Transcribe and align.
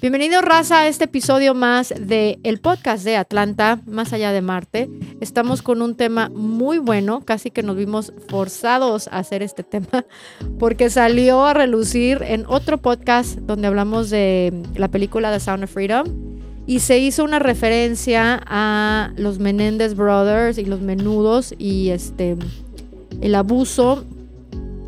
Bienvenido 0.00 0.40
raza 0.40 0.80
a 0.80 0.88
este 0.88 1.04
episodio 1.04 1.52
más 1.52 1.92
de 1.94 2.38
el 2.42 2.58
podcast 2.58 3.04
de 3.04 3.18
Atlanta, 3.18 3.82
más 3.84 4.14
allá 4.14 4.32
de 4.32 4.40
Marte. 4.40 4.88
Estamos 5.20 5.60
con 5.60 5.82
un 5.82 5.94
tema 5.94 6.30
muy 6.30 6.78
bueno, 6.78 7.20
casi 7.20 7.50
que 7.50 7.62
nos 7.62 7.76
vimos 7.76 8.14
forzados 8.28 9.08
a 9.08 9.18
hacer 9.18 9.42
este 9.42 9.62
tema 9.62 10.06
porque 10.58 10.88
salió 10.88 11.44
a 11.44 11.52
relucir 11.52 12.22
en 12.22 12.46
otro 12.46 12.78
podcast 12.78 13.40
donde 13.40 13.66
hablamos 13.66 14.08
de 14.08 14.62
la 14.74 14.88
película 14.88 15.30
The 15.34 15.40
Sound 15.40 15.64
of 15.64 15.70
Freedom 15.70 16.06
y 16.66 16.80
se 16.80 16.98
hizo 16.98 17.22
una 17.22 17.38
referencia 17.38 18.40
a 18.46 19.12
los 19.16 19.38
Menendez 19.38 19.94
Brothers 19.94 20.56
y 20.56 20.64
los 20.64 20.80
menudos 20.80 21.54
y 21.58 21.90
este 21.90 22.38
el 23.20 23.34
abuso 23.34 24.06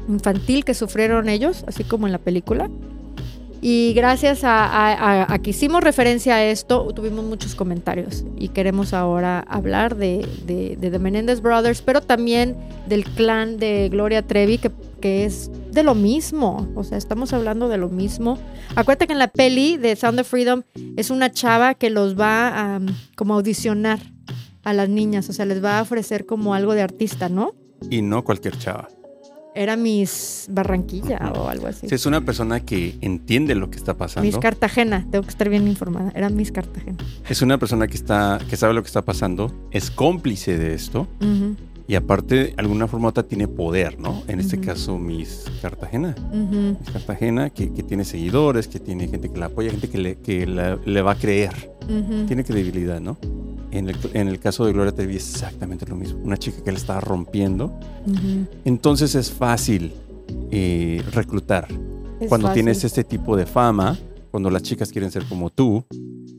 infantil 0.08 0.64
que 0.64 0.72
sufrieron 0.72 1.29
ellos, 1.29 1.64
así 1.66 1.84
como 1.84 2.06
en 2.06 2.12
la 2.12 2.18
película. 2.18 2.70
Y 3.64 3.92
gracias 3.94 4.40
a, 4.42 5.38
que 5.40 5.50
hicimos 5.50 5.84
referencia 5.84 6.34
a 6.34 6.44
esto, 6.44 6.89
tuvimos 6.89 7.25
muchos 7.25 7.54
comentarios 7.54 8.25
y 8.36 8.48
queremos 8.48 8.93
ahora 8.93 9.39
hablar 9.48 9.94
de, 9.94 10.26
de, 10.44 10.76
The 10.76 10.98
Menendez 10.98 11.40
Brothers, 11.40 11.80
pero 11.80 12.00
también 12.00 12.56
del 12.89 13.04
clan 13.04 13.58
de 13.58 13.89
Gloria 13.89 14.26
Trevi, 14.26 14.58
que, 14.58 14.72
que, 15.00 15.25
es 15.25 15.48
de 15.70 15.84
lo 15.84 15.94
mismo. 15.94 16.72
O 16.75 16.82
sea, 16.82 16.98
estamos 16.98 17.32
hablando 17.32 17.68
de 17.68 17.79
lo 17.79 17.89
mismo. 17.89 18.36
Acuérdate 18.75 19.06
que 19.06 19.12
en 19.12 19.20
la 19.20 19.29
peli 19.29 19.76
de 19.76 19.94
Sound 19.94 20.18
of 20.18 20.29
Freedom 20.29 20.64
es 20.96 21.11
una 21.11 21.31
chava 21.31 21.75
que 21.75 21.89
los 21.89 22.18
va 22.18 22.48
a 22.75 22.81
como 23.14 23.34
audicionar 23.34 24.00
a 24.64 24.72
las 24.72 24.89
niñas, 24.89 25.29
o 25.29 25.32
sea, 25.32 25.46
les 25.46 25.62
va 25.62 25.79
a 25.79 25.82
ofrecer 25.82 26.26
como 26.26 26.54
algo 26.54 26.75
de 26.75 26.82
artista, 26.82 27.29
¿no? 27.29 27.54
Y 27.89 28.03
no 28.03 28.25
cualquier 28.25 28.58
chava. 28.58 28.89
Era 29.54 29.76
Miss 29.76 30.46
Barranquilla 30.50 31.32
o 31.36 31.48
algo 31.48 31.66
así. 31.66 31.88
Sí, 31.88 31.94
es 31.94 32.06
una 32.06 32.22
persona 32.22 32.61
que 32.61 32.97
entiende 33.02 33.55
lo 33.55 33.70
que 33.70 33.77
está 33.77 33.97
pasando. 33.97 34.27
Miss 34.27 34.38
Cartagena, 34.38 35.06
tengo 35.11 35.25
que 35.25 35.30
estar 35.30 35.48
bien 35.48 35.69
informada. 35.69 36.11
Era 36.14 36.30
Miss 36.30 36.50
Cartagena. 36.52 36.97
Es 37.28 37.42
una 37.42 37.58
persona 37.58 37.86
que 37.86 37.94
está, 37.94 38.38
que 38.48 38.56
sabe 38.56 38.72
lo 38.72 38.83
que 38.83 38.86
está 38.86 39.03
pasando, 39.03 39.53
es 39.70 39.91
cómplice 39.91 40.59
de 40.59 40.75
esto. 40.75 41.06
Y 41.86 41.94
aparte, 41.97 42.34
de 42.34 42.55
alguna 42.56 42.86
forma 42.86 43.06
u 43.06 43.11
otra 43.11 43.25
tiene 43.25 43.48
poder, 43.48 43.98
¿no? 43.98 44.22
En 44.27 44.41
este 44.41 44.59
caso, 44.59 44.98
Miss 44.98 45.44
Cartagena. 45.61 46.14
Miss 46.33 46.91
Cartagena, 46.91 47.50
que, 47.50 47.66
tiene 47.66 48.05
seguidores, 48.05 48.69
que 48.69 48.81
tiene 48.81 49.09
gente 49.09 49.31
que 49.31 49.39
la 49.39 49.47
apoya, 49.47 49.70
gente 49.70 49.91
que 49.91 49.98
le, 49.98 50.16
que 50.16 50.47
le 50.47 51.03
va 51.03 51.12
a 51.12 51.16
creer. 51.16 51.72
Tiene 52.27 52.44
credibilidad, 52.44 53.00
¿no? 53.00 53.16
En 53.72 53.88
el, 54.28 54.38
caso 54.38 54.66
de 54.66 54.72
Gloria 54.75 54.92
Trevi 54.92 55.16
es 55.16 55.30
exactamente 55.30 55.86
lo 55.86 55.97
mismo. 55.97 56.20
Una 56.22 56.36
chica 56.36 56.62
que 56.62 56.70
le 56.70 56.77
está 56.77 57.00
rompiendo. 57.00 57.72
Entonces 58.64 59.14
es 59.14 59.30
fácil 59.30 59.92
eh, 60.50 61.03
reclutar. 61.12 61.69
cuando 62.28 62.53
tienes 62.53 62.84
este 62.84 63.03
tipo 63.03 63.36
de 63.36 63.47
fama, 63.47 63.98
cuando 64.30 64.50
las 64.50 64.62
chicas 64.62 64.92
quieren 64.92 65.10
ser 65.10 65.25
como 65.25 65.48
tú. 65.48 65.84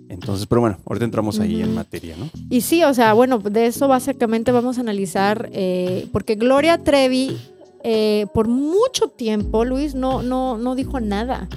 Entonces, 0.09 0.45
pero 0.45 0.61
bueno, 0.61 0.77
ahorita 0.85 1.05
entramos 1.05 1.39
ahí 1.39 1.61
en 1.61 1.73
materia, 1.73 2.15
¿no? 2.17 2.29
Y 2.51 2.61
sí, 2.61 2.83
o 2.83 2.93
sea, 2.93 3.13
bueno, 3.13 3.39
de 3.39 3.65
eso 3.65 3.87
básicamente 3.87 4.51
vamos 4.51 4.77
a 4.77 4.81
analizar, 4.81 5.49
eh, 5.51 6.07
porque 6.11 6.35
Gloria 6.35 6.77
Trevi, 6.77 7.35
eh, 7.83 8.27
por 8.31 8.47
mucho 8.47 9.07
tiempo, 9.07 9.65
Luis, 9.65 9.95
no, 9.95 10.21
no, 10.21 10.59
no 10.59 10.75
dijo 10.75 10.99
nada 10.99 11.49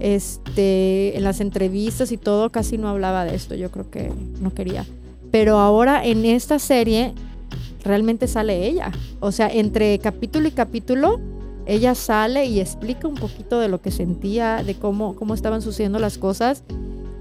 este, 0.00 1.16
en 1.16 1.24
las 1.24 1.40
entrevistas 1.40 2.12
y 2.12 2.16
todo 2.16 2.50
casi 2.50 2.78
no 2.78 2.88
hablaba 2.88 3.24
de 3.24 3.34
esto, 3.34 3.54
yo 3.54 3.70
creo 3.70 3.90
que 3.90 4.12
no 4.40 4.52
quería. 4.52 4.84
Pero 5.30 5.58
ahora 5.58 6.04
en 6.04 6.24
esta 6.24 6.58
serie 6.58 7.14
realmente 7.84 8.26
sale 8.26 8.66
ella. 8.66 8.92
O 9.20 9.32
sea, 9.32 9.48
entre 9.48 9.98
capítulo 9.98 10.48
y 10.48 10.52
capítulo, 10.52 11.20
ella 11.66 11.94
sale 11.94 12.46
y 12.46 12.60
explica 12.60 13.08
un 13.08 13.14
poquito 13.14 13.58
de 13.58 13.68
lo 13.68 13.80
que 13.80 13.90
sentía, 13.90 14.62
de 14.62 14.74
cómo, 14.74 15.16
cómo 15.16 15.34
estaban 15.34 15.62
sucediendo 15.62 15.98
las 15.98 16.18
cosas. 16.18 16.62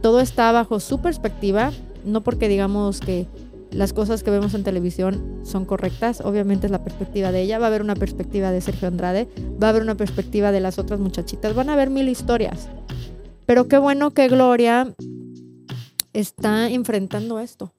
Todo 0.01 0.19
está 0.19 0.51
bajo 0.51 0.79
su 0.79 0.99
perspectiva, 0.99 1.71
no 2.05 2.21
porque 2.21 2.47
digamos 2.47 2.99
que 2.99 3.27
las 3.75 3.91
cosas 3.91 4.23
que 4.23 4.31
vemos 4.31 4.53
en 4.53 4.63
televisión 4.63 5.41
son 5.43 5.65
correctas. 5.65 6.21
Obviamente 6.21 6.67
es 6.67 6.71
la 6.71 6.83
perspectiva 6.83 7.33
de 7.33 7.41
ella. 7.41 7.59
Va 7.59 7.65
a 7.65 7.67
haber 7.67 7.81
una 7.81 7.95
perspectiva 7.95 8.51
de 8.51 8.61
Sergio 8.61 8.87
Andrade. 8.87 9.27
Va 9.61 9.67
a 9.67 9.69
haber 9.71 9.81
una 9.81 9.95
perspectiva 9.95 10.53
de 10.53 10.61
las 10.61 10.79
otras 10.79 10.99
muchachitas. 11.01 11.53
Van 11.53 11.69
a 11.69 11.73
haber 11.73 11.89
mil 11.89 12.07
historias. 12.07 12.69
Pero 13.45 13.67
qué 13.67 13.77
bueno 13.77 14.11
que 14.11 14.29
Gloria 14.29 14.95
está 16.13 16.69
enfrentando 16.69 17.39
esto. 17.39 17.73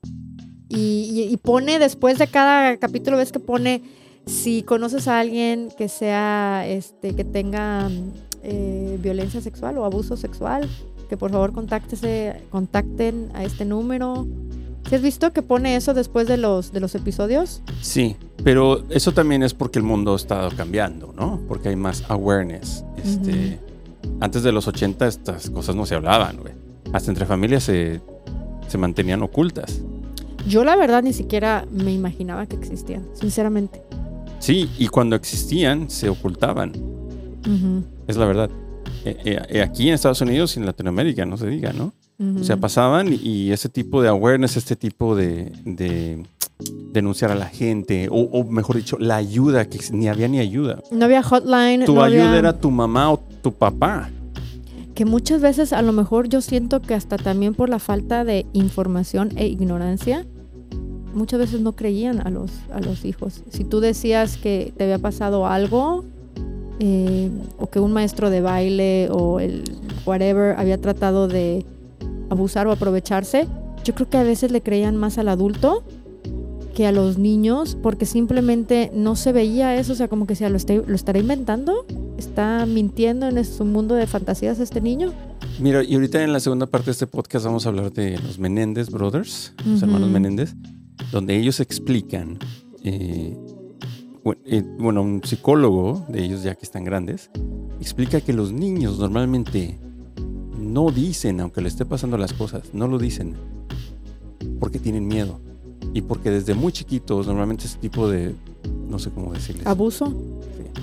Y, 0.69 1.35
pone 1.41 1.79
después 1.79 2.19
de 2.19 2.27
cada 2.27 2.77
capítulo, 2.77 3.17
ves 3.17 3.31
que 3.31 3.39
pone, 3.39 3.81
si 4.25 4.63
conoces 4.63 5.07
a 5.07 5.19
alguien 5.19 5.69
que 5.77 5.89
sea, 5.89 6.67
este, 6.67 7.15
que 7.15 7.23
tenga 7.23 7.89
eh, 8.43 8.99
violencia 9.01 9.41
sexual 9.41 9.77
o 9.77 9.85
abuso 9.85 10.17
sexual, 10.17 10.69
que 11.09 11.17
por 11.17 11.31
favor 11.31 11.53
contáctese, 11.53 12.43
contacten 12.51 13.31
a 13.33 13.45
este 13.45 13.63
número 13.65 14.27
has 14.95 15.01
visto 15.01 15.33
que 15.33 15.41
pone 15.41 15.75
eso 15.75 15.93
después 15.93 16.27
de 16.27 16.37
los, 16.37 16.71
de 16.71 16.79
los 16.79 16.95
episodios? 16.95 17.61
Sí, 17.81 18.15
pero 18.43 18.83
eso 18.89 19.11
también 19.11 19.43
es 19.43 19.53
porque 19.53 19.79
el 19.79 19.83
mundo 19.83 20.13
ha 20.13 20.15
estado 20.15 20.49
cambiando, 20.55 21.13
¿no? 21.15 21.41
Porque 21.47 21.69
hay 21.69 21.75
más 21.75 22.03
awareness. 22.09 22.85
Este, 23.03 23.59
Antes 24.19 24.43
de 24.43 24.51
los 24.51 24.67
80 24.67 25.07
estas 25.07 25.49
cosas 25.49 25.75
no 25.75 25.85
se 25.85 25.95
hablaban, 25.95 26.37
güey. 26.37 26.53
Hasta 26.93 27.11
entre 27.11 27.25
familias 27.25 27.63
se, 27.63 28.01
mantenían 28.77 29.21
ocultas. 29.21 29.81
Yo 30.47 30.63
la 30.63 30.75
verdad 30.75 31.03
ni 31.03 31.13
siquiera 31.13 31.65
me 31.71 31.91
imaginaba 31.91 32.45
que 32.45 32.55
existían, 32.55 33.05
sinceramente. 33.13 33.81
Sí, 34.39 34.69
y 34.77 34.87
cuando 34.87 35.15
existían 35.15 35.89
se 35.89 36.09
ocultaban. 36.09 36.71
Es 38.07 38.17
la 38.17 38.25
verdad. 38.25 38.49
Eh, 39.05 39.41
eh, 39.49 39.61
aquí 39.61 39.87
en 39.87 39.95
Estados 39.95 40.21
Unidos 40.21 40.55
y 40.55 40.59
en 40.59 40.65
Latinoamérica, 40.65 41.25
no 41.25 41.37
se 41.37 41.47
diga, 41.47 41.73
¿no? 41.73 41.93
O 42.19 42.43
sea, 42.43 42.57
pasaban 42.57 43.09
y 43.11 43.51
ese 43.51 43.69
tipo 43.69 44.01
de 44.01 44.07
awareness, 44.07 44.57
este 44.57 44.75
tipo 44.75 45.15
de, 45.15 45.51
denunciar 46.91 47.29
a 47.31 47.35
la 47.35 47.45
gente, 47.45 48.07
o, 48.11 48.43
mejor 48.43 48.77
dicho, 48.77 48.97
la 48.99 49.17
ayuda, 49.17 49.65
que 49.65 49.79
ni 49.91 50.07
había 50.07 50.27
ni 50.27 50.39
ayuda. 50.39 50.81
No 50.91 51.05
había 51.05 51.21
hotline. 51.21 51.85
Tu 51.85 51.93
no 51.93 52.01
ayuda 52.01 52.37
era 52.37 52.59
tu 52.59 52.71
mamá 52.71 53.11
o 53.11 53.19
tu 53.19 53.53
papá. 53.53 54.09
Que 54.95 55.05
muchas 55.05 55.41
veces 55.41 55.73
a 55.73 55.83
lo 55.83 55.93
mejor 55.93 56.27
yo 56.27 56.41
siento 56.41 56.81
que 56.81 56.95
hasta 56.95 57.17
también 57.17 57.53
por 57.53 57.69
la 57.69 57.77
falta 57.77 58.23
de 58.23 58.47
información 58.53 59.29
e 59.35 59.45
ignorancia, 59.45 60.25
muchas 61.13 61.39
veces 61.39 61.61
no 61.61 61.73
creían 61.73 62.25
a 62.25 62.31
los, 62.31 62.51
a 62.73 62.79
los 62.79 63.05
hijos. 63.05 63.43
Si 63.51 63.63
tú 63.63 63.79
decías 63.79 64.37
que 64.37 64.73
te 64.75 64.85
había 64.85 64.97
pasado 64.97 65.45
algo, 65.45 66.03
eh, 66.79 67.29
o 67.57 67.69
que 67.69 67.79
un 67.79 67.91
maestro 67.91 68.31
de 68.31 68.41
baile 68.41 69.09
o 69.11 69.39
el 69.39 69.63
whatever 70.05 70.55
había 70.57 70.79
tratado 70.79 71.27
de 71.27 71.65
abusar 72.29 72.67
o 72.67 72.71
aprovecharse, 72.71 73.47
yo 73.83 73.95
creo 73.95 74.09
que 74.09 74.17
a 74.17 74.23
veces 74.23 74.51
le 74.51 74.61
creían 74.61 74.95
más 74.95 75.17
al 75.17 75.29
adulto 75.29 75.83
que 76.75 76.85
a 76.85 76.91
los 76.91 77.17
niños 77.17 77.75
porque 77.81 78.05
simplemente 78.05 78.91
no 78.93 79.15
se 79.15 79.31
veía 79.31 79.75
eso, 79.77 79.93
o 79.93 79.95
sea, 79.95 80.07
como 80.07 80.27
que 80.27 80.35
sea, 80.35 80.49
lo, 80.49 80.59
lo 80.85 80.95
estará 80.95 81.17
inventando, 81.17 81.87
está 82.17 82.67
mintiendo 82.67 83.27
en 83.27 83.43
su 83.43 83.65
mundo 83.65 83.95
de 83.95 84.05
fantasías 84.05 84.59
este 84.59 84.79
niño. 84.79 85.11
Mira, 85.59 85.83
y 85.83 85.95
ahorita 85.95 86.23
en 86.23 86.33
la 86.33 86.39
segunda 86.39 86.67
parte 86.67 86.85
de 86.85 86.91
este 86.91 87.07
podcast 87.07 87.45
vamos 87.45 87.65
a 87.65 87.69
hablar 87.69 87.91
de 87.91 88.19
los 88.19 88.37
Menéndez 88.37 88.91
Brothers, 88.91 89.55
los 89.65 89.81
hermanos 89.81 90.09
Menéndez, 90.11 90.53
donde 91.11 91.35
ellos 91.35 91.59
explican, 91.59 92.37
eh, 92.83 93.35
eh, 94.45 94.63
bueno, 94.77 95.01
un 95.01 95.23
psicólogo 95.23 96.05
de 96.09 96.25
ellos 96.25 96.43
ya 96.43 96.53
que 96.53 96.65
están 96.65 96.83
grandes, 96.83 97.31
explica 97.79 98.21
que 98.21 98.33
los 98.33 98.51
niños 98.51 98.99
normalmente 98.99 99.79
no 100.67 100.91
dicen, 100.91 101.39
aunque 101.41 101.61
le 101.61 101.67
esté 101.67 101.85
pasando 101.85 102.17
las 102.17 102.33
cosas, 102.33 102.73
no 102.73 102.87
lo 102.87 102.97
dicen. 102.97 103.35
Porque 104.59 104.79
tienen 104.79 105.07
miedo. 105.07 105.39
Y 105.93 106.01
porque 106.01 106.29
desde 106.29 106.53
muy 106.53 106.71
chiquitos, 106.71 107.27
normalmente 107.27 107.65
ese 107.65 107.77
tipo 107.77 108.09
de, 108.09 108.35
no 108.89 108.99
sé 108.99 109.09
cómo 109.09 109.33
decirles. 109.33 109.65
Abuso. 109.65 110.07
Sí. 110.07 110.81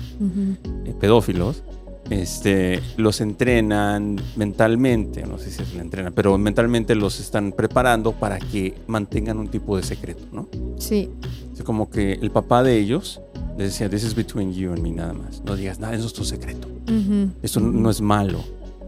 Eh, 0.85 0.95
pedófilos, 0.99 1.63
este, 2.09 2.81
los 2.97 3.21
entrenan 3.21 4.19
mentalmente, 4.35 5.25
no 5.25 5.37
sé 5.37 5.51
si 5.51 5.63
se 5.63 5.79
entrenan, 5.79 6.13
pero 6.13 6.37
mentalmente 6.37 6.95
los 6.95 7.19
están 7.19 7.51
preparando 7.51 8.11
para 8.11 8.39
que 8.39 8.75
mantengan 8.87 9.37
un 9.37 9.47
tipo 9.47 9.75
de 9.77 9.83
secreto, 9.83 10.23
¿no? 10.31 10.47
Sí. 10.77 11.09
Es 11.53 11.63
como 11.63 11.89
que 11.89 12.13
el 12.13 12.31
papá 12.31 12.63
de 12.63 12.77
ellos 12.77 13.21
les 13.57 13.71
decía, 13.71 13.89
this 13.89 14.03
is 14.03 14.13
between 14.13 14.53
you 14.53 14.71
and 14.71 14.81
me 14.81 14.91
nada 14.91 15.13
más. 15.13 15.41
No 15.45 15.55
digas 15.55 15.79
nada, 15.79 15.95
eso 15.95 16.07
es 16.07 16.13
tu 16.13 16.25
secreto. 16.25 16.67
Eso 17.41 17.59
no 17.59 17.89
es 17.89 18.01
malo. 18.01 18.43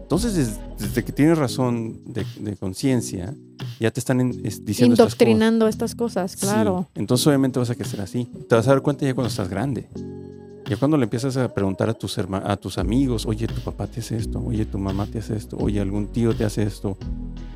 Entonces, 0.08 0.58
desde, 0.78 1.04
que 1.04 1.12
tienes 1.12 1.36
razón 1.36 2.00
de, 2.06 2.56
conciencia, 2.56 3.34
ya 3.78 3.90
te 3.90 4.00
están 4.00 4.30
diciendo 4.64 4.94
Indoctrinando 4.94 5.68
estas 5.68 5.94
cosas, 5.94 6.34
claro. 6.34 6.88
Entonces, 6.94 7.26
obviamente 7.26 7.58
vas 7.58 7.68
a 7.68 7.74
crecer 7.74 8.00
así. 8.00 8.24
Te 8.48 8.54
vas 8.54 8.66
a 8.68 8.70
dar 8.70 8.80
cuenta 8.80 9.04
ya 9.04 9.12
cuando 9.12 9.28
estás 9.28 9.50
grande. 9.50 9.86
Ya 10.68 10.76
cuando 10.76 10.98
le 10.98 11.04
empiezas 11.04 11.34
a 11.38 11.48
preguntar 11.54 11.88
a 11.88 11.94
tus, 11.94 12.18
a 12.18 12.56
tus 12.58 12.76
amigos, 12.76 13.24
oye, 13.24 13.46
tu 13.46 13.60
papá 13.62 13.86
te 13.86 14.00
hace 14.00 14.18
esto, 14.18 14.42
oye, 14.44 14.66
tu 14.66 14.76
mamá 14.76 15.06
te 15.06 15.20
hace 15.20 15.34
esto, 15.34 15.56
oye, 15.58 15.80
algún 15.80 16.08
tío 16.08 16.36
te 16.36 16.44
hace 16.44 16.62
esto. 16.62 16.98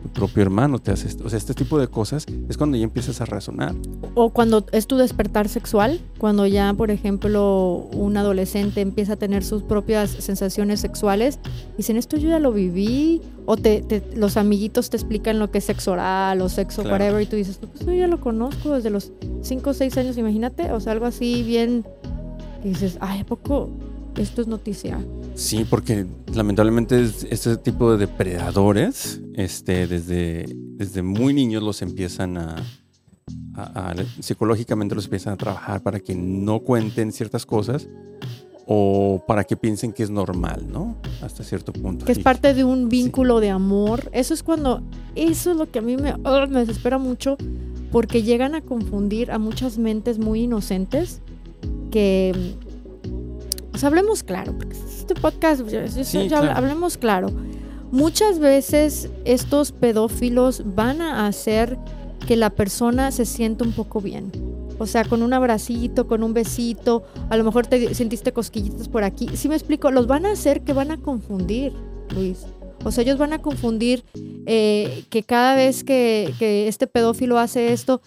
tu 0.03 0.09
propio 0.09 0.43
hermano 0.43 0.79
te 0.79 0.93
hace 0.93 1.09
esto. 1.09 1.25
O 1.27 1.29
sea, 1.29 1.37
este 1.37 1.53
tipo 1.53 1.79
de 1.79 1.89
cosas 1.89 2.25
es 2.49 2.57
cuando 2.57 2.79
ya 2.79 2.85
empiezas 2.85 3.21
a 3.21 3.27
razonar. 3.27 3.75
O 4.15 4.31
cuando 4.31 4.65
es 4.73 4.87
tu 4.87 4.97
despertar 4.97 5.51
sexual, 5.51 6.01
cuando 6.17 6.47
ya, 6.47 6.73
por 6.73 6.91
ejemplo, 6.91 7.87
un 7.93 8.17
adolescente 8.17 8.81
empieza 8.81 9.13
a 9.13 9.17
tener 9.17 9.45
sus 9.45 9.63
propias 9.63 10.09
sensaciones 10.09 10.81
sexuales, 10.81 11.39
dicen, 11.77 11.99
esto 11.99 12.17
yo 12.17 12.31
ya 12.31 12.39
lo 12.39 12.51
viví, 12.51 13.21
o 13.45 13.59
te, 13.59 13.85
los 14.17 14.39
amiguitos 14.39 14.89
te 14.89 14.97
explican 14.97 15.39
lo 15.39 15.51
que 15.51 15.59
es 15.59 15.65
sexo 15.65 15.93
oral 15.93 16.41
o 16.41 16.49
sexo 16.49 16.81
whatever, 16.81 17.21
y 17.21 17.27
tú 17.27 17.37
dices, 17.37 17.59
pues 17.59 17.85
yo 17.85 17.93
ya 17.93 18.07
lo 18.07 18.21
conozco 18.21 18.75
desde 18.75 18.89
los 18.89 19.13
5 19.43 19.69
o 19.69 19.75
6 19.75 19.99
años, 19.99 20.17
imagínate, 20.17 20.73
o 20.73 20.81
sea, 20.81 20.93
algo 20.93 21.05
así 21.05 21.43
bien, 21.43 21.85
y 22.63 22.69
dices, 22.69 22.99
ay, 23.01 23.21
¿a 23.21 23.27
poco 23.27 23.71
esto 24.17 24.43
es 24.43 24.49
noticia? 24.49 25.05
Sí, 25.35 25.65
porque 25.69 26.07
lamentablemente 26.35 27.03
este 27.03 27.57
tipo 27.57 27.93
de 27.93 27.99
depredadores, 28.07 29.21
este, 29.35 29.87
desde, 29.87 30.47
desde 30.55 31.03
muy 31.03 31.33
niños 31.33 31.63
los 31.63 31.83
empiezan 31.83 32.37
a, 32.37 32.57
psicológicamente 34.21 34.95
los 34.95 35.05
empiezan 35.05 35.35
a 35.35 35.37
trabajar 35.37 35.83
para 35.83 36.01
que 36.01 36.15
no 36.15 36.61
cuenten 36.61 37.13
ciertas 37.13 37.47
cosas 37.47 37.89
o 38.67 39.23
para 39.27 39.45
que 39.45 39.57
piensen 39.57 39.93
que 39.93 40.03
es 40.03 40.11
normal, 40.11 40.67
¿no? 40.71 40.97
Hasta 41.21 41.45
cierto 41.45 41.73
punto. 41.73 42.05
Que 42.05 42.13
es 42.13 42.19
parte 42.19 42.55
de 42.55 42.65
un 42.65 42.89
vínculo 42.89 43.41
de 43.41 43.51
amor. 43.51 44.11
Eso 44.13 44.33
es 44.35 44.43
cuando, 44.43 44.83
eso 45.15 45.51
es 45.51 45.57
lo 45.57 45.71
que 45.71 45.81
a 45.81 45.83
mí 45.83 45.97
me, 45.97 46.15
oh, 46.25 46.47
me 46.47 46.61
desespera 46.61 46.99
mucho, 46.99 47.37
porque 47.91 48.23
llegan 48.23 48.55
a 48.55 48.63
confundir 48.63 49.31
a 49.31 49.39
muchas 49.39 49.79
mentes 49.79 50.19
muy 50.19 50.43
inocentes 50.43 51.21
que, 51.93 52.33
pues 53.71 53.85
hablemos 53.85 54.25
claro, 54.25 54.57
porque 54.59 54.77
este 54.77 55.15
podcast, 55.15 55.63
hablemos 56.55 56.97
claro. 56.97 57.29
Muchas 57.93 58.39
veces 58.39 59.11
estos 59.25 59.71
pedófilos 59.71 60.63
van 60.75 61.03
a 61.03 61.27
hacer 61.27 61.79
que 62.27 62.37
la 62.37 62.51
persona 62.51 63.11
se 63.13 63.27
sienta 63.27 63.65
un 63.65 63.73
poco 63.73 64.01
bien. 64.01 64.33
O 64.79 64.87
sea, 64.87 65.05
con 65.05 65.23
un 65.23 65.33
abracito, 65.35 66.09
con 66.09 66.23
un 66.23 66.33
besito, 66.33 67.05
a 67.29 67.37
lo 67.37 67.45
mejor 67.45 67.67
te 67.67 67.95
sentiste 67.95 68.33
cosquillitas 68.33 68.89
por 68.89 69.05
aquí. 69.05 69.29
Si 69.35 69.49
me 69.49 69.55
explico, 69.55 69.91
los 69.91 70.07
van 70.07 70.27
a 70.27 70.33
hacer 70.33 70.63
que 70.63 70.73
van 70.73 70.91
a 70.91 70.97
confundir, 70.97 71.73
Luis. 72.15 72.47
O 72.83 72.91
sea, 72.91 73.03
ellos 73.03 73.19
van 73.19 73.33
a 73.33 73.41
confundir 73.41 74.05
eh, 74.47 75.05
que 75.11 75.23
cada 75.23 75.55
vez 75.55 75.85
que, 75.85 76.33
que 76.39 76.67
este 76.67 76.87
pedófilo 76.87 77.39
hace 77.39 77.73
esto, 77.73 78.01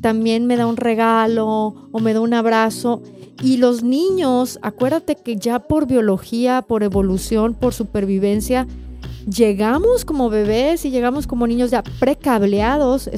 también 0.00 0.46
me 0.46 0.56
da 0.56 0.66
un 0.66 0.76
regalo 0.76 1.74
o 1.92 2.00
me 2.00 2.12
da 2.12 2.20
un 2.20 2.34
abrazo. 2.34 3.02
Y 3.42 3.56
los 3.56 3.82
niños, 3.82 4.58
acuérdate 4.62 5.16
que 5.16 5.36
ya 5.36 5.60
por 5.60 5.86
biología, 5.86 6.62
por 6.62 6.82
evolución, 6.82 7.54
por 7.54 7.72
supervivencia, 7.72 8.66
llegamos 9.26 10.04
como 10.04 10.30
bebés 10.30 10.84
y 10.84 10.90
llegamos 10.90 11.26
como 11.26 11.46
niños 11.46 11.70
ya 11.70 11.82
precableados, 11.82 13.10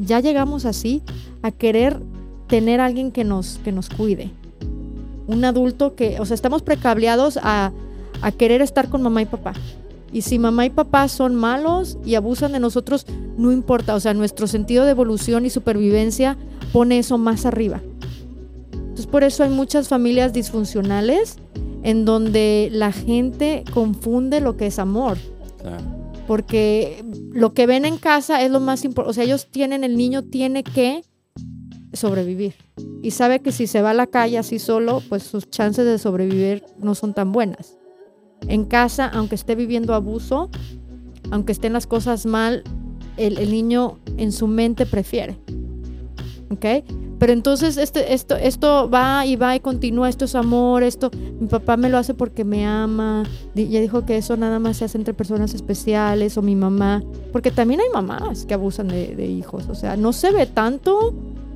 ya 0.00 0.20
llegamos 0.20 0.66
así 0.66 1.02
a 1.42 1.50
querer 1.50 2.00
tener 2.46 2.80
alguien 2.80 3.12
que 3.12 3.24
nos, 3.24 3.58
que 3.64 3.72
nos 3.72 3.88
cuide. 3.88 4.30
Un 5.26 5.44
adulto 5.44 5.94
que, 5.94 6.18
o 6.20 6.26
sea, 6.26 6.34
estamos 6.34 6.62
precableados 6.62 7.38
a, 7.42 7.72
a 8.20 8.32
querer 8.32 8.60
estar 8.62 8.88
con 8.88 9.02
mamá 9.02 9.22
y 9.22 9.26
papá. 9.26 9.52
Y 10.12 10.22
si 10.22 10.38
mamá 10.38 10.66
y 10.66 10.70
papá 10.70 11.08
son 11.08 11.34
malos 11.34 11.98
y 12.04 12.14
abusan 12.14 12.52
de 12.52 12.60
nosotros, 12.60 13.06
no 13.36 13.52
importa. 13.52 13.94
O 13.94 14.00
sea, 14.00 14.14
nuestro 14.14 14.46
sentido 14.46 14.84
de 14.84 14.90
evolución 14.90 15.46
y 15.46 15.50
supervivencia 15.50 16.36
pone 16.72 16.98
eso 16.98 17.18
más 17.18 17.46
arriba. 17.46 17.80
Entonces 18.72 19.06
por 19.06 19.24
eso 19.24 19.44
hay 19.44 19.50
muchas 19.50 19.88
familias 19.88 20.32
disfuncionales 20.32 21.36
en 21.82 22.04
donde 22.04 22.68
la 22.72 22.92
gente 22.92 23.64
confunde 23.72 24.40
lo 24.40 24.56
que 24.56 24.66
es 24.66 24.78
amor. 24.78 25.16
Porque 26.26 27.04
lo 27.32 27.54
que 27.54 27.66
ven 27.66 27.84
en 27.84 27.98
casa 27.98 28.42
es 28.42 28.50
lo 28.50 28.60
más 28.60 28.84
importante. 28.84 29.10
O 29.10 29.14
sea, 29.14 29.24
ellos 29.24 29.48
tienen, 29.50 29.84
el 29.84 29.96
niño 29.96 30.24
tiene 30.24 30.62
que 30.62 31.02
sobrevivir. 31.92 32.54
Y 33.02 33.12
sabe 33.12 33.40
que 33.40 33.52
si 33.52 33.66
se 33.66 33.82
va 33.82 33.90
a 33.90 33.94
la 33.94 34.06
calle 34.06 34.38
así 34.38 34.58
solo, 34.58 35.02
pues 35.08 35.22
sus 35.22 35.50
chances 35.50 35.84
de 35.84 35.98
sobrevivir 35.98 36.64
no 36.78 36.94
son 36.94 37.14
tan 37.14 37.32
buenas. 37.32 37.79
En 38.48 38.64
casa, 38.64 39.06
aunque 39.06 39.34
esté 39.34 39.54
viviendo 39.54 39.94
abuso, 39.94 40.50
aunque 41.30 41.52
estén 41.52 41.72
las 41.72 41.86
cosas 41.86 42.26
mal, 42.26 42.64
el, 43.16 43.50
niño 43.50 43.98
en 44.16 44.32
su 44.32 44.46
mente 44.46 44.86
prefiere. 44.86 45.38
¿Ok? 46.50 46.84
Pero 47.18 47.34
entonces 47.34 47.76
este, 47.76 48.14
esto, 48.14 48.34
esto 48.34 48.88
va 48.88 49.26
y 49.26 49.36
va 49.36 49.54
y 49.54 49.60
continúa, 49.60 50.08
esto 50.08 50.24
es 50.24 50.34
amor, 50.34 50.82
esto, 50.82 51.10
mi 51.38 51.48
papá 51.48 51.76
me 51.76 51.90
lo 51.90 51.98
hace 51.98 52.14
porque 52.14 52.44
me 52.44 52.66
ama, 52.66 53.24
ya 53.54 53.78
dijo 53.78 54.06
que 54.06 54.16
eso 54.16 54.38
nada 54.38 54.58
más 54.58 54.78
se 54.78 54.86
hace 54.86 54.96
entre 54.96 55.12
personas 55.12 55.52
especiales 55.52 56.38
o 56.38 56.42
mi 56.42 56.56
mamá, 56.56 57.04
porque 57.30 57.50
también 57.50 57.80
hay 57.80 57.90
mamás 57.92 58.46
que 58.46 58.54
abusan 58.54 58.88
de, 58.88 59.14
de 59.14 59.26
hijos, 59.26 59.68
o 59.68 59.74
sea, 59.74 59.98
no 59.98 60.14
se 60.14 60.32
ve 60.32 60.46
tanto, 60.46 61.12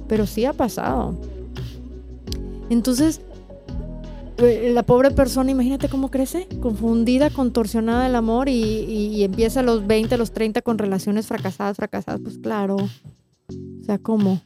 pero 0.06 0.26
sí 0.26 0.44
ha 0.44 0.52
pasado. 0.52 1.14
Entonces, 2.68 3.22
la 4.36 4.82
pobre 4.82 5.10
persona, 5.10 5.50
imagínate 5.50 5.88
cómo 5.88 6.10
crece, 6.10 6.48
confundida, 6.60 7.30
contorsionada 7.30 8.04
del 8.04 8.16
amor 8.16 8.48
y, 8.48 8.52
y, 8.52 9.22
empieza 9.24 9.60
a 9.60 9.62
los 9.62 9.86
20, 9.86 10.14
a 10.14 10.18
los 10.18 10.32
30 10.32 10.62
con 10.62 10.78
relaciones 10.78 11.26
fracasadas, 11.26 11.76
fracasadas, 11.76 12.20
pues 12.22 12.38
claro. 12.38 12.76
O 12.76 13.84
sea, 13.84 13.98
¿cómo? 13.98 14.40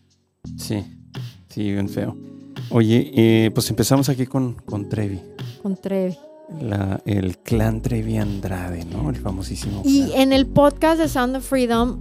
Sí. 0.57 0.85
Sí, 1.49 1.73
bien 1.73 1.89
feo. 1.89 2.17
Oye, 2.71 3.11
eh, 3.15 3.51
pues 3.53 3.71
empezamos 3.71 4.09
aquí 4.09 4.27
con, 4.27 4.55
con 4.55 4.89
Trevi. 4.89 5.21
Con 5.63 5.77
Trevi. 5.77 6.17
el 7.07 7.39
clan 7.39 7.81
Trevi 7.81 8.19
Andrade, 8.19 8.85
¿no? 8.85 9.09
El 9.11 9.17
famosísimo. 9.17 9.83
Y 9.85 10.13
en 10.15 10.33
el 10.33 10.47
podcast 10.47 11.01
de 11.01 11.09
Sound 11.09 11.37
of 11.37 11.49
Freedom 11.49 11.99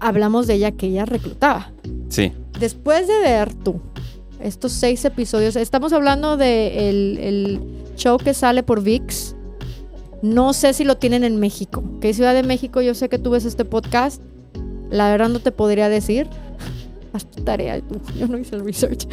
hablamos 0.00 0.46
de 0.46 0.54
ella 0.54 0.72
que 0.72 0.86
ella 0.86 1.06
reclutaba. 1.06 1.72
Sí. 2.08 2.32
Después 2.60 3.08
de 3.08 3.18
ver 3.20 3.54
tú 3.54 3.80
estos 4.40 4.72
seis 4.72 5.04
episodios, 5.04 5.56
estamos 5.56 5.92
hablando 5.92 6.36
de 6.36 6.88
el, 6.88 7.60
show 7.96 8.18
que 8.18 8.34
sale 8.34 8.62
por 8.62 8.82
VIX. 8.82 9.34
No 10.22 10.52
sé 10.52 10.74
si 10.74 10.84
lo 10.84 10.98
tienen 10.98 11.24
en 11.24 11.40
México. 11.40 11.82
¿Qué 12.00 12.12
Ciudad 12.12 12.34
de 12.34 12.42
México? 12.42 12.82
Yo 12.82 12.94
sé 12.94 13.08
que 13.08 13.18
tú 13.18 13.30
ves 13.30 13.46
este 13.46 13.64
podcast. 13.64 14.20
La 14.90 15.10
verdad 15.10 15.30
no 15.30 15.40
te 15.40 15.50
podría 15.50 15.88
decir 15.88 16.28
tu 17.34 17.42
tarea, 17.42 17.80
yo 18.18 18.28
no 18.28 18.38
hice 18.38 18.56
el 18.56 18.64
research. 18.64 19.08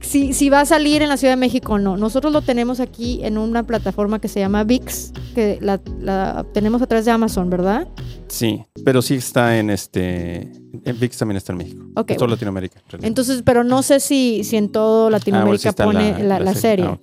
Si, 0.00 0.48
va 0.48 0.60
a 0.60 0.64
salir 0.64 1.02
en 1.02 1.08
la 1.08 1.16
Ciudad 1.16 1.32
de 1.32 1.40
México 1.40 1.78
no. 1.78 1.96
Nosotros 1.96 2.32
lo 2.32 2.42
tenemos 2.42 2.80
aquí 2.80 3.20
en 3.24 3.36
una 3.36 3.66
plataforma 3.66 4.20
que 4.20 4.28
se 4.28 4.40
llama 4.40 4.64
VIX, 4.64 5.12
que 5.34 5.58
la, 5.60 5.80
la 6.00 6.46
tenemos 6.52 6.80
a 6.82 6.86
través 6.86 7.04
de 7.04 7.10
Amazon, 7.10 7.50
¿verdad? 7.50 7.88
Sí, 8.28 8.64
pero 8.84 9.02
sí 9.02 9.16
está 9.16 9.58
en 9.58 9.70
este. 9.70 10.52
En 10.88 10.98
VIX 10.98 11.18
también 11.18 11.36
está 11.36 11.52
en 11.52 11.58
México. 11.58 11.84
Ok. 11.94 12.10
En 12.10 12.16
toda 12.16 12.30
Latinoamérica. 12.30 12.80
Entonces, 13.02 13.42
pero 13.44 13.64
no 13.64 13.82
sé 13.82 14.00
si, 14.00 14.42
si 14.44 14.56
en 14.56 14.70
todo 14.70 15.10
Latinoamérica 15.10 15.70
ah, 15.70 15.84
pone 15.84 16.22
la, 16.24 16.54
serie. 16.54 16.86
Ah, 16.86 16.98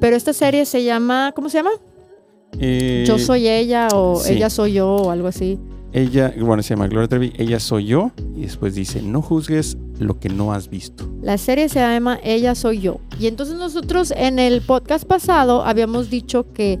pero 0.00 0.16
esta 0.16 0.32
serie 0.32 0.64
se 0.66 0.84
llama. 0.84 1.32
¿Cómo 1.34 1.48
se 1.48 1.58
llama? 1.58 1.70
Eh, 2.58 3.04
yo 3.06 3.18
soy 3.18 3.48
ella 3.48 3.88
o 3.92 4.24
ella 4.24 4.50
soy 4.50 4.74
yo 4.74 4.88
o 4.88 5.10
algo 5.10 5.28
así. 5.28 5.58
Ella, 5.92 6.34
bueno, 6.38 6.62
se 6.62 6.70
llama 6.70 6.88
Gloria 6.88 7.08
Trevi, 7.08 7.32
ella 7.38 7.58
soy 7.58 7.86
yo, 7.86 8.10
y 8.34 8.42
después 8.42 8.74
dice, 8.74 9.00
no 9.00 9.22
juzgues 9.22 9.78
lo 9.98 10.20
que 10.20 10.28
no 10.28 10.52
has 10.52 10.68
visto. 10.68 11.08
La 11.22 11.38
serie 11.38 11.70
se 11.70 11.78
llama 11.78 12.18
Ella 12.22 12.54
soy 12.54 12.80
yo. 12.80 13.00
Y 13.18 13.28
entonces 13.28 13.56
nosotros 13.56 14.12
en 14.14 14.38
el 14.38 14.60
podcast 14.60 15.06
pasado 15.06 15.64
habíamos 15.64 16.10
dicho 16.10 16.52
que 16.52 16.78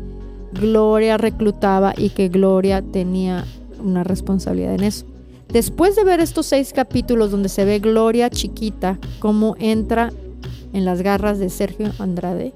Gloria 0.52 1.16
reclutaba 1.16 1.94
y 1.96 2.10
que 2.10 2.28
Gloria 2.28 2.82
tenía 2.82 3.46
una 3.82 4.04
responsabilidad 4.04 4.74
en 4.74 4.84
eso. 4.84 5.06
Después 5.48 5.96
de 5.96 6.04
ver 6.04 6.20
estos 6.20 6.46
seis 6.46 6.72
capítulos 6.72 7.30
donde 7.30 7.48
se 7.48 7.64
ve 7.64 7.78
Gloria 7.78 8.30
chiquita, 8.30 8.98
cómo 9.20 9.54
entra 9.58 10.12
en 10.72 10.84
las 10.84 11.02
garras 11.02 11.38
de 11.38 11.48
Sergio 11.50 11.92
Andrade, 11.98 12.52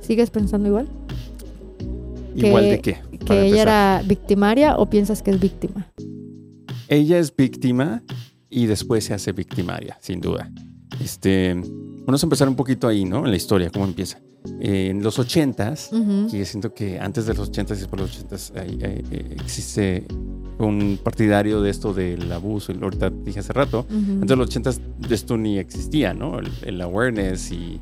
¿sigues 0.00 0.30
pensando 0.30 0.68
igual? 0.68 0.88
¿Igual 2.34 2.64
de 2.64 2.80
qué? 2.80 2.98
¿Que 3.26 3.46
ella 3.46 3.62
era 3.62 4.02
victimaria 4.06 4.76
o 4.76 4.88
piensas 4.88 5.22
que 5.22 5.30
es 5.30 5.40
víctima? 5.40 5.90
Ella 6.88 7.18
es 7.18 7.34
víctima 7.34 8.02
y 8.48 8.66
después 8.66 9.04
se 9.04 9.14
hace 9.14 9.32
victimaria, 9.32 9.98
sin 10.00 10.20
duda. 10.20 10.50
Este, 11.00 11.54
vamos 12.06 12.22
a 12.22 12.26
empezar 12.26 12.48
un 12.48 12.56
poquito 12.56 12.88
ahí, 12.88 13.04
¿no? 13.04 13.24
En 13.24 13.30
la 13.30 13.36
historia, 13.36 13.70
cómo 13.70 13.84
empieza. 13.84 14.20
en 14.60 15.02
los 15.02 15.18
ochentas, 15.18 15.90
y 16.32 16.44
siento 16.44 16.72
que 16.72 16.98
antes 16.98 17.26
de 17.26 17.34
los 17.34 17.48
ochentas 17.48 17.78
y 17.78 17.80
después 17.80 18.00
de 18.00 18.06
los 18.06 18.16
ochentas 18.16 18.52
eh, 18.54 19.34
existe 19.42 20.06
un 20.58 20.98
partidario 21.02 21.60
de 21.60 21.70
esto 21.70 21.92
del 21.92 22.30
abuso, 22.32 22.72
ahorita 22.80 23.10
dije 23.10 23.40
hace 23.40 23.52
rato, 23.52 23.86
antes 23.90 24.28
de 24.28 24.36
los 24.36 24.46
ochentas 24.46 24.80
esto 25.10 25.36
ni 25.36 25.58
existía, 25.58 26.14
¿no? 26.14 26.38
el 26.62 26.80
awareness 26.80 27.52
y 27.52 27.80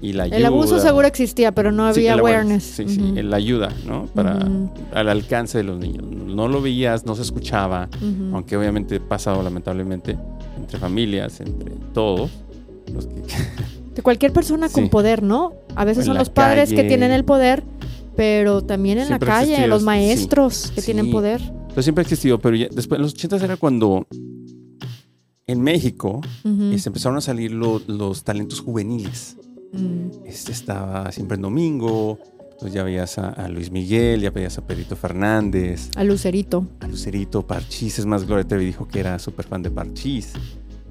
el 0.00 0.46
abuso 0.46 0.78
seguro 0.78 1.06
existía, 1.08 1.52
pero 1.52 1.72
no 1.72 1.86
había 1.86 2.14
awareness. 2.14 2.62
Sí, 2.62 2.88
sí, 2.88 3.22
la 3.22 3.36
ayuda, 3.36 3.70
¿no? 3.86 4.06
Para 4.06 4.46
al 4.92 5.08
alcance 5.08 5.58
de 5.58 5.64
los 5.64 5.78
niños. 5.78 6.04
No 6.06 6.46
lo 6.46 6.62
veías, 6.62 7.04
no 7.04 7.16
se 7.16 7.22
escuchaba, 7.22 7.88
aunque 8.32 8.56
obviamente 8.56 8.96
ha 8.96 9.08
pasado 9.08 9.42
lamentablemente 9.42 10.16
entre 10.56 10.78
familias, 10.78 11.40
entre 11.40 11.72
todos. 11.92 12.30
De 13.94 14.02
cualquier 14.02 14.32
persona 14.32 14.68
con 14.68 14.88
poder, 14.90 15.22
¿no? 15.24 15.54
A 15.74 15.84
veces 15.84 16.04
son 16.06 16.16
los 16.16 16.30
padres 16.30 16.70
que 16.72 16.84
tienen 16.84 17.10
el 17.10 17.24
poder, 17.24 17.64
pero 18.16 18.62
también 18.62 18.98
en 18.98 19.10
la 19.10 19.18
calle, 19.18 19.66
los 19.66 19.82
maestros 19.82 20.70
que 20.74 20.82
tienen 20.82 21.10
poder. 21.10 21.40
Entonces 21.40 21.84
siempre 21.84 22.02
ha 22.02 22.04
existido, 22.04 22.38
pero 22.38 22.54
ya, 22.56 22.68
después 22.70 22.98
en 22.98 23.02
los 23.02 23.14
80 23.14 23.36
era 23.44 23.56
cuando 23.56 24.06
en 25.46 25.60
México 25.62 26.20
Ujú. 26.44 26.70
este, 26.72 26.88
empezaron 26.90 27.18
a 27.18 27.20
salir 27.20 27.52
lo- 27.52 27.80
los 27.86 28.22
talentos 28.22 28.60
juveniles. 28.60 29.36
Mm. 29.72 30.26
Este 30.26 30.52
estaba 30.52 31.10
siempre 31.12 31.34
en 31.36 31.42
domingo, 31.42 32.18
entonces 32.52 32.72
ya 32.74 32.82
veías 32.84 33.18
a, 33.18 33.30
a 33.30 33.48
Luis 33.48 33.70
Miguel, 33.70 34.20
ya 34.20 34.30
veías 34.30 34.58
a 34.58 34.66
Pedrito 34.66 34.94
Fernández, 34.96 35.90
A 35.96 36.04
Lucerito. 36.04 36.66
a 36.80 36.86
Lucerito, 36.88 37.46
Parchís, 37.46 37.98
es 37.98 38.06
más, 38.06 38.24
Gloria 38.26 38.46
Trevi 38.46 38.64
dijo 38.66 38.86
que 38.88 39.00
era 39.00 39.18
súper 39.18 39.46
fan 39.46 39.62
de 39.62 39.70
Parchís. 39.70 40.32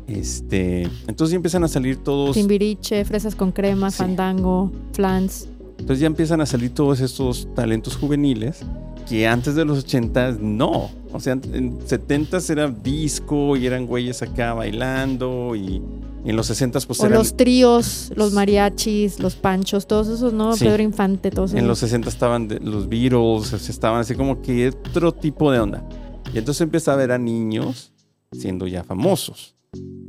Este, 0.07 0.83
entonces 1.07 1.31
ya 1.31 1.35
empiezan 1.35 1.63
a 1.63 1.67
salir 1.67 1.97
todos, 1.97 2.33
Timbiriche, 2.35 3.03
Fresas 3.05 3.35
con 3.35 3.51
crema, 3.51 3.91
Sí. 3.91 3.97
Fandango, 3.97 4.71
Flans. 4.93 5.47
entonces 5.79 5.99
ya 5.99 6.07
empiezan 6.07 6.39
a 6.41 6.45
salir 6.45 6.71
todos 6.73 7.01
estos 7.01 7.47
talentos 7.53 7.95
juveniles 7.97 8.61
que 9.09 9.27
antes 9.27 9.55
de 9.55 9.63
los 9.65 9.79
80 9.79 10.37
no. 10.41 10.89
O 11.13 11.19
sea, 11.19 11.33
en 11.33 11.77
70 11.85 12.39
era 12.49 12.67
disco 12.69 13.55
y 13.55 13.65
eran 13.65 13.85
güeyes 13.85 14.21
acá 14.21 14.53
bailando 14.53 15.55
y, 15.55 15.81
en 16.25 16.35
los 16.35 16.47
60 16.47 16.79
pues 16.81 16.99
O 16.99 17.05
eran... 17.05 17.17
los 17.19 17.37
tríos, 17.37 18.11
los 18.15 18.33
mariachis, 18.33 19.19
los 19.19 19.35
panchos, 19.35 19.87
todos 19.87 20.07
esos, 20.09 20.33
¿no? 20.33 20.53
Sí. 20.57 20.65
Pedro 20.65 20.83
Infante, 20.83 21.31
todos 21.31 21.51
esos. 21.51 21.61
En 21.61 21.67
los 21.67 21.79
60 21.79 22.09
estaban 22.09 22.47
de- 22.49 22.59
los 22.59 22.89
Beatles, 22.89 23.53
estaban 23.69 24.01
así 24.01 24.13
como 24.15 24.41
que 24.41 24.67
otro 24.69 25.13
tipo 25.13 25.49
de 25.51 25.59
onda. 25.59 25.87
Y 26.33 26.37
entonces 26.37 26.59
empieza 26.61 26.91
a 26.91 26.95
ver 26.97 27.13
a 27.13 27.17
niños 27.17 27.93
siendo 28.33 28.67
ya 28.67 28.83
famosos. 28.83 29.55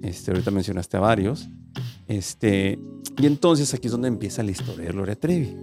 Este, 0.02 0.30
ahorita 0.30 0.50
mencionaste 0.50 0.96
a 0.96 1.00
varios. 1.00 1.48
Este, 2.06 2.78
y 3.18 3.26
entonces 3.26 3.72
aquí 3.74 3.88
es 3.88 3.92
donde 3.92 4.08
empieza 4.08 4.42
la 4.42 4.50
historia 4.50 4.86
de 4.86 4.92
Gloria 4.92 5.16
Trevi. 5.16 5.56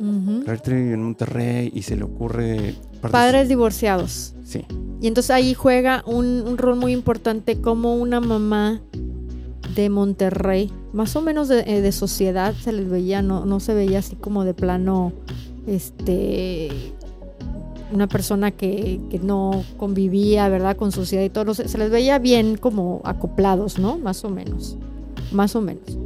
Ujú. 0.00 0.42
Gloria 0.44 0.62
Trevi 0.62 0.92
en 0.92 1.02
Monterrey 1.02 1.70
y 1.74 1.82
se 1.82 1.96
le 1.96 2.04
ocurre... 2.04 2.74
Padres 3.10 3.48
divorciados. 3.48 4.34
Sí, 4.44 4.64
Y 5.00 5.08
entonces 5.08 5.30
ahí 5.30 5.54
juega 5.54 6.02
un, 6.06 6.42
un 6.46 6.58
rol 6.58 6.76
muy 6.76 6.92
importante 6.92 7.60
como 7.60 7.96
una 7.96 8.20
mamá 8.20 8.80
de 9.74 9.90
Monterrey, 9.90 10.70
más 10.92 11.16
o 11.16 11.22
menos 11.22 11.48
de, 11.48 11.60
eh, 11.66 11.80
de 11.80 11.92
sociedad 11.92 12.54
se 12.54 12.72
les 12.72 12.88
veía, 12.88 13.22
no, 13.22 13.44
no 13.44 13.60
se 13.60 13.74
veía 13.74 13.98
así 13.98 14.16
como 14.16 14.44
de 14.44 14.54
plano, 14.54 15.12
este, 15.66 16.70
una 17.94 18.08
persona 18.08 18.50
que, 18.50 19.00
que 19.08 19.18
no 19.18 19.62
convivía, 19.76 20.48
¿verdad? 20.48 20.76
Con 20.76 20.92
sociedad 20.92 21.24
y 21.24 21.30
todo, 21.30 21.54
sé, 21.54 21.68
se 21.68 21.78
les 21.78 21.90
veía 21.90 22.18
bien 22.18 22.56
como 22.56 23.00
acoplados, 23.04 23.78
¿no? 23.78 23.98
Más 23.98 24.24
o 24.24 24.30
menos, 24.30 24.76
más 25.32 25.54
o 25.54 25.60
menos. 25.60 25.96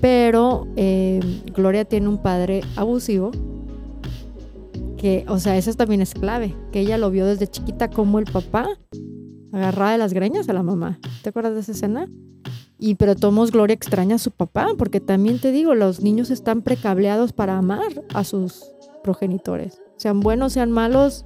Pero 0.00 0.66
eh, 0.76 1.20
Gloria 1.54 1.84
tiene 1.84 2.08
un 2.08 2.18
padre 2.18 2.62
abusivo 2.76 3.30
que, 4.98 5.24
o 5.28 5.38
sea, 5.38 5.56
eso 5.56 5.72
también 5.74 6.02
es 6.02 6.14
clave, 6.14 6.54
que 6.70 6.80
ella 6.80 6.98
lo 6.98 7.10
vio 7.10 7.26
desde 7.26 7.46
chiquita 7.46 7.88
como 7.88 8.18
el 8.18 8.26
papá 8.26 8.68
agarraba 9.52 9.92
de 9.92 9.98
las 9.98 10.12
greñas 10.12 10.48
a 10.48 10.52
la 10.52 10.62
mamá. 10.62 10.98
¿Te 11.22 11.30
acuerdas 11.30 11.54
de 11.54 11.60
esa 11.60 11.72
escena? 11.72 12.08
Y 12.78 12.96
pero 12.96 13.16
Tomos 13.16 13.52
Gloria 13.52 13.74
extraña 13.74 14.16
a 14.16 14.18
su 14.18 14.30
papá, 14.30 14.68
porque 14.76 15.00
también 15.00 15.40
te 15.40 15.50
digo, 15.50 15.74
los 15.74 16.02
niños 16.02 16.30
están 16.30 16.60
precableados 16.60 17.32
para 17.32 17.56
amar 17.56 18.04
a 18.12 18.22
sus 18.24 18.64
progenitores. 19.02 19.80
Sean 19.96 20.20
buenos, 20.20 20.52
sean 20.52 20.70
malos, 20.70 21.24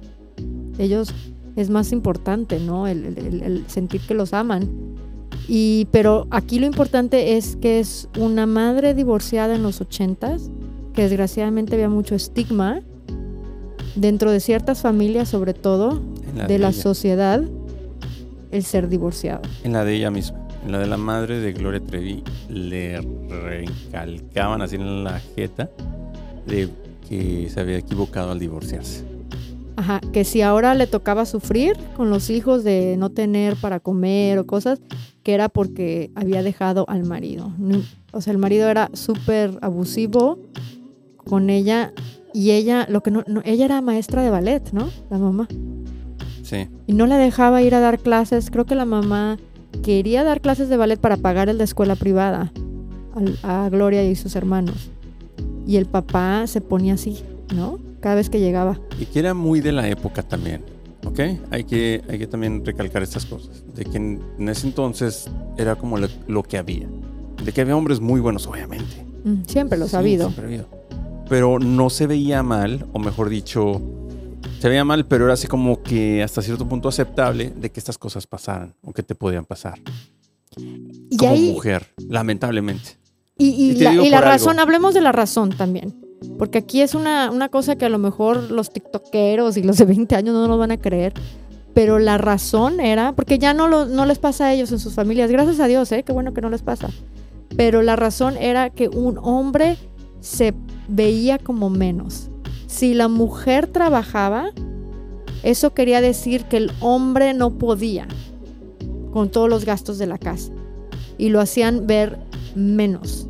ellos 0.77 1.13
es 1.55 1.69
más 1.69 1.91
importante, 1.91 2.59
¿no? 2.59 2.87
El, 2.87 3.05
el- 3.05 3.17
el- 3.17 3.41
el 3.43 3.63
sentir 3.67 4.01
que 4.01 4.13
los 4.13 4.33
aman. 4.33 4.69
Y, 5.47 5.87
pero 5.91 6.27
aquí 6.31 6.59
lo 6.59 6.65
importante 6.65 7.35
es 7.37 7.55
que 7.57 7.79
es 7.79 8.07
una 8.17 8.45
madre 8.45 8.93
divorciada 8.93 9.55
en 9.55 9.63
los 9.63 9.81
ochentas, 9.81 10.49
que 10.93 11.03
desgraciadamente 11.03 11.73
había 11.73 11.89
mucho 11.89 12.15
estigma 12.15 12.81
dentro 13.95 14.31
de 14.31 14.39
ciertas 14.39 14.81
familias, 14.81 15.27
sobre 15.29 15.53
todo 15.53 16.01
la 16.35 16.47
de 16.47 16.59
la 16.59 16.71
sociedad, 16.71 17.41
el 18.51 18.63
ser 18.63 18.87
divorciado. 18.87 19.41
En 19.63 19.73
la 19.73 19.83
de 19.83 19.95
ella 19.95 20.11
misma. 20.11 20.37
En 20.65 20.71
la 20.73 20.79
de 20.79 20.85
la 20.87 20.97
madre 20.97 21.39
de 21.39 21.53
Gloria 21.53 21.79
Trevi 21.81 22.23
le 22.47 23.01
recalcaban 23.01 24.61
así 24.61 24.75
en 24.75 25.03
la 25.03 25.19
jeta 25.19 25.69
de 26.45 26.69
que 27.11 27.49
se 27.49 27.59
había 27.59 27.77
equivocado 27.77 28.31
al 28.31 28.39
divorciarse. 28.39 29.03
Ajá, 29.75 29.99
que 30.13 30.23
si 30.23 30.41
ahora 30.41 30.75
le 30.75 30.87
tocaba 30.87 31.25
sufrir 31.25 31.75
con 31.97 32.09
los 32.09 32.29
hijos 32.29 32.63
de 32.63 32.95
no 32.97 33.09
tener 33.09 33.55
para 33.57 33.79
comer 33.81 34.37
o 34.39 34.45
cosas, 34.45 34.79
que 35.23 35.33
era 35.33 35.49
porque 35.49 36.09
había 36.15 36.41
dejado 36.41 36.85
al 36.87 37.03
marido. 37.03 37.51
O 38.13 38.21
sea, 38.21 38.31
el 38.31 38.37
marido 38.37 38.69
era 38.69 38.89
súper 38.93 39.57
abusivo 39.61 40.39
con 41.17 41.49
ella 41.49 41.91
y 42.33 42.51
ella, 42.51 42.85
lo 42.89 43.01
que 43.03 43.11
no, 43.11 43.23
no- 43.27 43.41
ella 43.43 43.65
era 43.65 43.81
maestra 43.81 44.23
de 44.23 44.29
ballet, 44.29 44.71
¿no? 44.71 44.89
La 45.09 45.17
mamá. 45.17 45.47
Sí. 46.43 46.67
Y 46.87 46.93
no 46.93 47.07
la 47.07 47.17
dejaba 47.17 47.61
ir 47.61 47.75
a 47.75 47.79
dar 47.81 47.99
clases. 47.99 48.51
Creo 48.51 48.65
que 48.65 48.75
la 48.75 48.85
mamá 48.85 49.37
quería 49.83 50.23
dar 50.23 50.39
clases 50.41 50.69
de 50.69 50.77
ballet 50.77 50.99
para 50.99 51.17
pagar 51.17 51.49
el 51.49 51.57
de 51.57 51.63
escuela 51.65 51.95
privada 51.95 52.51
al- 53.15 53.37
a 53.43 53.67
Gloria 53.69 54.03
y 54.09 54.15
sus 54.15 54.35
hermanos. 54.35 54.89
Y 55.71 55.77
el 55.77 55.85
papá 55.85 56.47
se 56.47 56.59
ponía 56.59 56.95
así, 56.95 57.23
¿no? 57.55 57.79
Cada 58.01 58.15
vez 58.15 58.29
que 58.29 58.41
llegaba. 58.41 58.77
Y 58.99 59.05
que 59.05 59.19
era 59.19 59.33
muy 59.33 59.61
de 59.61 59.71
la 59.71 59.87
época 59.87 60.21
también, 60.21 60.65
¿ok? 61.05 61.19
Hay 61.49 61.63
que, 61.63 62.01
hay 62.09 62.19
que 62.19 62.27
también 62.27 62.65
recalcar 62.65 63.01
estas 63.03 63.25
cosas. 63.25 63.63
De 63.73 63.85
que 63.85 63.95
en, 63.95 64.21
ese 64.49 64.67
entonces 64.67 65.29
era 65.57 65.77
como 65.77 65.97
lo, 65.97 66.09
lo 66.27 66.43
que 66.43 66.57
había. 66.57 66.89
De 67.45 67.53
que 67.53 67.61
había 67.61 67.77
hombres 67.77 68.01
muy 68.01 68.19
buenos, 68.19 68.47
obviamente. 68.47 69.05
Mm, 69.23 69.43
Siempre 69.47 69.77
lo 69.77 69.85
he 69.85 69.87
Sí, 69.87 69.93
sabido. 69.93 70.23
siempre 70.25 70.43
ha 70.43 70.47
habido. 70.49 70.67
Pero 71.29 71.57
no 71.57 71.89
se 71.89 72.05
veía 72.05 72.43
mal, 72.43 72.87
o 72.91 72.99
mejor 72.99 73.29
dicho, 73.29 73.81
se 74.59 74.67
veía 74.67 74.83
mal, 74.83 75.05
pero 75.07 75.23
era 75.23 75.35
así 75.35 75.47
como 75.47 75.81
que 75.83 76.21
hasta 76.21 76.41
cierto 76.41 76.67
punto 76.67 76.89
aceptable 76.89 77.49
de 77.55 77.71
que 77.71 77.79
estas 77.79 77.97
cosas 77.97 78.27
pasaran 78.27 78.75
o 78.81 78.91
que 78.91 79.03
te 79.03 79.15
podían 79.15 79.45
pasar. 79.45 79.79
Y 81.09 81.15
como 81.15 81.31
ahí, 81.31 81.49
mujer, 81.53 81.93
lamentablemente. 82.09 82.99
Y, 83.49 83.49
y 83.67 83.71
y 83.71 83.75
te 83.75 83.83
la, 83.85 83.93
y 83.93 84.09
razón, 84.11 84.59
hablemos 84.59 84.93
de 84.93 85.01
la 85.01 85.11
razón 85.11 85.49
también. 85.49 85.93
Porque 86.37 86.59
aquí 86.59 86.81
es 86.81 86.93
una, 86.95 87.31
una 87.31 87.49
cosa 87.49 87.75
que 87.77 87.85
a 87.85 87.89
lo 87.89 87.97
mejor 87.97 88.51
los 88.51 88.71
tiktokeros 88.71 89.57
y 89.57 89.63
los 89.63 89.77
de 89.77 89.85
20 89.85 90.15
años 90.15 90.33
no 90.33 90.47
nos 90.47 90.57
van 90.59 90.71
a 90.71 90.77
creer. 90.77 91.13
Pero 91.73 91.99
la 91.99 92.17
razón 92.17 92.79
era, 92.79 93.13
porque 93.13 93.39
ya 93.39 93.53
no, 93.53 93.67
lo- 93.67 93.85
no 93.85 94.05
les 94.05 94.19
pasa 94.19 94.45
a 94.47 94.53
ellos 94.53 94.71
en 94.71 94.79
sus 94.79 94.93
familias, 94.93 95.31
gracias 95.31 95.59
a 95.59 95.67
Dios, 95.67 95.91
¿eh? 95.91 96.03
qué 96.03 96.11
bueno 96.11 96.33
que 96.33 96.41
no 96.41 96.49
les 96.49 96.61
pasa. 96.61 96.89
Pero 97.55 97.81
la 97.81 97.95
razón 97.95 98.37
era 98.37 98.69
que 98.69 98.87
un 98.89 99.17
hombre 99.21 99.77
se 100.19 100.53
veía 100.87 101.37
como 101.37 101.69
menos. 101.69 102.29
Si 102.67 102.93
la 102.93 103.07
mujer 103.07 103.67
trabajaba, 103.67 104.51
eso 105.43 105.73
quería 105.73 106.01
decir 106.01 106.45
que 106.45 106.57
el 106.57 106.71
hombre 106.81 107.33
no 107.33 107.57
podía 107.57 108.07
con 109.11 109.29
todos 109.29 109.49
los 109.49 109.65
gastos 109.65 109.97
de 109.97 110.07
la 110.07 110.17
casa. 110.17 110.51
Y 111.17 111.29
lo 111.29 111.39
hacían 111.41 111.87
ver 111.87 112.17
menos. 112.55 113.27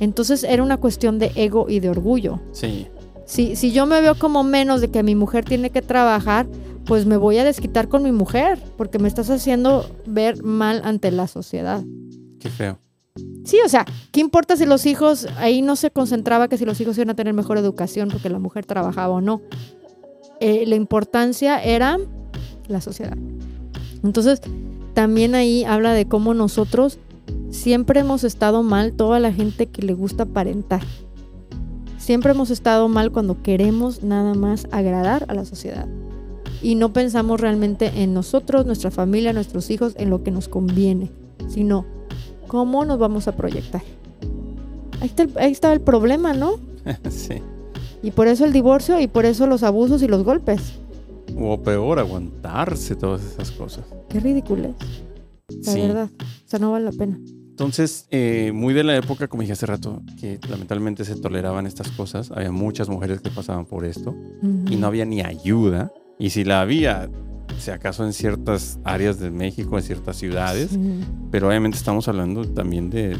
Entonces 0.00 0.44
era 0.44 0.62
una 0.62 0.76
cuestión 0.76 1.18
de 1.18 1.32
ego 1.34 1.66
y 1.68 1.80
de 1.80 1.90
orgullo. 1.90 2.40
Sí. 2.52 2.86
Si, 3.24 3.56
si 3.56 3.72
yo 3.72 3.86
me 3.86 4.00
veo 4.00 4.14
como 4.14 4.42
menos 4.42 4.80
de 4.80 4.90
que 4.90 5.02
mi 5.02 5.14
mujer 5.14 5.44
tiene 5.44 5.70
que 5.70 5.82
trabajar, 5.82 6.46
pues 6.86 7.04
me 7.04 7.18
voy 7.18 7.36
a 7.38 7.44
desquitar 7.44 7.88
con 7.88 8.02
mi 8.02 8.12
mujer, 8.12 8.58
porque 8.78 8.98
me 8.98 9.08
estás 9.08 9.28
haciendo 9.28 9.84
ver 10.06 10.42
mal 10.42 10.80
ante 10.84 11.10
la 11.10 11.28
sociedad. 11.28 11.84
Qué 12.40 12.48
feo. 12.48 12.78
Sí, 13.44 13.58
o 13.64 13.68
sea, 13.68 13.84
¿qué 14.10 14.20
importa 14.20 14.56
si 14.56 14.64
los 14.64 14.86
hijos, 14.86 15.26
ahí 15.36 15.62
no 15.62 15.76
se 15.76 15.90
concentraba 15.90 16.48
que 16.48 16.56
si 16.56 16.64
los 16.64 16.80
hijos 16.80 16.96
iban 16.96 17.10
a 17.10 17.14
tener 17.14 17.34
mejor 17.34 17.58
educación 17.58 18.08
porque 18.10 18.30
la 18.30 18.38
mujer 18.38 18.64
trabajaba 18.64 19.14
o 19.14 19.20
no? 19.20 19.42
Eh, 20.40 20.64
la 20.66 20.76
importancia 20.76 21.62
era 21.62 21.98
la 22.68 22.80
sociedad. 22.80 23.16
Entonces, 24.04 24.40
también 24.94 25.34
ahí 25.34 25.64
habla 25.64 25.92
de 25.92 26.06
cómo 26.06 26.34
nosotros 26.34 26.98
siempre 27.50 28.00
hemos 28.00 28.24
estado 28.24 28.62
mal, 28.62 28.92
toda 28.92 29.20
la 29.20 29.32
gente 29.32 29.66
que 29.66 29.82
le 29.82 29.94
gusta 29.94 30.24
aparentar. 30.24 30.82
Siempre 31.98 32.32
hemos 32.32 32.50
estado 32.50 32.88
mal 32.88 33.12
cuando 33.12 33.42
queremos 33.42 34.02
nada 34.02 34.34
más 34.34 34.66
agradar 34.70 35.26
a 35.28 35.34
la 35.34 35.44
sociedad. 35.44 35.86
Y 36.62 36.74
no 36.74 36.92
pensamos 36.92 37.40
realmente 37.40 38.02
en 38.02 38.14
nosotros, 38.14 38.66
nuestra 38.66 38.90
familia, 38.90 39.32
nuestros 39.32 39.70
hijos, 39.70 39.94
en 39.96 40.10
lo 40.10 40.22
que 40.22 40.30
nos 40.30 40.48
conviene, 40.48 41.10
sino 41.48 41.84
cómo 42.46 42.84
nos 42.84 42.98
vamos 42.98 43.28
a 43.28 43.36
proyectar. 43.36 43.82
Ahí 45.00 45.08
está, 45.08 45.22
el, 45.22 45.32
ahí 45.36 45.52
está 45.52 45.72
el 45.72 45.80
problema, 45.80 46.32
¿no? 46.32 46.54
sí. 47.10 47.42
Y 48.02 48.10
por 48.12 48.26
eso 48.26 48.44
el 48.44 48.52
divorcio 48.52 49.00
y 49.00 49.06
por 49.06 49.26
eso 49.26 49.46
los 49.46 49.62
abusos 49.62 50.02
y 50.02 50.08
los 50.08 50.24
golpes. 50.24 50.74
O 51.38 51.60
peor, 51.62 51.98
aguantarse 51.98 52.96
todas 52.96 53.22
esas 53.22 53.50
cosas. 53.50 53.84
Qué 54.08 54.18
ridículo 54.18 54.68
es, 54.68 55.66
la 55.66 55.72
sí. 55.72 55.80
verdad. 55.80 56.10
O 56.18 56.48
sea, 56.48 56.58
no 56.58 56.72
vale 56.72 56.86
la 56.86 56.92
pena. 56.92 57.18
Entonces, 57.62 58.06
eh, 58.12 58.52
muy 58.54 58.72
de 58.72 58.84
la 58.84 58.94
época, 58.96 59.26
como 59.26 59.40
dije 59.42 59.52
hace 59.54 59.66
rato, 59.66 60.00
que 60.20 60.38
lamentablemente 60.48 61.04
se 61.04 61.16
toleraban 61.16 61.66
estas 61.66 61.88
cosas. 61.90 62.30
Había 62.30 62.52
muchas 62.52 62.88
mujeres 62.88 63.20
que 63.20 63.30
pasaban 63.30 63.64
por 63.66 63.84
esto 63.84 64.14
y 64.70 64.76
no 64.76 64.86
había 64.86 65.04
ni 65.04 65.22
ayuda. 65.22 65.90
Y 66.20 66.30
si 66.30 66.44
la 66.44 66.60
había, 66.60 67.10
si 67.58 67.72
acaso 67.72 68.06
en 68.06 68.12
ciertas 68.12 68.78
áreas 68.84 69.18
de 69.18 69.32
México, 69.32 69.76
en 69.76 69.82
ciertas 69.82 70.16
ciudades, 70.16 70.70
Sí. 70.70 70.78
pero 71.32 71.48
obviamente 71.48 71.76
estamos 71.76 72.06
hablando 72.06 72.44
también 72.44 72.90
de 72.90 73.16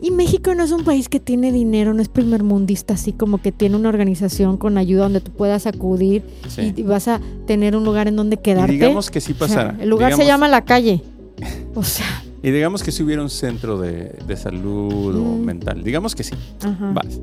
Y 0.00 0.12
México 0.12 0.54
no 0.54 0.62
es 0.62 0.70
un 0.70 0.84
país 0.84 1.08
que 1.08 1.18
tiene 1.18 1.50
dinero, 1.50 1.92
no 1.92 2.02
es 2.02 2.08
primer 2.08 2.44
mundista, 2.44 2.94
así 2.94 3.12
como 3.12 3.38
que 3.38 3.50
tiene 3.50 3.74
una 3.74 3.88
organización 3.88 4.58
con 4.58 4.78
ayuda 4.78 5.02
donde 5.04 5.20
tú 5.20 5.32
puedas 5.32 5.66
acudir 5.66 6.22
Sí. 6.48 6.72
y 6.76 6.82
vas 6.84 7.08
a 7.08 7.20
tener 7.48 7.74
un 7.76 7.82
lugar 7.84 8.06
en 8.06 8.14
donde 8.14 8.34
Y 8.34 8.38
quedarte. 8.44 8.72
digamos 8.74 9.10
que 9.10 9.20
sí 9.20 9.32
O 9.32 9.34
sea, 9.38 9.46
pasara. 9.48 9.76
el 9.82 9.88
lugar 9.90 10.12
se 10.12 10.22
Digamos- 10.22 10.26
llama 10.32 10.48
la 10.48 10.64
calle. 10.64 11.02
O 11.74 11.82
sea, 11.82 12.06
Y 12.42 12.50
digamos 12.50 12.82
que 12.82 12.90
si 12.90 13.02
hubiera 13.02 13.22
un 13.22 13.30
centro 13.30 13.78
de, 13.78 14.18
de 14.26 14.36
salud 14.36 15.14
o 15.14 15.36
mental. 15.38 15.82
Digamos 15.84 16.14
que 16.14 16.24
sí. 16.24 16.34
ajá. 16.62 16.92
Vas. 16.92 17.20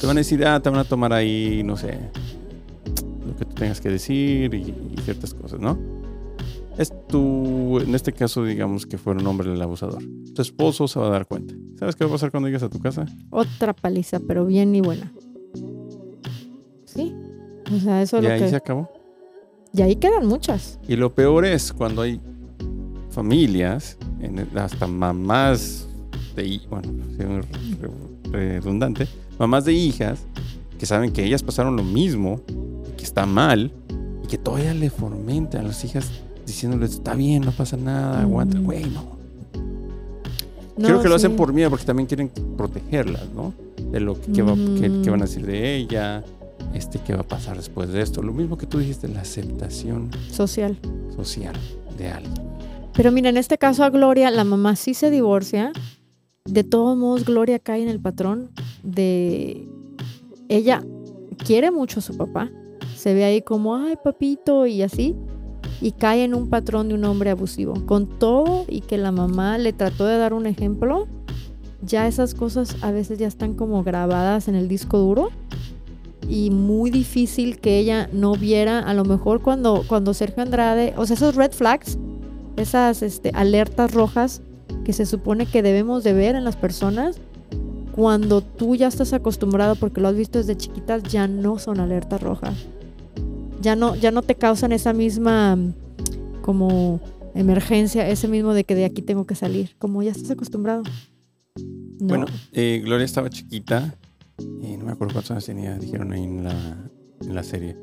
Te 0.00 0.06
van 0.06 0.16
a 0.16 0.20
decir, 0.20 0.44
ah, 0.44 0.60
te 0.60 0.68
van 0.68 0.80
a 0.80 0.84
tomar 0.84 1.12
ahí, 1.12 1.62
no 1.64 1.76
sé, 1.76 1.96
lo 3.24 3.36
que 3.36 3.44
tú 3.44 3.54
tengas 3.54 3.80
que 3.80 3.88
decir 3.88 4.52
y, 4.52 4.74
y 4.96 5.00
ciertas 5.02 5.32
cosas, 5.32 5.60
¿no? 5.60 5.78
Es 6.76 6.92
tu, 7.06 7.78
en 7.78 7.94
este 7.94 8.12
caso, 8.12 8.44
digamos 8.44 8.86
que 8.86 8.98
fuera 8.98 9.20
un 9.20 9.26
hombre 9.26 9.52
el 9.52 9.60
abusador. 9.60 10.02
Tu 10.34 10.42
esposo 10.42 10.88
se 10.88 10.98
va 10.98 11.06
a 11.06 11.10
dar 11.10 11.26
cuenta. 11.26 11.54
¿Sabes 11.78 11.94
qué 11.94 12.04
va 12.04 12.10
a 12.10 12.14
pasar 12.14 12.30
cuando 12.30 12.48
llegues 12.48 12.62
a 12.62 12.70
tu 12.70 12.80
casa? 12.80 13.06
Otra 13.30 13.74
paliza, 13.74 14.20
pero 14.20 14.46
bien 14.46 14.74
y 14.74 14.80
buena. 14.80 15.12
Sí. 16.86 17.14
O 17.70 17.78
sea, 17.78 18.02
eso 18.02 18.16
es 18.18 18.24
y 18.24 18.26
lo 18.26 18.32
ahí 18.32 18.40
que. 18.40 18.48
se 18.48 18.56
acabó. 18.56 18.90
Y 19.74 19.82
ahí 19.82 19.96
quedan 19.96 20.26
muchas. 20.26 20.80
Y 20.88 20.96
lo 20.96 21.14
peor 21.14 21.44
es 21.44 21.72
cuando 21.72 22.02
hay 22.02 22.20
familias, 23.12 23.96
en- 24.20 24.48
hasta 24.58 24.86
mamás 24.86 25.86
de 26.36 26.60
bueno, 26.70 26.88
redundante, 28.30 29.06
mamás 29.38 29.64
de 29.64 29.72
hijas 29.72 30.20
que 30.78 30.86
saben 30.86 31.12
que 31.12 31.24
ellas 31.24 31.42
pasaron 31.42 31.76
lo 31.76 31.84
mismo, 31.84 32.40
que 32.96 33.04
está 33.04 33.24
mal, 33.26 33.70
y 34.24 34.26
que 34.26 34.38
todavía 34.38 34.74
le 34.74 34.90
fomentan 34.90 35.64
a 35.64 35.68
las 35.68 35.84
hijas 35.84 36.10
diciéndoles, 36.46 36.92
está 36.94 37.14
bien, 37.14 37.42
no 37.44 37.52
pasa 37.52 37.76
nada, 37.76 38.20
aguanta, 38.22 38.58
güey, 38.58 38.84
no. 38.84 39.12
No, 40.76 40.88
Creo 40.88 41.02
que 41.02 41.08
lo 41.08 41.14
hacen 41.14 41.36
por 41.36 41.52
miedo, 41.52 41.70
porque 41.70 41.84
también 41.84 42.06
quieren 42.06 42.30
protegerlas, 42.56 43.28
¿no? 43.34 43.52
De 43.92 44.00
lo 44.00 44.18
que, 44.20 44.32
que 44.32 44.42
va- 44.42 44.54
que- 44.54 45.02
que 45.04 45.10
van 45.10 45.20
a 45.20 45.26
decir 45.26 45.44
de 45.46 45.76
ella, 45.76 46.24
este, 46.74 46.98
qué 46.98 47.14
va 47.14 47.20
a 47.20 47.28
pasar 47.28 47.56
después 47.58 47.90
de 47.90 48.00
esto. 48.00 48.22
Lo 48.22 48.32
mismo 48.32 48.56
que 48.56 48.66
tú 48.66 48.78
dijiste, 48.78 49.06
la 49.06 49.20
aceptación 49.20 50.10
Social. 50.30 50.78
social 51.14 51.54
de 51.98 52.08
alguien. 52.08 52.34
Pero 52.94 53.10
mira, 53.10 53.30
en 53.30 53.36
este 53.36 53.58
caso 53.58 53.84
a 53.84 53.90
Gloria, 53.90 54.30
la 54.30 54.44
mamá 54.44 54.76
sí 54.76 54.94
se 54.94 55.10
divorcia. 55.10 55.72
De 56.44 56.64
todos 56.64 56.96
modos, 56.96 57.24
Gloria 57.24 57.58
cae 57.58 57.82
en 57.82 57.88
el 57.88 58.00
patrón 58.00 58.50
de... 58.82 59.66
Ella 60.48 60.82
quiere 61.44 61.70
mucho 61.70 62.00
a 62.00 62.02
su 62.02 62.16
papá. 62.16 62.50
Se 62.96 63.14
ve 63.14 63.24
ahí 63.24 63.42
como, 63.42 63.76
ay, 63.76 63.96
papito, 64.02 64.66
y 64.66 64.82
así. 64.82 65.16
Y 65.80 65.92
cae 65.92 66.24
en 66.24 66.34
un 66.34 66.50
patrón 66.50 66.88
de 66.88 66.94
un 66.94 67.04
hombre 67.04 67.30
abusivo. 67.30 67.74
Con 67.86 68.18
todo 68.18 68.66
y 68.68 68.82
que 68.82 68.98
la 68.98 69.10
mamá 69.10 69.56
le 69.56 69.72
trató 69.72 70.06
de 70.06 70.18
dar 70.18 70.34
un 70.34 70.46
ejemplo, 70.46 71.08
ya 71.80 72.06
esas 72.06 72.34
cosas 72.34 72.76
a 72.82 72.92
veces 72.92 73.18
ya 73.18 73.26
están 73.26 73.54
como 73.54 73.82
grabadas 73.82 74.48
en 74.48 74.54
el 74.54 74.68
disco 74.68 74.98
duro. 74.98 75.30
Y 76.28 76.50
muy 76.50 76.90
difícil 76.90 77.58
que 77.58 77.78
ella 77.78 78.08
no 78.12 78.34
viera, 78.34 78.78
a 78.78 78.94
lo 78.94 79.04
mejor 79.04 79.42
cuando, 79.42 79.82
cuando 79.88 80.14
Sergio 80.14 80.42
Andrade, 80.42 80.94
o 80.96 81.06
sea, 81.06 81.16
esos 81.16 81.34
red 81.34 81.50
flags, 81.50 81.98
esas 82.56 83.02
este, 83.02 83.30
alertas 83.34 83.92
rojas 83.92 84.42
que 84.84 84.92
se 84.92 85.06
supone 85.06 85.46
que 85.46 85.62
debemos 85.62 86.04
de 86.04 86.12
ver 86.12 86.34
en 86.34 86.44
las 86.44 86.56
personas, 86.56 87.18
cuando 87.92 88.40
tú 88.40 88.74
ya 88.74 88.88
estás 88.88 89.12
acostumbrado 89.12 89.76
porque 89.76 90.00
lo 90.00 90.08
has 90.08 90.16
visto 90.16 90.38
desde 90.38 90.56
chiquitas, 90.56 91.02
ya 91.04 91.28
no 91.28 91.58
son 91.58 91.78
alertas 91.80 92.22
rojas. 92.22 92.54
Ya 93.60 93.76
no, 93.76 93.94
ya 93.94 94.10
no 94.10 94.22
te 94.22 94.34
causan 94.34 94.72
esa 94.72 94.92
misma 94.92 95.56
como 96.40 97.00
emergencia, 97.34 98.08
ese 98.08 98.28
mismo 98.28 98.54
de 98.54 98.64
que 98.64 98.74
de 98.74 98.84
aquí 98.84 99.02
tengo 99.02 99.26
que 99.26 99.34
salir, 99.34 99.76
como 99.78 100.02
ya 100.02 100.10
estás 100.10 100.32
acostumbrado. 100.32 100.82
No. 102.00 102.08
Bueno, 102.08 102.26
eh, 102.52 102.80
Gloria 102.82 103.04
estaba 103.04 103.30
chiquita 103.30 103.94
y 104.60 104.76
no 104.76 104.86
me 104.86 104.92
acuerdo 104.92 105.14
cuántos 105.14 105.30
años 105.30 105.46
tenía, 105.46 105.78
dijeron 105.78 106.12
ahí 106.12 106.24
en 106.24 106.44
la, 106.44 106.90
en 107.20 107.34
la 107.34 107.42
serie. 107.42 107.76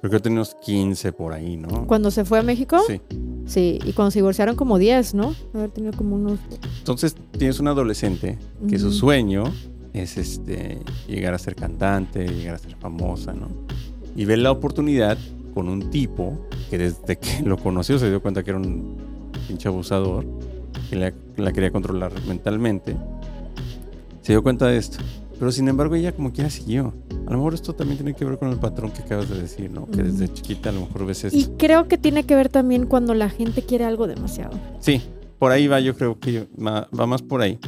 Creo 0.00 0.10
que 0.12 0.20
tenía 0.20 0.38
unos 0.38 0.54
15 0.54 1.12
por 1.12 1.32
ahí, 1.32 1.56
¿no? 1.56 1.86
cuando 1.86 2.10
se 2.10 2.24
fue 2.24 2.38
a 2.38 2.42
México, 2.42 2.78
Sí. 2.86 3.00
sí, 3.46 3.78
y 3.84 3.92
cuando 3.92 4.10
se 4.12 4.20
divorciaron 4.20 4.54
como 4.56 4.78
10, 4.78 5.14
¿no? 5.14 5.34
Haber 5.54 5.70
tenido 5.70 5.92
como 5.92 6.14
unos... 6.16 6.38
Entonces 6.78 7.16
tienes 7.36 7.58
un 7.60 7.68
adolescente 7.68 8.38
que 8.68 8.78
su 8.78 8.88
Ujú. 8.88 8.94
sueño 8.96 9.44
es 9.92 10.16
este 10.16 10.78
llegar 11.08 11.34
a 11.34 11.38
ser 11.38 11.56
cantante, 11.56 12.28
llegar 12.28 12.54
a 12.54 12.58
ser 12.58 12.76
famosa, 12.76 13.32
¿no? 13.32 13.48
Y 14.14 14.24
ve 14.24 14.36
la 14.36 14.52
oportunidad 14.52 15.18
con 15.54 15.68
un 15.68 15.90
tipo 15.90 16.38
que 16.70 16.78
desde 16.78 17.16
que 17.18 17.42
lo 17.44 17.56
conoció 17.56 17.98
se 17.98 18.08
dio 18.08 18.22
cuenta 18.22 18.44
que 18.44 18.50
era 18.50 18.58
un 18.60 18.96
pinche 19.48 19.66
abusador, 19.68 20.24
que 20.90 20.94
la, 20.96 21.12
la 21.36 21.52
quería 21.52 21.72
controlar 21.72 22.12
mentalmente. 22.28 22.96
Se 24.22 24.32
dio 24.32 24.42
cuenta 24.42 24.66
de 24.68 24.76
esto. 24.76 24.98
Pero 25.38 25.52
sin 25.52 25.68
embargo 25.68 25.94
ella 25.94 26.12
como 26.12 26.32
quiera 26.32 26.50
siguió. 26.50 26.94
A 27.26 27.30
lo 27.30 27.36
mejor 27.36 27.54
esto 27.54 27.74
también 27.74 27.98
tiene 27.98 28.14
que 28.14 28.24
ver 28.24 28.38
con 28.38 28.50
el 28.50 28.58
patrón 28.58 28.90
que 28.90 29.02
acabas 29.02 29.28
de 29.28 29.40
decir, 29.40 29.70
¿no? 29.70 29.86
Que 29.86 30.02
desde 30.02 30.32
chiquita 30.32 30.70
a 30.70 30.72
lo 30.72 30.80
mejor 30.82 31.06
ves 31.06 31.24
esto. 31.24 31.38
Y 31.38 31.46
creo 31.58 31.86
que 31.88 31.98
tiene 31.98 32.24
que 32.24 32.34
ver 32.34 32.48
también 32.48 32.86
cuando 32.86 33.14
la 33.14 33.30
gente 33.30 33.62
quiere 33.62 33.84
algo 33.84 34.06
demasiado. 34.06 34.58
Sí, 34.80 35.02
por 35.38 35.52
ahí 35.52 35.66
va, 35.66 35.80
yo 35.80 35.94
creo 35.96 36.18
que 36.18 36.48
va 36.58 37.06
más 37.06 37.22
por 37.22 37.42
ahí. 37.42 37.58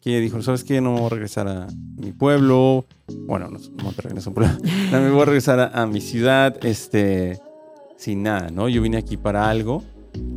Que 0.00 0.10
ella 0.10 0.20
dijo, 0.20 0.40
¿sabes 0.42 0.64
qué? 0.64 0.80
No 0.80 0.94
me 0.94 1.00
voy 1.00 1.06
a 1.06 1.10
regresar 1.10 1.46
a 1.46 1.66
mi 1.96 2.12
pueblo. 2.12 2.86
Bueno, 3.26 3.48
no, 3.48 3.58
Monterrey 3.82 4.14
no 4.14 4.20
es 4.20 4.26
un 4.26 4.34
pueblo. 4.34 4.52
No 4.90 5.00
me 5.00 5.10
voy 5.10 5.22
a 5.22 5.24
regresar 5.26 5.60
a, 5.60 5.82
a 5.82 5.86
mi 5.86 6.00
ciudad, 6.00 6.56
este, 6.64 7.38
sin 7.96 8.22
nada, 8.22 8.50
¿no? 8.50 8.68
Yo 8.68 8.80
vine 8.80 8.96
aquí 8.96 9.18
para 9.18 9.50
algo 9.50 9.84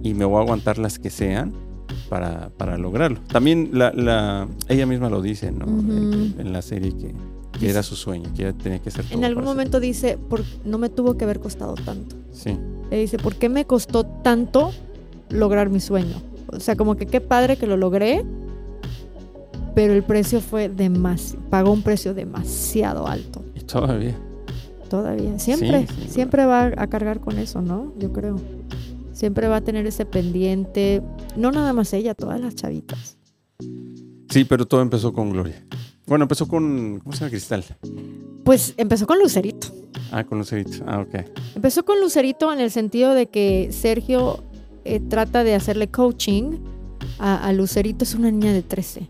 y 0.04 0.14
me 0.14 0.26
voy 0.26 0.40
a 0.40 0.42
aguantar 0.42 0.78
las 0.78 1.00
que 1.00 1.10
sean 1.10 1.54
para, 2.14 2.52
para 2.58 2.78
lograrlo. 2.78 3.18
También 3.28 3.72
la, 3.74 3.92
la- 3.92 4.48
ella 4.70 4.86
misma 4.86 5.10
lo 5.10 5.20
dice, 5.20 5.52
¿no? 5.52 5.66
En, 5.66 6.54
la 6.54 6.62
serie 6.62 6.92
que, 6.96 7.12
que 7.60 7.72
era 7.72 7.82
su 7.82 7.96
sueño, 7.96 8.30
que 8.36 8.44
ella 8.44 8.54
tenía 8.54 8.78
que 8.78 8.92
todo 8.92 9.02
En 9.10 9.26
algún 9.26 9.46
momento 9.46 9.80
dice, 9.80 10.20
por, 10.30 10.44
no 10.64 10.78
me 10.78 10.90
tuvo 10.90 11.18
que 11.18 11.24
haber 11.24 11.40
costado 11.40 11.74
tanto. 11.74 12.16
Sí, 12.32 12.56
Le 12.92 13.00
dice, 13.00 13.18
¿por 13.18 13.34
qué 13.34 13.50
me 13.50 13.66
costó 13.66 14.04
tanto 14.06 14.70
lograr 15.32 15.72
mi 15.72 15.80
sueño? 15.80 16.18
O 16.56 16.60
sea, 16.60 16.76
como 16.76 16.98
que 16.98 17.08
qué 17.08 17.20
padre 17.20 17.58
que 17.58 17.66
lo 17.66 17.78
logré, 17.78 18.24
pero 19.74 19.94
el 19.94 20.04
precio 20.04 20.40
fue 20.40 20.70
demasiado, 20.70 21.44
pagó 21.50 21.72
un 21.72 21.82
precio 21.82 22.14
demasiado 22.14 23.08
alto. 23.08 23.42
y 23.56 23.62
todavía. 23.62 24.16
Todavía. 24.88 25.40
Siempre, 25.40 25.88
siempre 26.10 26.46
va 26.46 26.74
a 26.78 26.86
cargar 26.86 27.20
con 27.22 27.40
eso, 27.40 27.60
¿no? 27.64 27.92
Yo 27.98 28.14
creo. 28.14 28.36
Siempre 29.14 29.48
va 29.48 29.58
a 29.58 29.62
tener 29.62 29.86
ese 29.86 30.06
pendiente. 30.06 31.02
No 31.38 31.52
nada 31.52 31.72
más 31.72 31.94
ella, 31.94 32.16
todas 32.16 32.42
las 32.42 32.56
chavitas. 32.56 33.18
Sí, 34.30 34.44
pero 34.46 34.66
todo 34.66 34.82
empezó 34.82 35.14
con 35.14 35.32
Gloria. 35.32 35.64
Bueno, 36.06 36.24
empezó 36.24 36.48
con, 36.48 37.00
¿cómo 37.00 37.14
se 37.14 37.20
llama? 37.20 37.30
Cristal. 37.30 37.64
Pues 38.44 38.74
empezó 38.78 39.08
con 39.08 39.20
Lucerito. 39.20 39.68
Ah, 40.12 40.24
con 40.24 40.40
Lucerito. 40.40 40.84
Ah, 40.86 41.00
ok. 41.00 41.26
Empezó 41.56 41.86
con 41.86 42.02
Lucerito 42.02 42.52
en 42.52 42.60
el 42.60 42.72
sentido 42.72 43.14
de 43.14 43.28
que 43.28 43.70
Sergio 43.72 44.44
eh, 44.84 45.00
trata 45.00 45.44
de 45.44 45.56
hacerle 45.56 45.88
coaching 45.90 46.58
a, 47.20 47.48
a 47.48 47.54
Lucerito, 47.54 48.04
es 48.04 48.16
una 48.16 48.32
niña 48.32 48.52
de 48.52 48.64
13. 48.64 49.08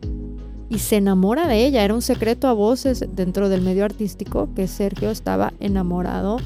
Y 0.70 0.80
se 0.80 0.98
enamora 0.98 1.48
de 1.48 1.66
ella. 1.66 1.84
Era 1.84 1.94
un 1.94 2.02
secreto 2.02 2.48
a 2.48 2.54
voces 2.54 3.06
dentro 3.14 3.50
del 3.50 3.62
medio 3.62 3.86
artístico 3.86 4.50
que 4.54 4.68
Sergio 4.68 5.10
estaba 5.10 5.54
enamorado 5.60 6.38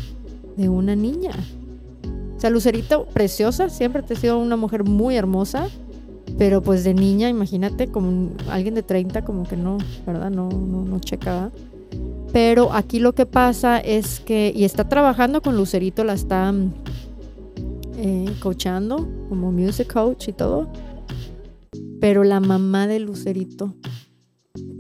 de 0.56 0.70
una 0.70 0.96
niña. 0.96 1.32
O 2.38 2.40
sea, 2.40 2.52
Lucerito, 2.52 3.06
preciosa, 3.06 3.70
siempre 3.70 4.04
ha 4.08 4.16
sido 4.16 4.38
una 4.38 4.56
mujer 4.56 4.84
muy 4.84 5.16
hermosa. 5.16 5.68
Pero 6.38 6.62
pues 6.62 6.84
de 6.84 6.94
niña, 6.94 7.30
imagínate, 7.30 7.88
como 7.88 8.30
alguien 8.50 8.76
de 8.76 8.84
30, 8.84 9.26
como 9.26 9.44
que 9.44 9.58
no, 9.58 9.80
¿verdad? 10.06 10.30
No, 10.30 10.50
no, 10.50 10.84
no 10.84 11.00
checa. 11.00 11.34
¿verdad? 11.34 11.52
Pero 12.32 12.74
aquí 12.74 13.00
lo 13.00 13.14
que 13.14 13.26
pasa 13.26 13.80
es 13.80 14.20
que, 14.20 14.52
y 14.56 14.66
está 14.66 14.88
trabajando 14.88 15.42
con 15.42 15.56
Lucerito, 15.56 16.04
la 16.04 16.14
está 16.14 16.52
mm, 16.52 16.74
eh, 17.98 18.36
coachando 18.40 19.08
como 19.30 19.52
music 19.52 19.92
coach 19.92 20.28
y 20.28 20.34
todo. 20.34 20.70
Pero 22.00 22.24
la 22.24 22.40
mamá 22.40 22.86
de 22.86 23.00
Lucerito 23.00 23.74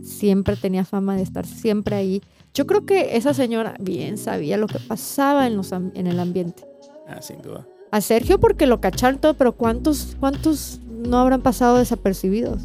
siempre 0.03 0.55
tenía 0.55 0.85
fama 0.85 1.15
de 1.15 1.23
estar 1.23 1.47
siempre 1.47 1.95
ahí. 1.95 2.21
Yo 2.53 2.67
creo 2.67 2.85
que 2.85 3.17
esa 3.17 3.33
señora 3.33 3.75
bien 3.79 4.17
sabía 4.17 4.57
lo 4.57 4.67
que 4.67 4.79
pasaba 4.79 5.47
en, 5.47 5.57
los, 5.57 5.71
en 5.71 6.05
el 6.07 6.19
ambiente. 6.19 6.63
Ah, 7.07 7.21
sin 7.21 7.41
duda. 7.41 7.65
A 7.91 8.01
Sergio 8.01 8.39
porque 8.39 8.67
lo 8.67 8.81
cacharon 8.81 9.19
todo, 9.19 9.33
pero 9.35 9.53
¿cuántos, 9.53 10.17
cuántos 10.19 10.79
no 10.89 11.17
habrán 11.19 11.41
pasado 11.41 11.77
desapercibidos? 11.77 12.63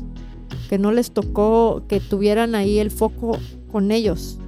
Que 0.69 0.79
no 0.79 0.91
les 0.93 1.13
tocó 1.13 1.83
que 1.89 2.01
tuvieran 2.01 2.55
ahí 2.55 2.79
el 2.79 2.91
foco 2.91 3.39
con 3.71 3.93
ellos. 3.93 4.39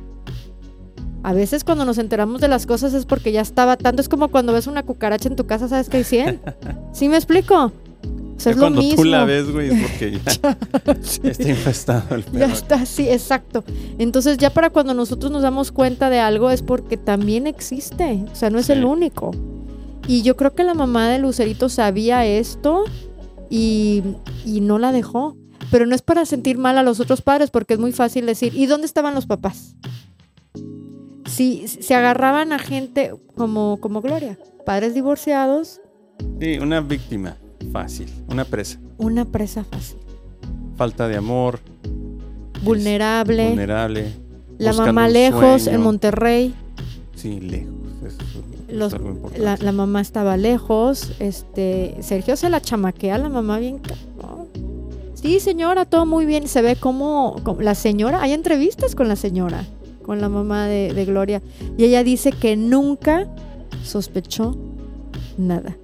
A 1.22 1.32
veces 1.32 1.64
cuando 1.64 1.84
nos 1.84 1.96
enteramos 1.98 2.40
de 2.40 2.48
las 2.48 2.66
cosas 2.66 2.92
es 2.92 3.06
porque 3.06 3.32
ya 3.32 3.40
estaba 3.40 3.76
tanto. 3.76 4.02
Es 4.02 4.08
como 4.08 4.28
cuando 4.28 4.52
ves 4.52 4.66
una 4.66 4.82
cucaracha 4.82 5.28
en 5.28 5.36
tu 5.36 5.46
casa, 5.46 5.68
¿sabes 5.68 5.88
qué 5.88 5.98
hay 5.98 6.04
100? 6.04 6.40
¿Sí 6.92 7.08
me 7.08 7.16
explico? 7.16 7.72
O 8.36 8.40
sea, 8.40 8.50
es 8.50 8.58
lo 8.58 8.64
cuando 8.64 8.80
mismo. 8.82 8.96
tú 8.96 9.04
la 9.04 9.24
ves, 9.24 9.50
güey, 9.50 9.70
es 9.70 9.80
porque 9.82 10.18
ya 11.22 11.30
está 11.30 11.48
infestado 11.48 12.14
el 12.16 12.24
perro. 12.24 12.38
Ya 12.46 12.52
está, 12.52 12.84
sí, 12.84 13.08
exacto. 13.08 13.62
Entonces 13.98 14.38
ya 14.38 14.50
para 14.50 14.70
cuando 14.70 14.92
nosotros 14.92 15.30
nos 15.30 15.42
damos 15.42 15.70
cuenta 15.72 16.10
de 16.10 16.18
algo 16.18 16.50
es 16.50 16.60
porque 16.60 16.96
también 16.96 17.46
existe, 17.46 18.24
o 18.30 18.34
sea, 18.34 18.50
no 18.50 18.58
es 18.58 18.66
Sí. 18.66 18.72
el 18.72 18.84
único. 18.84 19.30
Y 20.06 20.22
yo 20.22 20.36
creo 20.36 20.54
que 20.54 20.64
la 20.64 20.74
mamá 20.74 21.08
de 21.08 21.18
Lucerito 21.18 21.68
sabía 21.68 22.26
esto 22.26 22.84
y, 23.50 24.02
y 24.44 24.60
no 24.60 24.78
la 24.78 24.92
dejó. 24.92 25.36
pero 25.70 25.86
no 25.86 25.94
es 25.94 26.02
para 26.02 26.24
sentir 26.26 26.58
mal 26.58 26.78
a 26.78 26.82
los 26.82 27.00
otros 27.00 27.22
padres, 27.22 27.50
porque 27.50 27.74
es 27.74 27.80
muy 27.80 27.92
fácil 27.92 28.26
decir, 28.26 28.54
¿y 28.54 28.66
dónde 28.66 28.86
estaban 28.86 29.14
los 29.14 29.26
papás? 29.26 29.76
Si 31.26 31.66
se 31.66 31.94
agarraban 31.94 32.52
a 32.52 32.58
gente 32.58 33.12
como, 33.34 33.78
como 33.80 34.00
Gloria, 34.00 34.38
padres 34.64 34.94
divorciados. 34.94 35.80
Sí, 36.40 36.58
una 36.58 36.80
víctima 36.80 37.36
fácil, 37.72 38.08
una 38.28 38.44
presa. 38.44 38.78
Una 38.98 39.24
presa 39.24 39.64
fácil. 39.64 39.98
Falta 40.76 41.08
de 41.08 41.16
amor. 41.16 41.58
Vulnerable. 42.62 43.48
Vulnerable. 43.48 44.12
La 44.58 44.72
mamá 44.72 45.08
lejos, 45.08 45.66
en 45.66 45.80
Monterrey. 45.80 46.54
Sí, 47.16 47.40
lejos. 47.40 47.74
La, 48.74 49.56
la, 49.56 49.72
mamá 49.72 50.00
estaba 50.00 50.36
lejos. 50.36 51.12
Este, 51.18 51.96
Sergio 52.00 52.36
se 52.36 52.50
la 52.50 52.60
chamaquea 52.60 53.18
la 53.18 53.28
mamá 53.28 53.58
bien. 53.58 53.80
Sí, 55.14 55.40
señora, 55.40 55.84
todo 55.84 56.06
muy 56.06 56.26
bien. 56.26 56.48
Se 56.48 56.62
ve 56.62 56.76
como, 56.76 57.36
la 57.60 57.74
señora, 57.74 58.22
hay 58.22 58.32
entrevistas 58.32 58.94
con 58.94 59.08
la 59.08 59.16
señora, 59.16 59.64
con 60.02 60.20
la 60.20 60.28
mamá 60.28 60.66
de, 60.66 60.92
de 60.92 61.04
Gloria. 61.04 61.42
Y 61.78 61.84
ella 61.84 62.04
dice 62.04 62.32
que 62.32 62.56
nunca 62.56 63.28
sospechó 63.82 64.56
nada. 65.38 65.76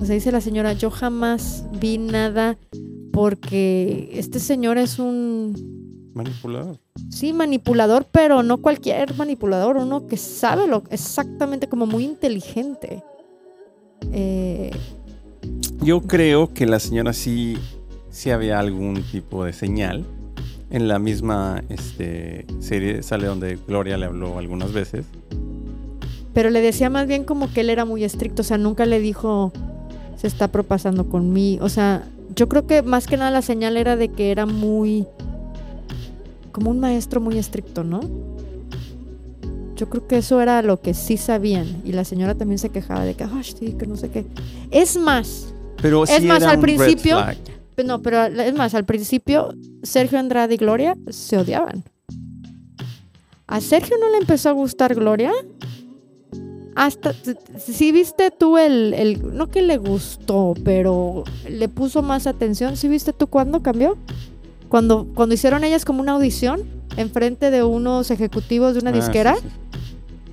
O 0.00 0.04
sea, 0.04 0.14
dice 0.14 0.30
la 0.30 0.40
señora, 0.40 0.74
yo 0.74 0.90
jamás 0.90 1.64
vi 1.80 1.98
nada 1.98 2.58
porque 3.12 4.10
este 4.12 4.40
señor 4.40 4.76
es 4.76 4.98
un... 4.98 5.75
Manipulador. 6.16 6.78
Sí, 7.10 7.34
manipulador, 7.34 8.06
pero 8.10 8.42
no 8.42 8.56
cualquier 8.62 9.14
manipulador, 9.16 9.76
uno 9.76 10.06
que 10.06 10.16
sabe 10.16 10.66
lo 10.66 10.82
exactamente 10.88 11.68
como 11.68 11.84
muy 11.84 12.04
inteligente. 12.04 13.02
Eh, 14.12 14.70
yo 15.82 16.00
creo 16.00 16.54
que 16.54 16.64
la 16.64 16.80
señora 16.80 17.12
sí, 17.12 17.58
sí 18.08 18.30
había 18.30 18.58
algún 18.58 19.02
tipo 19.02 19.44
de 19.44 19.52
señal. 19.52 20.06
En 20.70 20.88
la 20.88 20.98
misma 20.98 21.62
este, 21.68 22.46
serie 22.60 23.02
sale 23.02 23.26
donde 23.26 23.56
Gloria 23.68 23.98
le 23.98 24.06
habló 24.06 24.38
algunas 24.38 24.72
veces. 24.72 25.04
Pero 26.32 26.48
le 26.48 26.62
decía 26.62 26.88
más 26.88 27.06
bien 27.06 27.24
como 27.24 27.52
que 27.52 27.60
él 27.60 27.68
era 27.68 27.84
muy 27.84 28.04
estricto, 28.04 28.40
o 28.40 28.44
sea, 28.44 28.56
nunca 28.56 28.86
le 28.86 29.00
dijo 29.00 29.52
se 30.16 30.28
está 30.28 30.48
propasando 30.48 31.10
con 31.10 31.34
mí. 31.34 31.58
O 31.60 31.68
sea, 31.68 32.08
yo 32.34 32.48
creo 32.48 32.66
que 32.66 32.80
más 32.80 33.06
que 33.06 33.18
nada 33.18 33.30
la 33.30 33.42
señal 33.42 33.76
era 33.76 33.96
de 33.96 34.08
que 34.08 34.30
era 34.30 34.46
muy 34.46 35.06
como 36.56 36.70
un 36.70 36.80
maestro 36.80 37.20
muy 37.20 37.36
estricto, 37.36 37.84
¿no? 37.84 38.00
Yo 39.74 39.90
creo 39.90 40.08
que 40.08 40.16
eso 40.16 40.40
era 40.40 40.62
lo 40.62 40.80
que 40.80 40.94
sí 40.94 41.18
sabían. 41.18 41.82
Y 41.84 41.92
la 41.92 42.02
señora 42.02 42.34
también 42.34 42.58
se 42.58 42.70
quejaba 42.70 43.04
de 43.04 43.12
que, 43.12 43.24
ay, 43.24 43.44
sí, 43.44 43.74
que 43.78 43.86
no 43.86 43.94
sé 43.94 44.08
qué. 44.08 44.24
Es 44.70 44.96
más. 44.96 45.52
Pero 45.82 46.04
es 46.04 46.10
sí 46.10 46.26
más, 46.26 46.40
era 46.40 46.52
al 46.52 46.56
un 46.56 46.62
principio. 46.62 47.22
red 47.22 47.36
flag. 47.74 47.86
No, 47.86 48.00
pero 48.00 48.24
es 48.24 48.54
más, 48.54 48.74
al 48.74 48.86
principio 48.86 49.52
Sergio 49.82 50.18
Andrade 50.18 50.54
y 50.54 50.56
Gloria 50.56 50.96
se 51.10 51.36
odiaban. 51.36 51.84
A 53.46 53.60
Sergio 53.60 53.98
no 54.00 54.08
le 54.08 54.16
empezó 54.16 54.48
a 54.48 54.52
gustar 54.52 54.94
Gloria. 54.94 55.32
Hasta, 56.74 57.12
si 57.58 57.92
viste 57.92 58.30
tú 58.30 58.56
el, 58.56 58.94
el, 58.94 59.36
no 59.36 59.50
que 59.50 59.60
le 59.60 59.76
gustó, 59.76 60.54
pero 60.64 61.24
le 61.50 61.68
puso 61.68 62.00
más 62.00 62.26
atención, 62.26 62.78
si 62.78 62.88
viste 62.88 63.12
tú 63.12 63.26
cuándo 63.26 63.62
cambió? 63.62 63.98
Cuando, 64.76 65.06
cuando 65.14 65.34
hicieron 65.34 65.64
ellas 65.64 65.86
como 65.86 66.02
una 66.02 66.12
audición 66.12 66.60
enfrente 66.98 67.50
de 67.50 67.64
unos 67.64 68.10
ejecutivos 68.10 68.74
de 68.74 68.80
una 68.80 68.90
Ah, 68.90 68.92
disquera. 68.92 69.34
sí, 69.36 69.40
sí. 69.42 69.78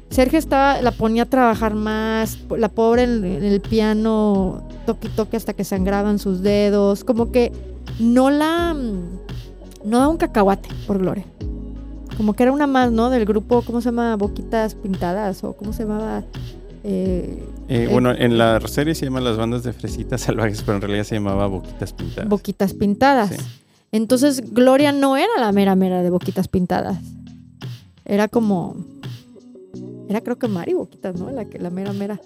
Sergio 0.09 0.37
estaba, 0.37 0.81
la 0.81 0.91
ponía 0.91 1.23
a 1.23 1.25
trabajar 1.27 1.75
más, 1.75 2.37
la 2.57 2.67
pobre 2.67 3.03
en, 3.03 3.23
en 3.23 3.41
el 3.45 3.61
piano, 3.61 4.67
toque 4.85 5.07
y 5.07 5.11
toque 5.11 5.37
hasta 5.37 5.53
que 5.53 5.63
sangraban 5.63 6.19
sus 6.19 6.41
dedos, 6.41 7.05
como 7.05 7.31
que 7.31 7.53
no 7.99 8.29
la, 8.31 8.73
mm, 8.73 9.89
no 9.89 9.99
da 9.99 10.09
un 10.09 10.17
cacahuate 10.17 10.67
por 10.87 10.99
Gloria. 10.99 11.23
Como 12.17 12.33
que 12.33 12.43
era 12.43 12.51
una 12.51 12.67
más, 12.67 12.91
¿no? 12.91 13.09
Del 13.09 13.23
grupo, 13.23 13.61
¿cómo 13.61 13.79
se 13.79 13.85
llama? 13.91 14.17
Boquitas 14.17 14.75
Pintadas 14.75 15.41
o 15.45 15.53
¿cómo 15.53 15.71
se 15.71 15.83
llamaba? 15.83 16.19
Eh, 16.83 17.41
Eh, 17.69 17.85
Eh, 17.85 17.87
bueno, 17.89 18.11
en 18.11 18.37
la 18.37 18.59
serie 18.67 18.93
se 18.93 19.05
llaman 19.05 19.23
las 19.23 19.37
bandas 19.37 19.63
de 19.63 19.71
fresitas 19.71 20.19
salvajes, 20.19 20.61
pero 20.63 20.75
en 20.75 20.81
realidad 20.81 21.05
se 21.05 21.15
llamaba 21.15 21.47
Boquitas 21.47 21.93
Pintadas. 21.93 22.27
Boquitas 22.29 22.73
Pintadas. 22.73 23.29
Sí. 23.29 23.35
Entonces 23.93 24.53
Gloria 24.53 24.91
no 24.91 25.15
era 25.15 25.31
la 25.39 25.51
mera 25.51 25.75
mera 25.75 26.01
de 26.01 26.09
Boquitas 26.09 26.49
Pintadas. 26.49 26.97
Era 28.03 28.27
como... 28.27 28.75
Era 30.09 30.19
creo 30.21 30.37
que 30.37 30.47
Mari 30.47 30.73
Boquitas, 30.73 31.17
¿no? 31.17 31.29
La, 31.31 31.45
que, 31.45 31.59
la 31.59 31.69
mera 31.69 31.93
mera. 31.93 32.19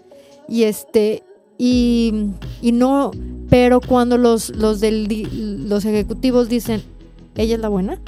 Y 0.47 0.63
este... 0.63 1.23
Y, 1.58 2.32
y 2.62 2.71
no... 2.71 3.12
Pero 3.49 3.82
cuando 3.82 4.17
los, 4.17 4.49
los, 4.56 4.80
del, 4.80 5.67
los 5.69 5.84
ejecutivos 5.84 6.47
dicen, 6.47 6.82
ella 7.36 7.56
es 7.56 7.62
la 7.62 7.69
buena, 7.69 7.99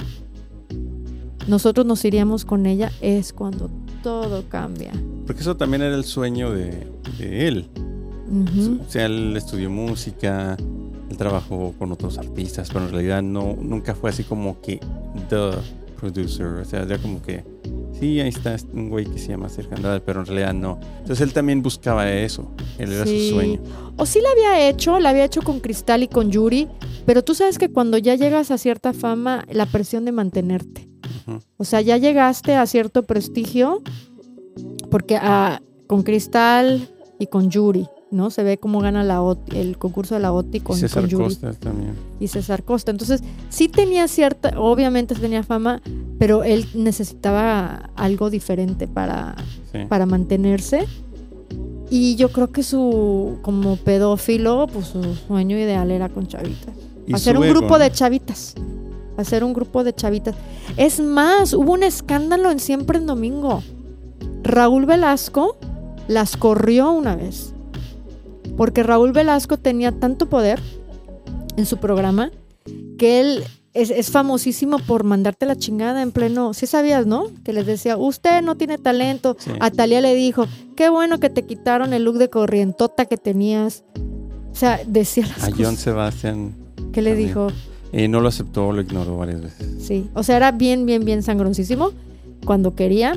nosotros 1.46 1.86
nos 1.86 2.04
iríamos 2.04 2.44
con 2.44 2.66
ella, 2.66 2.92
es 3.00 3.32
cuando 3.32 3.70
todo 4.02 4.44
cambia. 4.48 4.92
Porque 5.26 5.42
eso 5.42 5.56
también 5.56 5.82
era 5.82 5.94
el 5.94 6.04
sueño 6.04 6.50
de, 6.50 6.86
de 7.18 7.48
él. 7.48 7.68
O 8.86 8.90
sea, 8.90 9.06
él 9.06 9.34
estudió 9.36 9.70
música, 9.70 10.56
él 11.10 11.16
trabajó 11.16 11.74
con 11.78 11.92
otros 11.92 12.16
artistas, 12.18 12.70
pero 12.72 12.86
en 12.86 12.92
realidad 12.92 13.22
no, 13.22 13.56
nunca 13.60 13.94
fue 13.94 14.10
así 14.10 14.22
como 14.24 14.60
que 14.60 14.78
the 15.28 15.50
producer. 15.98 16.46
O 16.46 16.64
sea, 16.64 16.82
era 16.82 16.96
como 16.98 17.20
que, 17.20 17.44
sí, 17.98 18.20
ahí 18.20 18.28
está 18.28 18.56
un 18.72 18.88
güey 18.88 19.04
que 19.04 19.18
se 19.18 19.28
llama 19.28 19.48
Sergio 19.48 19.76
Andrade, 19.76 20.00
pero 20.00 20.20
en 20.20 20.26
realidad 20.26 20.54
no. 20.54 20.78
Entonces 21.00 21.20
él 21.20 21.32
también 21.32 21.62
buscaba 21.62 22.10
eso. 22.10 22.50
Él 22.78 22.92
era 22.92 23.04
Sí. 23.04 23.28
su 23.28 23.34
sueño. 23.34 23.60
O 23.96 24.06
sí 24.06 24.20
la 24.22 24.30
había 24.30 24.68
hecho, 24.68 24.98
la 25.00 25.10
había 25.10 25.24
hecho 25.24 25.42
con 25.42 25.60
Cristal 25.60 26.02
y 26.02 26.08
con 26.08 26.30
Yuri, 26.30 26.68
pero 27.04 27.22
tú 27.24 27.34
sabes 27.34 27.58
que 27.58 27.68
cuando 27.70 27.98
ya 27.98 28.14
llegas 28.14 28.50
a 28.50 28.56
cierta 28.58 28.92
fama, 28.94 29.44
la 29.50 29.66
presión 29.66 30.04
de 30.04 30.12
mantenerte. 30.12 30.88
O 31.58 31.64
sea, 31.64 31.80
ya 31.80 31.96
llegaste 31.96 32.54
a 32.54 32.66
cierto 32.66 33.02
prestigio, 33.04 33.82
porque 34.90 35.16
ah, 35.20 35.60
con 35.86 36.02
Cristal 36.02 36.88
y 37.18 37.26
con 37.26 37.50
Yuri, 37.50 37.86
¿no? 38.10 38.30
Se 38.30 38.42
ve 38.42 38.58
cómo 38.58 38.80
gana 38.80 39.04
la 39.04 39.22
OTI, 39.22 39.58
el 39.58 39.78
concurso 39.78 40.14
de 40.14 40.20
la 40.20 40.32
OTI 40.32 40.58
Y 40.58 40.60
con, 40.60 40.76
César 40.76 41.02
con 41.02 41.10
Yuri 41.10 41.24
Costa 41.24 41.52
también. 41.54 41.94
y 42.18 42.28
César 42.28 42.62
Costa. 42.64 42.90
Entonces, 42.90 43.22
sí 43.48 43.68
tenía 43.68 44.08
cierta, 44.08 44.52
obviamente 44.58 45.14
tenía 45.14 45.42
fama, 45.42 45.80
pero 46.18 46.42
él 46.44 46.66
necesitaba 46.74 47.90
algo 47.96 48.30
diferente 48.30 48.86
para, 48.88 49.36
Sí. 49.72 49.78
para 49.88 50.06
mantenerse. 50.06 50.86
Y 51.90 52.14
yo 52.16 52.30
creo 52.30 52.48
que 52.52 52.62
su, 52.62 53.38
como 53.42 53.76
pedófilo, 53.76 54.66
pues 54.72 54.86
su 54.86 55.02
sueño 55.26 55.56
ideal 55.58 55.90
era 55.90 56.08
con 56.08 56.26
chavitas. 56.26 56.74
Y 57.06 57.14
hacer 57.14 57.36
un 57.36 57.44
ego, 57.44 57.54
grupo 57.54 57.74
¿no? 57.74 57.78
de 57.80 57.90
chavitas. 57.90 58.54
Hacer 59.16 59.42
un 59.42 59.52
grupo 59.52 59.82
de 59.84 59.92
chavitas. 59.92 60.34
Es 60.76 61.00
más, 61.00 61.52
hubo 61.52 61.72
un 61.72 61.82
escándalo 61.82 62.50
en 62.50 62.60
Siempre 62.60 62.98
en 62.98 63.06
Domingo. 63.06 63.62
Raúl 64.44 64.86
Velasco 64.86 65.56
las 66.08 66.36
corrió 66.36 66.92
una 66.92 67.16
vez. 67.16 67.52
Porque 68.60 68.82
Raúl 68.82 69.12
Velasco 69.12 69.56
tenía 69.56 69.90
tanto 69.90 70.28
poder 70.28 70.60
en 71.56 71.64
su 71.64 71.78
programa 71.78 72.30
que 72.98 73.18
él 73.20 73.42
es, 73.72 73.88
es 73.88 74.10
famosísimo 74.10 74.78
por 74.80 75.02
mandarte 75.02 75.46
la 75.46 75.56
chingada 75.56 76.02
en 76.02 76.12
pleno. 76.12 76.52
Sí 76.52 76.66
sabías, 76.66 77.06
¿no? 77.06 77.28
Que 77.42 77.54
les 77.54 77.64
decía, 77.64 77.96
usted 77.96 78.42
no 78.42 78.56
tiene 78.56 78.76
talento. 78.76 79.34
Sí. 79.38 79.52
A 79.60 79.70
Talía 79.70 80.02
le 80.02 80.14
dijo, 80.14 80.44
qué 80.76 80.90
bueno 80.90 81.18
que 81.20 81.30
te 81.30 81.46
quitaron 81.46 81.94
el 81.94 82.04
look 82.04 82.18
de 82.18 82.28
corrientota 82.28 83.06
que 83.06 83.16
tenías. 83.16 83.82
O 84.52 84.54
sea, 84.54 84.78
decía 84.86 85.26
las 85.26 85.38
A 85.44 85.46
John 85.52 85.56
cosas. 85.60 85.78
Sebastian 85.78 86.54
¿Qué 86.92 87.00
le 87.00 87.12
también. 87.12 87.28
dijo? 87.28 87.46
eh, 87.92 88.08
no 88.08 88.20
lo 88.20 88.28
aceptó, 88.28 88.72
lo 88.72 88.82
ignoró 88.82 89.16
varias 89.16 89.40
veces. 89.40 89.82
Sí. 89.82 90.10
O 90.12 90.22
sea, 90.22 90.36
era 90.36 90.52
bien, 90.52 90.84
bien, 90.84 91.06
bien 91.06 91.22
sangroncísimo 91.22 91.92
cuando 92.44 92.74
quería. 92.74 93.16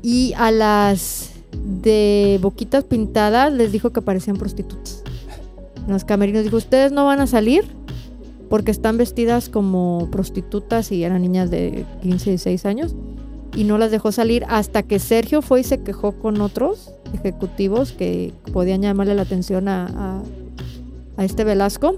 Y 0.00 0.32
a 0.38 0.50
las 0.50 1.32
de 1.52 2.38
boquitas 2.42 2.84
pintadas 2.84 3.52
les 3.52 3.72
dijo 3.72 3.90
que 3.90 4.02
parecían 4.02 4.36
prostitutas. 4.36 5.02
Los 5.86 6.04
camerinos 6.04 6.44
dijo, 6.44 6.56
ustedes 6.56 6.92
no 6.92 7.06
van 7.06 7.20
a 7.20 7.26
salir 7.26 7.64
porque 8.50 8.70
están 8.70 8.96
vestidas 8.98 9.48
como 9.48 10.08
prostitutas 10.10 10.90
y 10.92 11.04
eran 11.04 11.22
niñas 11.22 11.50
de 11.50 11.84
15 12.02 12.30
y 12.30 12.32
16 12.32 12.66
años. 12.66 12.94
Y 13.56 13.64
no 13.64 13.78
las 13.78 13.90
dejó 13.90 14.12
salir 14.12 14.44
hasta 14.48 14.82
que 14.82 14.98
Sergio 14.98 15.40
fue 15.42 15.60
y 15.60 15.64
se 15.64 15.82
quejó 15.82 16.12
con 16.12 16.40
otros 16.40 16.92
ejecutivos 17.14 17.92
que 17.92 18.32
podían 18.52 18.82
llamarle 18.82 19.14
la 19.14 19.22
atención 19.22 19.68
a, 19.68 20.22
a- 21.16 21.24
este 21.24 21.44
Velasco. 21.44 21.96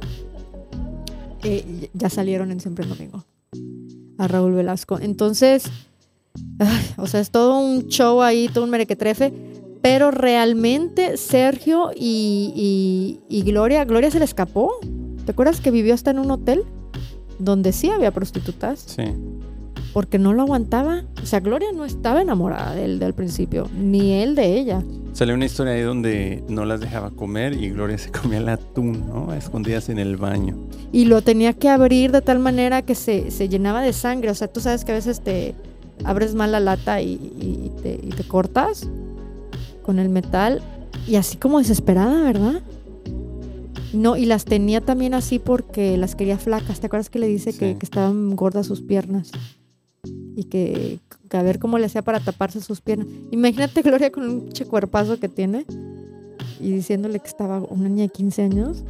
Eh, 1.42 1.90
ya 1.94 2.08
salieron 2.10 2.50
en 2.50 2.60
Siempre 2.60 2.86
Domingo 2.86 3.24
a 4.18 4.28
Raúl 4.28 4.52
Velasco. 4.52 4.98
Entonces, 5.00 5.64
ay, 6.58 6.84
o 6.96 7.06
sea, 7.06 7.20
es 7.20 7.30
todo 7.30 7.58
un 7.58 7.86
show 7.88 8.22
ahí, 8.22 8.48
todo 8.52 8.64
un 8.64 8.70
merequetrefe. 8.70 9.32
Pero 9.82 10.10
realmente 10.10 11.16
Sergio 11.16 11.90
y, 11.96 12.52
y- 13.28 13.38
y 13.38 13.42
Gloria, 13.42 13.84
Gloria 13.86 14.10
se 14.10 14.18
le 14.18 14.24
escapó. 14.26 14.72
¿Te 15.24 15.32
acuerdas 15.32 15.60
que 15.60 15.70
vivió 15.70 15.94
hasta 15.94 16.10
en 16.10 16.18
un 16.18 16.30
hotel 16.30 16.64
donde 17.38 17.72
sí 17.72 17.88
había 17.90 18.10
prostitutas? 18.10 18.80
Sí. 18.86 19.04
porque 19.92 20.20
no 20.20 20.32
lo 20.34 20.42
aguantaba. 20.42 21.02
O 21.20 21.26
sea, 21.26 21.40
Gloria 21.40 21.72
no 21.74 21.84
estaba 21.84 22.22
enamorada 22.22 22.74
de 22.76 22.84
él 22.84 22.98
del 23.00 23.12
principio, 23.12 23.68
ni 23.76 24.12
él 24.22 24.36
de 24.36 24.56
ella. 24.60 24.84
Salió 25.14 25.34
una 25.34 25.46
historia 25.46 25.72
ahí 25.72 25.80
donde 25.82 26.44
no 26.48 26.64
las 26.64 26.78
dejaba 26.80 27.10
comer 27.10 27.54
y 27.60 27.70
Gloria 27.70 27.98
se 27.98 28.12
comía 28.12 28.38
el 28.38 28.48
atún, 28.50 29.04
¿no? 29.08 29.34
Escondidas 29.34 29.88
en 29.88 29.98
el 29.98 30.16
baño. 30.16 30.56
Y 30.92 31.06
lo 31.06 31.22
tenía 31.22 31.54
que 31.54 31.68
abrir 31.70 32.12
de 32.12 32.20
tal 32.22 32.38
manera 32.38 32.82
que 32.82 32.94
se, 32.94 33.32
se 33.32 33.48
llenaba 33.48 33.82
de 33.82 33.92
sangre. 33.92 34.30
O 34.30 34.34
sea, 34.36 34.46
tú 34.46 34.60
sabes 34.60 34.84
que 34.84 34.92
a 34.92 34.94
veces 34.94 35.20
te 35.22 35.56
abres 36.04 36.34
mal 36.34 36.52
la 36.52 36.60
lata 36.60 37.00
y, 37.02 37.12
y 37.12 37.72
te, 37.82 38.00
y 38.02 38.10
te 38.10 38.24
cortas 38.24 38.88
con 39.82 39.98
el 39.98 40.08
metal. 40.08 40.62
Y 41.06 41.16
así 41.16 41.36
como 41.36 41.58
desesperada, 41.58 42.22
¿verdad? 42.22 42.62
No, 43.92 44.16
y 44.16 44.24
las 44.26 44.44
tenía 44.44 44.80
también 44.80 45.14
así 45.14 45.38
porque 45.38 45.96
las 45.96 46.14
quería 46.14 46.38
flacas. 46.38 46.80
¿Te 46.80 46.86
acuerdas 46.86 47.10
que 47.10 47.18
le 47.18 47.26
dice 47.26 47.52
que, 47.52 47.76
estaban 47.80 48.36
gordas 48.36 48.66
sus 48.66 48.82
piernas? 48.82 49.32
Y 50.36 50.44
que, 50.44 51.00
que 51.28 51.36
a 51.36 51.42
ver 51.42 51.58
cómo 51.58 51.78
le 51.78 51.86
hacía 51.86 52.02
para 52.02 52.20
taparse 52.20 52.60
sus 52.60 52.80
piernas. 52.80 53.08
Imagínate 53.30 53.82
Gloria 53.82 54.10
con 54.12 54.28
un 54.28 54.48
che 54.50 54.64
cuerpazo 54.64 55.18
que 55.18 55.28
tiene 55.28 55.66
y 56.60 56.70
diciéndole 56.70 57.18
que 57.18 57.26
estaba 57.26 57.60
una 57.60 57.88
niña 57.88 58.04
de 58.04 58.10
15 58.10 58.42
años. 58.42 58.84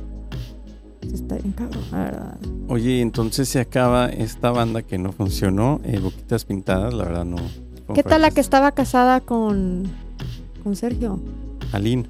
Está 1.13 1.37
bien 1.37 1.53
cabrón, 1.53 1.85
la 1.91 1.99
verdad. 1.99 2.37
Oye, 2.69 3.01
entonces 3.01 3.49
se 3.49 3.61
acaba 3.61 4.09
esta 4.09 4.51
banda 4.51 4.83
que 4.83 4.99
no 4.99 5.13
funcionó, 5.13 5.81
eh, 5.85 5.99
Boquitas 5.99 6.45
Pintadas, 6.45 6.95
la 6.95 7.05
verdad 7.05 7.25
no. 7.25 7.37
¿Qué 7.95 8.03
tal 8.03 8.23
la 8.23 8.31
que 8.31 8.41
estaba 8.41 8.73
casada 8.73 9.21
con, 9.21 9.85
con 10.63 10.77
Sergio? 10.77 11.21
Aline. 11.73 12.07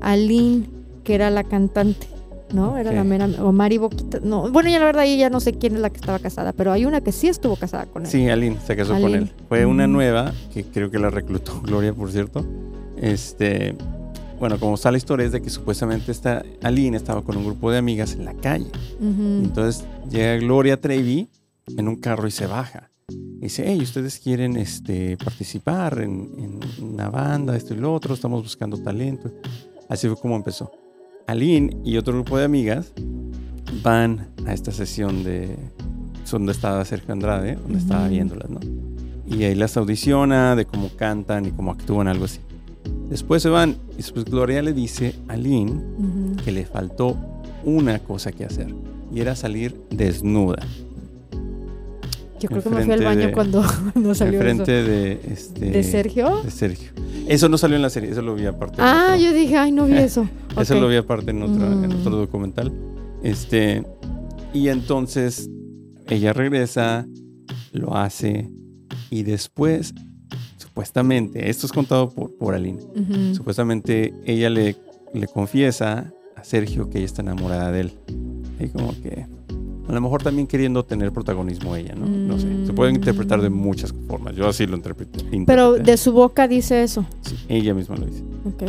Aline, 0.00 0.68
que 1.02 1.14
era 1.14 1.30
la 1.30 1.42
cantante, 1.44 2.06
¿no? 2.52 2.78
Era 2.78 2.92
la 2.92 3.02
mera. 3.02 3.28
O 3.42 3.52
Mari 3.52 3.78
Boquita. 3.78 4.20
No, 4.22 4.50
bueno, 4.50 4.68
ya 4.68 4.78
la 4.78 4.84
verdad, 4.84 5.02
ahí 5.02 5.18
ya 5.18 5.30
no 5.30 5.40
sé 5.40 5.54
quién 5.54 5.74
es 5.74 5.80
la 5.80 5.90
que 5.90 5.96
estaba 5.96 6.18
casada, 6.18 6.52
pero 6.52 6.72
hay 6.72 6.84
una 6.84 7.00
que 7.00 7.12
sí 7.12 7.28
estuvo 7.28 7.56
casada 7.56 7.86
con 7.86 8.04
él. 8.04 8.08
Sí, 8.08 8.28
Aline 8.28 8.56
se 8.64 8.76
casó 8.76 8.92
con 9.00 9.14
él. 9.14 9.32
Fue 9.48 9.66
una 9.66 9.86
nueva, 9.86 10.32
que 10.52 10.64
creo 10.64 10.90
que 10.90 10.98
la 10.98 11.10
reclutó 11.10 11.60
Gloria, 11.64 11.92
por 11.92 12.12
cierto. 12.12 12.44
Este, 12.96 13.74
bueno, 14.38 14.58
como 14.58 14.74
está 14.74 14.90
la 14.90 14.98
historia 14.98 15.26
es 15.26 15.32
de 15.32 15.40
que 15.40 15.50
supuestamente 15.50 16.12
esta 16.12 16.44
Aline 16.62 16.96
estaba 16.96 17.22
con 17.22 17.36
un 17.36 17.44
grupo 17.44 17.70
de 17.70 17.78
amigas 17.78 18.14
en 18.14 18.24
la 18.24 18.34
calle. 18.34 18.70
Entonces 19.00 19.84
llega 20.10 20.36
Gloria 20.36 20.80
Trevi 20.80 21.28
en 21.76 21.88
un 21.88 21.96
carro 21.96 22.26
y 22.26 22.30
se 22.30 22.46
baja. 22.46 22.90
Y 23.08 23.42
dice, 23.42 23.64
hey, 23.66 23.80
¿ustedes 23.82 24.18
quieren 24.18 24.56
este, 24.56 25.16
participar 25.16 26.00
en, 26.00 26.60
en 26.78 26.84
una 26.84 27.08
banda, 27.08 27.56
esto 27.56 27.74
y 27.74 27.78
lo 27.78 27.94
otro? 27.94 28.14
Estamos 28.14 28.42
buscando 28.42 28.78
talento. 28.78 29.32
Así 29.88 30.08
fue 30.08 30.16
como 30.16 30.36
empezó. 30.36 30.70
Aline 31.26 31.76
y 31.84 31.96
otro 31.96 32.14
grupo 32.14 32.38
de 32.38 32.44
amigas 32.44 32.92
van 33.82 34.28
a 34.46 34.52
esta 34.52 34.72
sesión 34.72 35.24
de 35.24 35.56
donde 36.30 36.52
estaba 36.52 36.84
Sergio 36.84 37.12
Andrade, 37.12 37.56
donde 37.56 37.78
estaba 37.78 38.08
viéndolas, 38.08 38.50
¿no? 38.50 38.60
Y 39.26 39.44
ahí 39.44 39.54
las 39.54 39.76
audiciona 39.76 40.54
de 40.56 40.66
cómo 40.66 40.88
cantan 40.96 41.46
y 41.46 41.50
cómo 41.50 41.72
actúan, 41.72 42.08
algo 42.08 42.24
así. 42.24 42.40
Después 43.08 43.42
se 43.42 43.48
van 43.48 43.76
y 43.92 43.96
después 43.98 44.24
Gloria 44.24 44.62
le 44.62 44.72
dice 44.72 45.14
a 45.28 45.36
Ujú. 45.98 46.44
que 46.44 46.52
le 46.52 46.64
faltó 46.66 47.16
una 47.64 47.98
cosa 48.00 48.32
que 48.32 48.44
hacer 48.44 48.74
y 49.14 49.20
era 49.20 49.36
salir 49.36 49.76
desnuda 49.90 50.56
Yo 52.40 52.48
creo 52.48 52.62
que 52.62 52.68
me 52.70 52.82
fui 52.84 52.92
al 52.92 53.02
baño 53.04 53.26
de- 53.28 53.32
cuando, 53.32 53.62
cuando 53.92 54.14
salió 54.14 54.40
eso. 54.40 54.48
enfrente 54.48 54.72
de 54.82 55.20
este 55.32 55.70
¿De 55.70 55.82
Sergio? 55.84 56.42
de 56.42 56.50
Sergio. 56.50 56.90
Eso 57.28 57.48
no 57.48 57.56
salió 57.58 57.76
en 57.76 57.82
la 57.82 57.90
serie, 57.90 58.10
eso 58.10 58.22
lo 58.22 58.34
vi 58.34 58.44
aparte. 58.46 58.76
Ah, 58.78 59.12
otro- 59.14 59.24
yo 59.24 59.32
dije, 59.32 59.56
ay, 59.56 59.72
no 59.72 59.86
vi 59.86 59.94
eso. 59.96 60.28
Eso 60.60 60.74
lo 60.80 60.88
vi 60.88 60.96
aparte 60.96 61.30
en 61.32 61.42
otro, 61.42 61.66
en 61.66 61.88
Mm. 61.90 62.00
otro 62.00 62.16
documental. 62.16 62.72
Este 63.22 63.84
y 64.54 64.68
entonces 64.68 65.50
ella 66.08 66.32
regresa, 66.32 67.06
lo 67.72 67.94
hace 67.96 68.50
y 69.10 69.22
después 69.22 69.92
supuestamente, 70.76 71.48
esto 71.48 71.64
es 71.64 71.72
contado 71.72 72.10
por, 72.10 72.34
por 72.36 72.54
Aline, 72.54 72.80
supuestamente 73.32 74.12
ella 74.26 74.50
le, 74.50 74.76
le 75.14 75.26
confiesa 75.26 76.12
a 76.36 76.44
Sergio 76.44 76.90
que 76.90 76.98
ella 76.98 77.06
está 77.06 77.22
enamorada 77.22 77.72
de 77.72 77.80
él. 77.80 77.92
Y 78.60 78.68
como 78.68 78.90
que 79.00 79.24
a 79.88 79.92
lo 79.92 80.00
mejor 80.02 80.22
también 80.22 80.46
queriendo 80.46 80.84
tener 80.84 81.12
protagonismo 81.12 81.74
ella, 81.76 81.94
¿no? 81.94 82.04
No 82.04 82.38
sé. 82.38 82.66
Se 82.66 82.74
puede 82.74 82.92
interpretar 82.92 83.40
de 83.40 83.48
muchas 83.48 83.94
formas. 84.06 84.36
Yo 84.36 84.46
así 84.48 84.66
lo 84.66 84.76
interpreté. 84.76 85.24
Pero 85.46 85.72
de 85.72 85.96
su 85.96 86.12
boca 86.12 86.46
dice 86.46 86.82
eso. 86.82 87.06
Sí, 87.22 87.36
ella 87.48 87.72
misma 87.72 87.96
lo 87.96 88.04
dice. 88.04 88.22
Ok. 88.44 88.64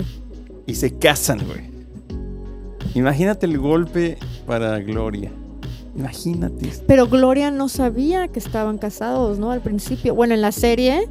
Y 0.66 0.76
se 0.76 0.98
casan, 0.98 1.40
güey. 1.46 1.64
Imagínate 2.96 3.48
el 3.48 3.58
golpe 3.58 4.18
para 4.46 4.80
Gloria. 4.80 5.30
Imagínate. 5.98 6.70
esto. 6.70 6.86
Pero 6.88 7.08
Gloria 7.08 7.52
no 7.52 7.68
sabía 7.68 8.30
que 8.30 8.40
estaban 8.40 8.78
casados, 8.78 9.40
¿no? 9.40 9.52
Al 9.52 9.60
principio. 9.60 10.16
Bueno, 10.16 10.36
en 10.36 10.42
la 10.42 10.54
serie 10.54 11.10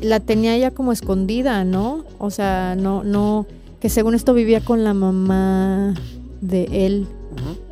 la 0.00 0.20
tenía 0.20 0.54
ella 0.54 0.70
como 0.70 0.92
escondida, 0.92 1.64
¿no? 1.64 2.04
O 2.18 2.30
sea, 2.30 2.76
no, 2.76 3.04
no, 3.04 3.46
que 3.80 3.88
según 3.88 4.14
esto 4.14 4.34
vivía 4.34 4.60
con 4.60 4.84
la 4.84 4.94
mamá 4.94 5.94
de 6.40 6.86
él, 6.86 7.06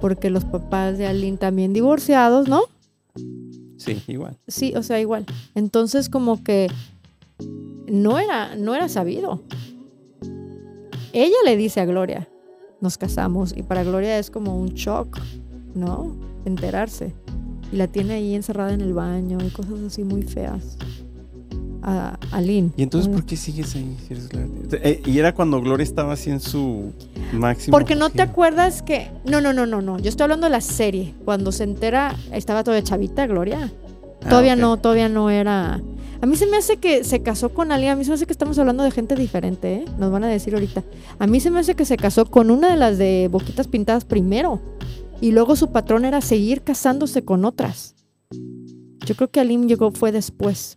porque 0.00 0.30
los 0.30 0.44
papás 0.44 0.98
de 0.98 1.06
Aline 1.06 1.36
también 1.36 1.72
divorciados, 1.72 2.48
¿no? 2.48 2.62
Sí, 3.76 4.02
igual. 4.08 4.36
Sí, 4.46 4.74
o 4.76 4.82
sea, 4.82 5.00
igual. 5.00 5.24
Entonces 5.54 6.08
como 6.08 6.42
que 6.42 6.68
no 7.86 8.18
era, 8.18 8.56
no 8.56 8.74
era 8.74 8.88
sabido. 8.88 9.42
Ella 11.12 11.36
le 11.44 11.56
dice 11.56 11.80
a 11.80 11.86
Gloria, 11.86 12.28
nos 12.80 12.98
casamos, 12.98 13.56
y 13.56 13.62
para 13.62 13.82
Gloria 13.82 14.18
es 14.18 14.30
como 14.30 14.58
un 14.58 14.68
shock, 14.70 15.18
¿no? 15.74 16.14
Enterarse. 16.44 17.14
Y 17.72 17.76
la 17.76 17.86
tiene 17.86 18.14
ahí 18.14 18.34
encerrada 18.34 18.72
en 18.72 18.80
el 18.80 18.92
baño 18.92 19.38
y 19.44 19.50
cosas 19.50 19.80
así 19.86 20.04
muy 20.04 20.22
feas. 20.22 20.76
A 21.90 22.18
Aline. 22.32 22.70
¿Y 22.76 22.82
entonces 22.82 23.10
por 23.10 23.24
qué 23.24 23.34
sigues 23.34 23.74
ahí? 23.74 23.96
si 24.06 24.12
eres 24.12 24.28
Gloria? 24.28 24.50
Eh, 24.72 25.00
y 25.06 25.18
era 25.18 25.34
cuando 25.34 25.58
Gloria 25.62 25.84
estaba 25.84 26.12
así 26.12 26.28
en 26.28 26.40
su 26.40 26.92
máximo. 27.32 27.74
Porque 27.74 27.94
no 27.94 28.10
te 28.10 28.20
acuerdas 28.20 28.82
que... 28.82 29.10
No, 29.24 29.40
no, 29.40 29.54
no, 29.54 29.64
no, 29.64 29.80
no. 29.80 29.98
Yo 29.98 30.10
estoy 30.10 30.24
hablando 30.24 30.46
de 30.46 30.50
la 30.50 30.60
serie. 30.60 31.14
Cuando 31.24 31.50
se 31.50 31.64
entera, 31.64 32.14
estaba 32.30 32.62
todavía 32.62 32.84
chavita 32.84 33.26
Gloria. 33.26 33.72
Ah, 34.22 34.28
Todavía 34.28 34.54
no, 34.54 34.76
todavía 34.76 35.08
no 35.08 35.30
era. 35.30 35.80
A 36.20 36.26
mí 36.26 36.36
se 36.36 36.46
me 36.46 36.58
hace 36.58 36.76
que 36.76 37.04
se 37.04 37.22
casó 37.22 37.50
con 37.50 37.72
alguien. 37.72 37.92
A 37.92 37.96
mí 37.96 38.04
se 38.04 38.10
me 38.10 38.16
hace 38.16 38.26
que 38.26 38.32
estamos 38.32 38.58
hablando 38.58 38.82
de 38.84 38.90
gente 38.90 39.14
diferente, 39.14 39.74
¿eh? 39.76 39.84
Nos 39.98 40.10
van 40.10 40.24
a 40.24 40.28
decir 40.28 40.52
ahorita. 40.52 40.84
A 41.18 41.26
mí 41.26 41.40
se 41.40 41.50
me 41.50 41.60
hace 41.60 41.74
que 41.74 41.86
se 41.86 41.96
casó 41.96 42.26
con 42.26 42.50
una 42.50 42.70
de 42.70 42.76
las 42.76 42.98
de 42.98 43.28
boquitas 43.30 43.66
pintadas 43.66 44.04
primero. 44.04 44.60
Y 45.22 45.32
luego 45.32 45.56
su 45.56 45.72
patrón 45.72 46.04
era 46.04 46.20
seguir 46.20 46.62
casándose 46.62 47.24
con 47.24 47.46
otras. 47.46 47.94
Yo 49.06 49.14
creo 49.14 49.30
que 49.30 49.40
Alim 49.40 49.68
llegó 49.68 49.90
fue 49.92 50.12
después. 50.12 50.76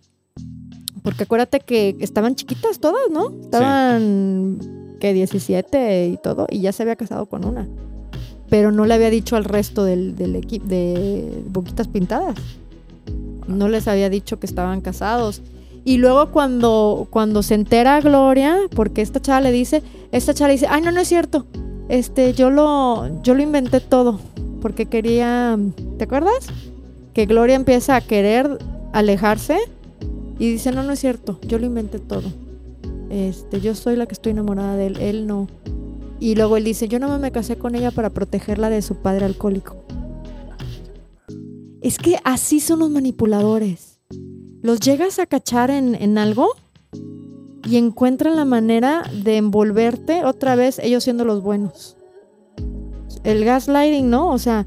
Porque 1.03 1.23
acuérdate 1.23 1.59
que 1.59 1.95
estaban 1.99 2.35
chiquitas 2.35 2.79
todas, 2.79 3.09
¿no? 3.11 3.33
Estaban 3.41 4.97
que 4.99 5.13
17 5.13 6.07
y 6.07 6.17
todo. 6.17 6.47
Y 6.49 6.61
ya 6.61 6.71
se 6.71 6.83
había 6.83 6.95
casado 6.95 7.25
con 7.25 7.45
una. 7.45 7.67
Pero 8.49 8.71
no 8.71 8.85
le 8.85 8.93
había 8.93 9.09
dicho 9.09 9.35
al 9.35 9.45
resto 9.45 9.83
del, 9.83 10.15
del 10.15 10.35
equipo 10.35 10.67
de 10.67 11.43
boquitas 11.47 11.87
pintadas 11.87 12.35
no 13.47 13.67
les 13.69 13.87
había 13.87 14.09
dicho 14.09 14.39
que 14.39 14.45
estaban 14.45 14.81
casados. 14.81 15.41
Y 15.83 15.97
luego 15.97 16.31
cuando, 16.31 17.07
cuando 17.09 17.43
se 17.43 17.55
entera 17.55 18.01
Gloria, 18.01 18.57
porque 18.75 19.01
esta 19.01 19.21
chava 19.21 19.41
le 19.41 19.51
dice, 19.51 19.81
esta 20.11 20.33
chava 20.33 20.49
le 20.49 20.53
dice, 20.53 20.67
ay, 20.69 20.81
no, 20.81 20.91
no 20.91 20.99
es 20.99 21.07
cierto. 21.07 21.45
Este, 21.89 22.33
yo 22.33 22.49
lo, 22.49 23.21
yo 23.23 23.33
lo 23.33 23.41
inventé 23.41 23.79
todo. 23.79 24.19
Porque 24.61 24.85
quería. 24.85 25.57
¿Te 25.97 26.03
acuerdas? 26.03 26.47
Que 27.13 27.25
Gloria 27.25 27.55
empieza 27.55 27.95
a 27.95 28.01
querer 28.01 28.59
alejarse. 28.93 29.57
Y 30.41 30.53
dice, 30.53 30.71
no, 30.71 30.81
no 30.81 30.91
es 30.91 30.99
cierto. 30.99 31.39
Yo 31.43 31.59
lo 31.59 31.67
inventé 31.67 31.99
todo. 31.99 32.23
Este, 33.11 33.61
yo 33.61 33.75
soy 33.75 33.95
la 33.95 34.07
que 34.07 34.13
estoy 34.13 34.31
enamorada 34.31 34.75
de 34.75 34.87
él, 34.87 34.97
él 34.99 35.27
no. 35.27 35.45
Y 36.19 36.33
luego 36.33 36.57
él 36.57 36.63
dice, 36.63 36.87
yo 36.87 36.97
no 36.97 37.19
me 37.19 37.31
casé 37.31 37.57
con 37.59 37.75
ella 37.75 37.91
para 37.91 38.09
protegerla 38.09 38.71
de 38.71 38.81
su 38.81 38.95
padre 38.95 39.25
alcohólico. 39.25 39.75
Es 41.81 41.99
que 41.99 42.17
así 42.23 42.59
son 42.59 42.79
los 42.79 42.89
manipuladores. 42.89 43.99
Los 44.63 44.79
llegas 44.79 45.19
a 45.19 45.27
cachar 45.27 45.69
en, 45.69 45.93
en 45.93 46.17
algo 46.17 46.47
y 47.69 47.77
encuentran 47.77 48.35
la 48.35 48.45
manera 48.45 49.03
de 49.23 49.37
envolverte 49.37 50.25
otra 50.25 50.55
vez 50.55 50.79
ellos 50.79 51.03
siendo 51.03 51.23
los 51.23 51.43
buenos. 51.43 51.97
El 53.23 53.45
gaslighting, 53.45 54.09
¿no? 54.09 54.31
O 54.31 54.39
sea, 54.39 54.65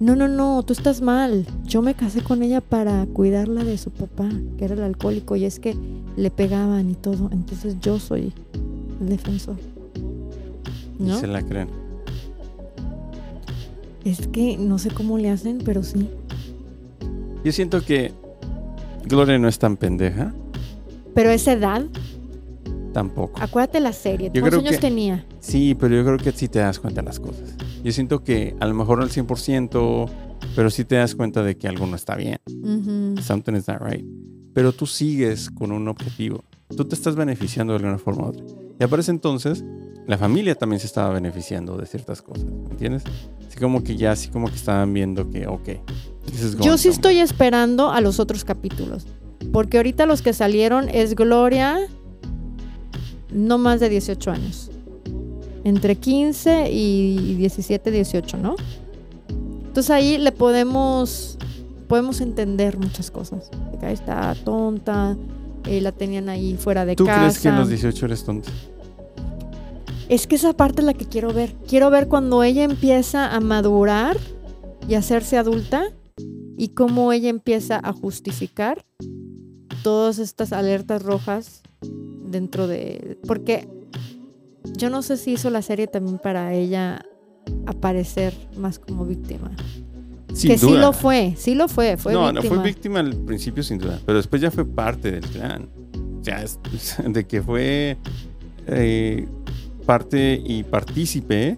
no, 0.00 0.14
no, 0.14 0.28
no, 0.28 0.62
tú 0.62 0.72
estás 0.72 1.00
mal. 1.00 1.44
Yo 1.64 1.82
me 1.82 1.94
casé 1.94 2.22
con 2.22 2.42
ella 2.42 2.60
para 2.60 3.04
cuidarla 3.06 3.64
de 3.64 3.76
su 3.78 3.90
papá, 3.90 4.28
que 4.56 4.64
era 4.64 4.74
el 4.74 4.82
alcohólico, 4.82 5.34
y 5.36 5.44
es 5.44 5.58
que 5.58 5.76
le 6.16 6.30
pegaban 6.30 6.90
y 6.90 6.94
todo. 6.94 7.28
Entonces 7.32 7.76
yo 7.80 7.98
soy 7.98 8.32
el 9.00 9.08
defensor. 9.08 9.56
Y 10.98 11.02
¿No? 11.04 11.18
se 11.18 11.26
la 11.26 11.42
creen. 11.42 11.68
Es 14.04 14.26
que 14.28 14.56
no 14.56 14.78
sé 14.78 14.90
cómo 14.90 15.18
le 15.18 15.30
hacen, 15.30 15.58
pero 15.64 15.82
sí. 15.82 16.08
Yo 17.44 17.52
siento 17.52 17.82
que 17.84 18.12
Gloria 19.04 19.38
no 19.38 19.48
es 19.48 19.58
tan 19.58 19.76
pendeja, 19.76 20.32
Pero 21.14 21.30
esa 21.30 21.52
edad, 21.52 21.82
tampoco. 22.92 23.40
acuérdate 23.42 23.80
la 23.80 23.92
serie. 23.92 24.30
¿Cuántos 24.30 24.60
años 24.60 24.72
que- 24.72 24.78
tenía? 24.78 25.24
Sí, 25.40 25.74
pero 25.78 25.94
yo 25.96 26.04
creo 26.04 26.18
que 26.18 26.32
sí 26.32 26.48
te 26.48 26.58
das 26.60 26.78
cuenta 26.78 27.00
de 27.00 27.06
las 27.06 27.18
cosas. 27.20 27.54
Yo 27.82 27.92
siento 27.92 28.22
que 28.22 28.56
a 28.60 28.66
lo 28.66 28.74
mejor 28.74 29.00
al 29.00 29.10
100% 29.10 30.08
pero 30.54 30.70
sí 30.70 30.84
te 30.84 30.96
das 30.96 31.14
cuenta 31.14 31.42
de 31.42 31.56
que 31.56 31.68
algo 31.68 31.86
no 31.86 31.96
está 31.96 32.16
bien. 32.16 32.38
Ujú. 32.46 33.20
Something 33.22 33.54
is 33.54 33.68
not 33.68 33.80
right. 33.80 34.04
Pero 34.54 34.72
tú 34.72 34.86
sigues 34.86 35.50
con 35.50 35.72
un 35.72 35.88
objetivo. 35.88 36.44
Tú 36.76 36.84
te 36.84 36.94
estás 36.94 37.16
beneficiando 37.16 37.72
de 37.72 37.78
alguna 37.78 37.98
forma 37.98 38.24
u 38.24 38.28
otra. 38.28 38.44
Y 38.78 38.84
aparece 38.84 39.10
entonces, 39.10 39.64
la 40.06 40.18
familia 40.18 40.54
también 40.54 40.80
se 40.80 40.86
estaba 40.86 41.10
beneficiando 41.10 41.76
de 41.76 41.86
ciertas 41.86 42.22
cosas. 42.22 42.44
¿Me 42.44 42.70
entiendes? 42.70 43.04
Así 43.46 43.58
como 43.58 43.82
que 43.82 43.96
ya, 43.96 44.12
así 44.12 44.28
como 44.28 44.48
que 44.48 44.56
estaban 44.56 44.92
viendo 44.92 45.30
que, 45.30 45.46
ok. 45.46 45.68
Yo 45.68 45.76
sí 46.32 46.50
somewhere. 46.50 46.88
estoy 46.88 47.18
esperando 47.20 47.90
a 47.90 48.00
los 48.00 48.20
otros 48.20 48.44
capítulos. 48.44 49.06
Porque 49.52 49.78
ahorita 49.78 50.06
los 50.06 50.22
que 50.22 50.32
salieron 50.32 50.88
es 50.88 51.14
Gloria, 51.14 51.78
no 53.32 53.58
más 53.58 53.80
de 53.80 53.88
18 53.88 54.30
años. 54.30 54.70
Entre 55.68 55.96
15 55.96 56.70
y 56.72 57.34
17, 57.34 57.90
18, 57.90 58.38
¿no? 58.38 58.56
Entonces 59.28 59.90
ahí 59.90 60.16
le 60.16 60.32
podemos, 60.32 61.36
podemos 61.88 62.22
entender 62.22 62.78
muchas 62.78 63.10
cosas. 63.10 63.50
Ahí 63.82 63.92
está 63.92 64.34
tonta, 64.46 65.14
eh, 65.66 65.82
la 65.82 65.92
tenían 65.92 66.30
ahí 66.30 66.56
fuera 66.56 66.86
de 66.86 66.96
¿Tú 66.96 67.04
casa. 67.04 67.18
crees 67.20 67.38
que 67.40 67.48
en 67.48 67.56
los 67.56 67.68
18 67.68 68.06
eres 68.06 68.24
tonto? 68.24 68.48
Es 70.08 70.26
que 70.26 70.36
esa 70.36 70.54
parte 70.54 70.80
es 70.80 70.86
la 70.86 70.94
que 70.94 71.04
quiero 71.04 71.34
ver. 71.34 71.54
Quiero 71.68 71.90
ver 71.90 72.08
cuando 72.08 72.42
ella 72.42 72.64
empieza 72.64 73.34
a 73.34 73.38
madurar 73.40 74.16
y 74.88 74.94
a 74.94 75.00
hacerse 75.00 75.36
adulta 75.36 75.92
y 76.56 76.68
cómo 76.68 77.12
ella 77.12 77.28
empieza 77.28 77.78
a 77.82 77.92
justificar 77.92 78.86
todas 79.82 80.18
estas 80.18 80.54
alertas 80.54 81.02
rojas 81.02 81.62
dentro 81.82 82.66
de... 82.66 83.18
Porque 83.26 83.68
yo 84.76 84.90
no 84.90 85.02
sé 85.02 85.16
si 85.16 85.32
hizo 85.32 85.50
la 85.50 85.62
serie 85.62 85.86
también 85.86 86.18
para 86.18 86.52
ella 86.54 87.04
aparecer 87.66 88.34
más 88.56 88.78
como 88.78 89.04
víctima. 89.04 89.50
Sin 90.34 90.50
que 90.50 90.58
sí 90.58 90.70
lo 90.76 90.92
fue, 90.92 91.34
sí 91.36 91.54
lo 91.54 91.68
fue, 91.68 91.96
fue 91.96 92.12
no, 92.12 92.30
víctima. 92.30 92.42
no 92.42 92.60
fue 92.60 92.70
víctima 92.70 93.00
al 93.00 93.14
principio 93.16 93.62
sin 93.62 93.78
duda, 93.78 93.98
pero 94.04 94.18
después 94.18 94.42
ya 94.42 94.50
fue 94.50 94.64
parte 94.64 95.10
del 95.10 95.24
clan. 95.26 95.68
O 96.20 96.24
sea, 96.24 96.42
es- 96.42 96.58
de 97.06 97.26
que 97.26 97.42
fue 97.42 97.96
eh, 98.66 99.26
parte 99.86 100.40
y 100.44 100.62
partícipe 100.64 101.56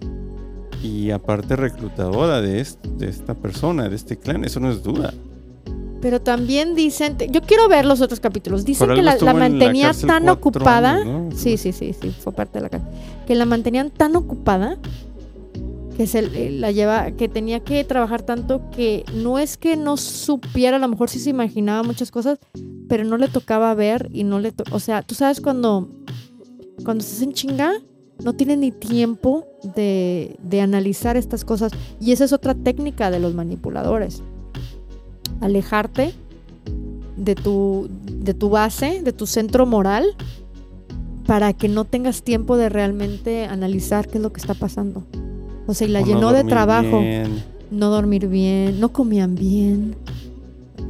y 0.81 1.11
aparte 1.11 1.55
reclutadora 1.57 2.41
de, 2.41 2.65
de 2.97 3.09
esta 3.09 3.35
persona, 3.35 3.89
de 3.89 3.95
este 3.95 4.17
clan, 4.17 4.45
eso 4.45 4.59
no 4.59 4.71
es 4.71 4.81
duda. 4.81 5.13
Pero 6.01 6.19
también 6.19 6.73
dicen, 6.73 7.15
yo 7.29 7.41
quiero 7.41 7.69
ver 7.69 7.85
los 7.85 8.01
otros 8.01 8.19
capítulos, 8.19 8.65
dicen 8.65 8.89
que 8.95 9.01
la, 9.03 9.17
mantenía 9.33 9.87
cárcel 9.87 10.07
tan 10.07 10.27
ocupada. 10.29 10.93
años, 10.95 11.05
¿no? 11.31 11.37
Sí, 11.37 11.57
sí, 11.57 11.71
sí, 11.71 11.93
sí, 11.99 12.09
fue 12.09 12.33
parte 12.33 12.57
de 12.57 12.63
la 12.63 12.69
casa. 12.69 12.85
Que 13.27 13.35
la 13.35 13.45
mantenían 13.45 13.91
tan 13.91 14.15
ocupada 14.15 14.77
que 15.95 16.07
se 16.07 16.19
eh, 16.19 16.51
la 16.51 16.71
lleva, 16.71 17.11
que 17.11 17.29
tenía 17.29 17.59
que 17.59 17.83
trabajar 17.83 18.23
tanto 18.23 18.61
que 18.71 19.03
no 19.13 19.37
es 19.37 19.57
que 19.57 19.75
no 19.75 19.97
supiera, 19.97 20.77
a 20.77 20.79
lo 20.79 20.87
mejor 20.87 21.09
sí 21.09 21.19
se 21.19 21.29
imaginaba 21.29 21.83
muchas 21.83 22.09
cosas, 22.09 22.39
pero 22.87 23.03
no 23.03 23.17
le 23.17 23.27
tocaba 23.27 23.73
ver 23.75 24.09
y 24.11 24.23
no 24.23 24.39
le, 24.39 24.51
to- 24.51 24.63
o 24.71 24.79
sea, 24.79 25.03
tú 25.03 25.13
sabes 25.15 25.39
cuando 25.41 25.89
cuando 26.83 27.03
estás 27.03 27.21
en 27.21 27.33
chinga 27.33 27.73
no 28.23 28.33
tiene 28.33 28.57
ni 28.57 28.71
tiempo 28.71 29.45
de, 29.75 30.35
de 30.41 30.61
analizar 30.61 31.17
estas 31.17 31.45
cosas 31.45 31.71
y 31.99 32.11
esa 32.11 32.23
es 32.25 32.33
otra 32.33 32.55
técnica 32.55 33.11
de 33.11 33.19
los 33.19 33.35
manipuladores. 33.35 34.23
Alejarte 35.41 36.13
de 37.17 37.35
tu 37.35 37.89
de 38.07 38.33
tu 38.33 38.49
base, 38.49 39.01
de 39.03 39.11
tu 39.13 39.27
centro 39.27 39.65
moral 39.65 40.05
para 41.25 41.53
que 41.53 41.69
no 41.69 41.85
tengas 41.85 42.23
tiempo 42.23 42.57
de 42.57 42.69
realmente 42.69 43.45
analizar 43.45 44.07
qué 44.07 44.17
es 44.17 44.23
lo 44.23 44.33
que 44.33 44.41
está 44.41 44.53
pasando. 44.53 45.03
O 45.67 45.73
sea, 45.73 45.87
y 45.87 45.91
la 45.91 46.01
O 46.01 46.05
no 46.05 46.07
llenó 46.07 46.33
de 46.33 46.43
trabajo, 46.43 46.99
bien, 46.99 47.43
no 47.69 47.89
dormir 47.89 48.27
bien, 48.27 48.79
no 48.79 48.89
comían 48.89 49.35
bien. 49.35 49.95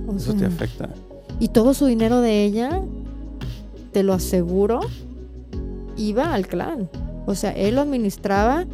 O 0.07 0.15
Eso 0.15 0.33
te 0.33 0.45
afecta. 0.45 0.89
y 1.39 1.49
todo 1.49 1.73
su 1.73 1.85
dinero 1.85 2.21
de 2.21 2.43
ella, 2.43 2.81
te 3.91 4.03
lo 4.03 4.13
aseguro, 4.13 4.79
iba 5.97 6.33
al 6.33 6.47
clan. 6.47 6.89
O 7.25 7.35
sea, 7.35 7.51
él 7.51 7.75
lo 7.75 7.81
administraba 7.81 8.65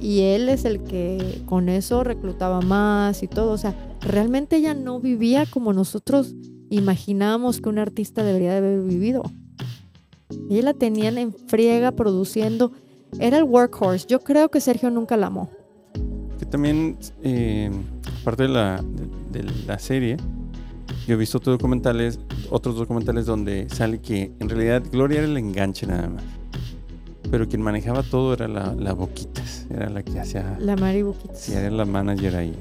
y 0.00 0.20
él 0.20 0.48
es 0.48 0.64
el 0.64 0.80
que 0.80 1.42
con 1.46 1.68
eso 1.68 2.02
reclutaba 2.02 2.60
más 2.60 3.22
y 3.22 3.28
todo. 3.28 3.52
O 3.52 3.58
sea, 3.58 3.74
realmente 4.04 4.56
ella 4.56 4.74
no 4.74 5.00
vivía 5.00 5.46
como 5.46 5.72
nosotros 5.72 6.34
imaginábamos 6.70 7.60
que 7.60 7.68
un 7.68 7.78
artista 7.78 8.22
debería 8.22 8.52
de 8.52 8.58
haber 8.58 8.80
vivido. 8.80 9.22
Ella 10.50 10.62
la 10.62 10.74
tenían 10.74 11.18
en 11.18 11.32
friega 11.32 11.92
produciendo. 11.92 12.72
Era 13.18 13.38
el 13.38 13.44
workhorse. 13.44 14.06
Yo 14.08 14.20
creo 14.20 14.50
que 14.50 14.60
Sergio 14.60 14.90
nunca 14.90 15.16
la 15.16 15.28
amó. 15.28 15.50
Que 16.38 16.46
también, 16.46 16.96
eh, 17.22 17.70
aparte 18.20 18.44
de 18.44 18.48
la, 18.48 18.82
de, 19.30 19.40
de 19.42 19.50
la 19.66 19.78
serie, 19.78 20.16
yo 21.06 21.14
he 21.14 21.16
visto 21.16 21.38
otros 21.38 21.58
documentales, 21.58 22.18
otros 22.50 22.76
documentales 22.76 23.26
donde 23.26 23.68
sale 23.70 24.00
que 24.00 24.32
en 24.40 24.48
realidad 24.48 24.82
Gloria 24.90 25.18
era 25.18 25.26
el 25.28 25.36
enganche 25.36 25.86
nada 25.86 26.08
más. 26.08 26.24
Pero 27.30 27.48
quien 27.48 27.62
manejaba 27.62 28.02
todo 28.02 28.32
era 28.34 28.48
la, 28.48 28.74
la 28.74 28.92
Boquitas, 28.92 29.66
era 29.70 29.88
la 29.90 30.02
que 30.02 30.18
hacía, 30.18 30.56
La 30.60 30.76
Mari 30.76 31.02
Buquitas. 31.02 31.40
sí, 31.40 31.52
era 31.52 31.70
la 31.70 31.84
manager 31.84 32.36
ahí. 32.36 32.54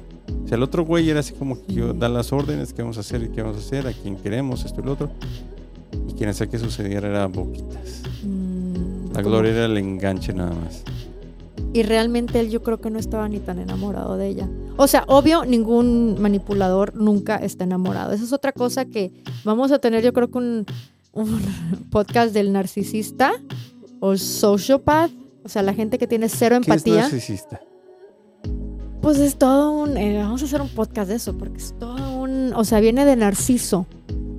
O 0.44 0.48
sea, 0.48 0.58
el 0.58 0.64
otro 0.64 0.86
güey 0.86 1.10
era 1.10 1.20
así 1.20 1.34
como 1.34 1.56
que 1.66 1.74
yo 1.74 1.94
da 1.94 2.10
las 2.10 2.32
órdenes, 2.34 2.74
qué 2.74 2.82
vamos 2.82 2.98
a 2.98 3.02
hacer 3.02 3.24
y 3.24 3.30
qué 3.30 3.42
vamos 3.42 3.58
a 3.58 3.60
hacer, 3.60 3.88
a 3.88 3.94
quien 3.94 4.16
queremos, 4.16 4.66
esto 4.66 4.82
y 4.82 4.86
lo 4.86 4.94
otro. 4.94 5.10
Y 6.10 6.14
quien 6.14 6.30
hacía 6.30 6.48
que 6.48 6.58
sucediera 6.60 7.08
era 7.10 7.28
Boquitas. 7.28 8.02
Mm, 8.24 9.14
La 9.14 9.22
Gloria 9.22 9.52
era 9.52 9.66
el 9.66 9.78
enganche 9.78 10.34
nada 10.34 10.52
más. 10.54 10.84
Y 11.74 11.84
realmente 11.84 12.40
él 12.40 12.50
yo 12.52 12.62
creo 12.62 12.80
que 12.80 12.90
no 12.92 13.00
estaba 13.00 13.28
ni 13.28 13.40
tan 13.40 13.58
enamorado 13.60 14.16
de 14.18 14.28
ella. 14.28 14.50
O 14.78 14.88
sea, 14.88 15.06
obvio, 15.08 15.44
ningún 15.46 16.18
manipulador 16.20 16.96
nunca 16.96 17.38
está 17.38 17.64
enamorado. 17.64 18.14
Esa 18.14 18.24
es 18.24 18.34
otra 18.34 18.52
cosa 18.52 18.86
que 18.86 19.12
vamos 19.44 19.72
a 19.72 19.80
tener, 19.80 20.04
yo 20.04 20.14
creo 20.14 20.30
que 20.30 20.38
un, 20.38 20.66
un 21.14 21.40
podcast 21.90 22.34
del 22.34 22.52
narcisista 22.54 23.34
o 24.00 24.16
sociopath. 24.18 25.12
O 25.46 25.50
sea, 25.50 25.62
la 25.64 25.74
gente 25.74 25.98
que 25.98 26.08
tiene 26.08 26.30
cero 26.30 26.58
¿Qué 26.58 26.72
es 26.72 26.78
empatía. 26.78 27.02
narcisista? 27.02 27.60
Pues 29.04 29.20
es 29.20 29.36
todo 29.36 29.74
un... 29.74 29.98
eh, 29.98 30.18
vamos 30.18 30.42
a 30.44 30.46
hacer 30.46 30.62
un 30.62 30.70
podcast 30.70 31.10
de 31.10 31.18
eso, 31.18 31.38
porque 31.38 31.58
es 31.58 31.76
todo 31.78 32.16
un... 32.16 32.54
O 32.56 32.64
sea, 32.64 32.80
viene 32.80 33.04
de 33.04 33.18
Narciso, 33.18 33.86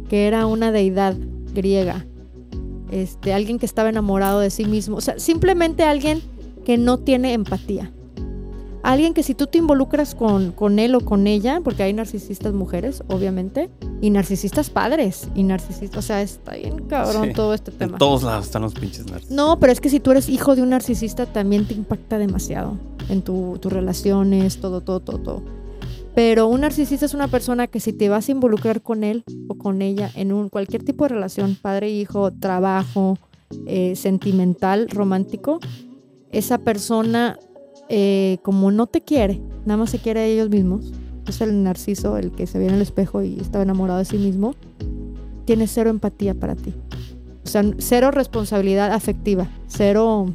que 0.09 0.27
era 0.27 0.47
una 0.47 0.73
deidad 0.73 1.15
griega. 1.53 2.07
Este, 2.91 3.35
alguien 3.35 3.59
que 3.59 3.67
estaba 3.67 3.91
enamorado 3.91 4.41
de 4.41 4.49
sí 4.49 4.65
mismo. 4.65 4.97
O 4.97 5.01
sea, 5.03 5.19
simplemente 5.19 5.83
alguien 5.83 6.23
que 6.65 6.79
no 6.79 6.99
tiene 6.99 7.35
empatía. 7.35 7.93
Alguien 8.85 9.15
que 9.15 9.23
si 9.23 9.35
tú 9.35 9.47
te 9.47 9.57
involucras 9.57 10.15
con, 10.15 10.53
con 10.53 10.79
él 10.79 10.95
o 10.95 11.01
con 11.01 11.27
ella, 11.27 11.61
porque 11.65 11.83
hay 11.83 11.95
narcisistas 11.95 12.53
mujeres, 12.53 13.03
obviamente, 13.09 13.71
y 14.03 14.11
narcisistas 14.11 14.69
padres, 14.69 15.29
y 15.35 15.43
narcisistas... 15.43 15.99
O 16.05 16.07
sea, 16.07 16.21
está 16.21 16.53
bien 16.55 16.85
cabrón 16.87 17.29
Sí, 17.29 17.33
todo 17.33 17.55
este 17.55 17.71
En 17.71 17.79
tema. 17.79 17.97
todos 17.99 18.23
lados 18.23 18.45
están 18.45 18.61
los 18.61 18.75
pinches 18.75 19.07
narcisistas. 19.07 19.35
No, 19.35 19.59
pero 19.59 19.73
es 19.73 19.81
que 19.81 19.89
si 19.89 20.01
tú 20.01 20.11
eres 20.11 20.29
hijo 20.29 20.55
de 20.55 20.61
un 20.63 20.69
narcisista 20.69 21.25
también 21.25 21.67
te 21.67 21.73
impacta 21.73 22.19
demasiado 22.19 22.77
en 23.09 23.23
tu- 23.23 23.57
tus 23.59 23.73
relaciones, 23.73 24.61
todo, 24.61 24.83
todo, 24.83 25.01
todo, 25.01 25.19
todo. 25.19 25.43
Pero 26.15 26.47
un 26.47 26.61
narcisista 26.61 27.07
es 27.07 27.15
una 27.15 27.29
persona 27.29 27.67
que 27.67 27.81
si 27.81 27.93
te 27.95 28.09
vas 28.11 28.29
a 28.29 28.33
involucrar 28.33 28.83
con 28.83 29.03
él 29.03 29.25
o 29.49 29.55
con 29.57 29.81
ella 29.83 30.11
en 30.15 30.31
un 30.33 30.49
cualquier 30.51 30.85
tipo 30.85 31.05
de 31.05 31.09
relación, 31.09 31.57
padre, 31.61 31.91
hijo, 31.91 32.33
trabajo, 32.35 33.19
eh, 33.67 33.97
sentimental, 33.97 34.89
romántico, 34.91 35.59
esa 36.31 36.59
persona 36.59 37.39
eh, 37.89 38.39
como 38.43 38.71
no 38.71 38.87
te 38.87 39.01
quiere, 39.01 39.41
nada 39.65 39.79
más 39.79 39.91
se 39.91 39.99
quiere 39.99 40.21
a 40.21 40.27
ellos 40.27 40.49
mismos, 40.49 40.93
es 41.27 41.41
el 41.41 41.63
narciso, 41.63 42.17
el 42.17 42.33
que 42.33 42.47
se 42.47 42.59
ve 42.59 42.67
en 42.67 42.75
el 42.75 42.83
espejo 42.83 43.23
y 43.23 43.39
estaba 43.41 43.65
enamorado 43.65 43.99
de 43.99 44.05
sí 44.05 44.19
mismo, 44.19 44.55
tiene 45.45 45.67
cero 45.67 45.91
empatía 45.91 46.35
para 46.35 46.55
ti. 46.55 46.75
O 47.45 47.49
sea, 47.49 47.63
cero 47.79 48.11
responsabilidad 48.11 48.93
afectiva, 48.93 49.49
cero 49.69 50.27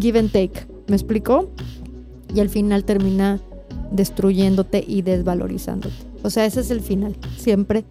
give 0.00 0.18
and 0.18 0.30
take. 0.30 0.66
¿Me 0.86 0.94
explico? 0.94 1.50
Y 2.32 2.40
al 2.40 2.48
final 2.48 2.84
termina 2.84 3.40
destruyéndote 3.90 4.84
y 4.86 5.02
desvalorizándote. 5.02 5.94
O 6.22 6.30
sea, 6.30 6.44
ese 6.44 6.60
es 6.60 6.70
el 6.70 6.80
final, 6.80 7.16
siempre, 7.36 7.84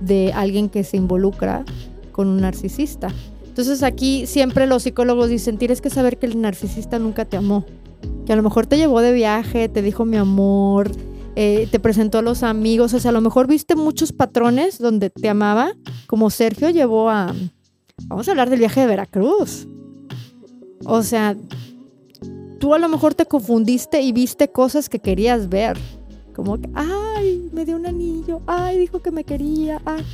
de 0.00 0.32
alguien 0.34 0.68
que 0.68 0.84
se 0.84 0.96
involucra 0.96 1.64
con 2.12 2.28
un 2.28 2.40
narcisista. 2.40 3.12
Entonces 3.46 3.82
aquí 3.82 4.26
siempre 4.26 4.66
los 4.66 4.84
psicólogos 4.84 5.28
dicen, 5.28 5.58
tienes 5.58 5.80
que 5.80 5.90
saber 5.90 6.18
que 6.18 6.26
el 6.26 6.40
narcisista 6.40 6.98
nunca 6.98 7.24
te 7.24 7.36
amó. 7.36 7.64
Que 8.26 8.32
a 8.32 8.36
lo 8.36 8.42
mejor 8.42 8.66
te 8.66 8.76
llevó 8.76 9.00
de 9.00 9.12
viaje, 9.12 9.68
te 9.68 9.82
dijo 9.82 10.04
mi 10.04 10.16
amor, 10.16 10.90
eh, 11.36 11.68
te 11.70 11.80
presentó 11.80 12.18
a 12.18 12.22
los 12.22 12.42
amigos. 12.42 12.94
O 12.94 13.00
sea, 13.00 13.10
a 13.10 13.14
lo 13.14 13.20
mejor 13.20 13.46
viste 13.46 13.74
muchos 13.76 14.12
patrones 14.12 14.78
donde 14.78 15.10
te 15.10 15.28
amaba, 15.28 15.72
como 16.06 16.30
Sergio 16.30 16.70
llevó 16.70 17.08
a, 17.10 17.34
Vamos 18.06 18.28
a 18.28 18.30
hablar 18.30 18.48
del 18.48 18.60
viaje 18.60 18.80
de 18.80 18.86
Veracruz. 18.86 19.66
O 20.84 21.02
sea, 21.02 21.36
tú 22.58 22.74
a 22.74 22.78
lo 22.78 22.88
mejor 22.88 23.14
te 23.14 23.26
confundiste 23.26 24.00
y 24.00 24.12
viste 24.12 24.48
cosas 24.48 24.88
que 24.88 25.00
querías 25.00 25.48
ver. 25.48 25.76
Como 26.34 26.56
ay, 26.74 27.50
me 27.52 27.64
dio 27.64 27.76
un 27.76 27.86
anillo, 27.86 28.40
ay, 28.46 28.78
dijo 28.78 29.00
que 29.00 29.10
me 29.10 29.24
quería, 29.24 29.82
ay. 29.84 30.04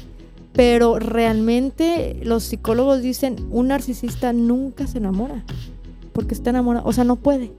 Pero 0.55 0.99
realmente 0.99 2.21
los 2.23 2.45
psicólogos 2.45 3.03
dicen, 3.03 3.37
un 3.51 3.69
narcisista 3.69 4.33
nunca 4.33 4.87
se 4.87 4.99
enamora. 4.99 5.45
Porque 6.15 6.33
está 6.33 6.49
enamorado, 6.49 6.89
o 6.89 6.93
sea, 6.95 7.05
no 7.05 7.17
puede. 7.17 7.53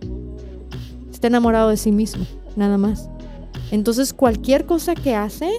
Está 1.11 1.27
enamorado 1.27 1.69
de 1.69 1.77
sí 1.77 1.91
mismo, 1.91 2.25
nada 2.55 2.79
más. 2.79 3.07
Entonces 3.69 4.13
cualquier 4.13 4.65
cosa 4.65 4.95
que 4.95 5.15
hace, 5.15 5.49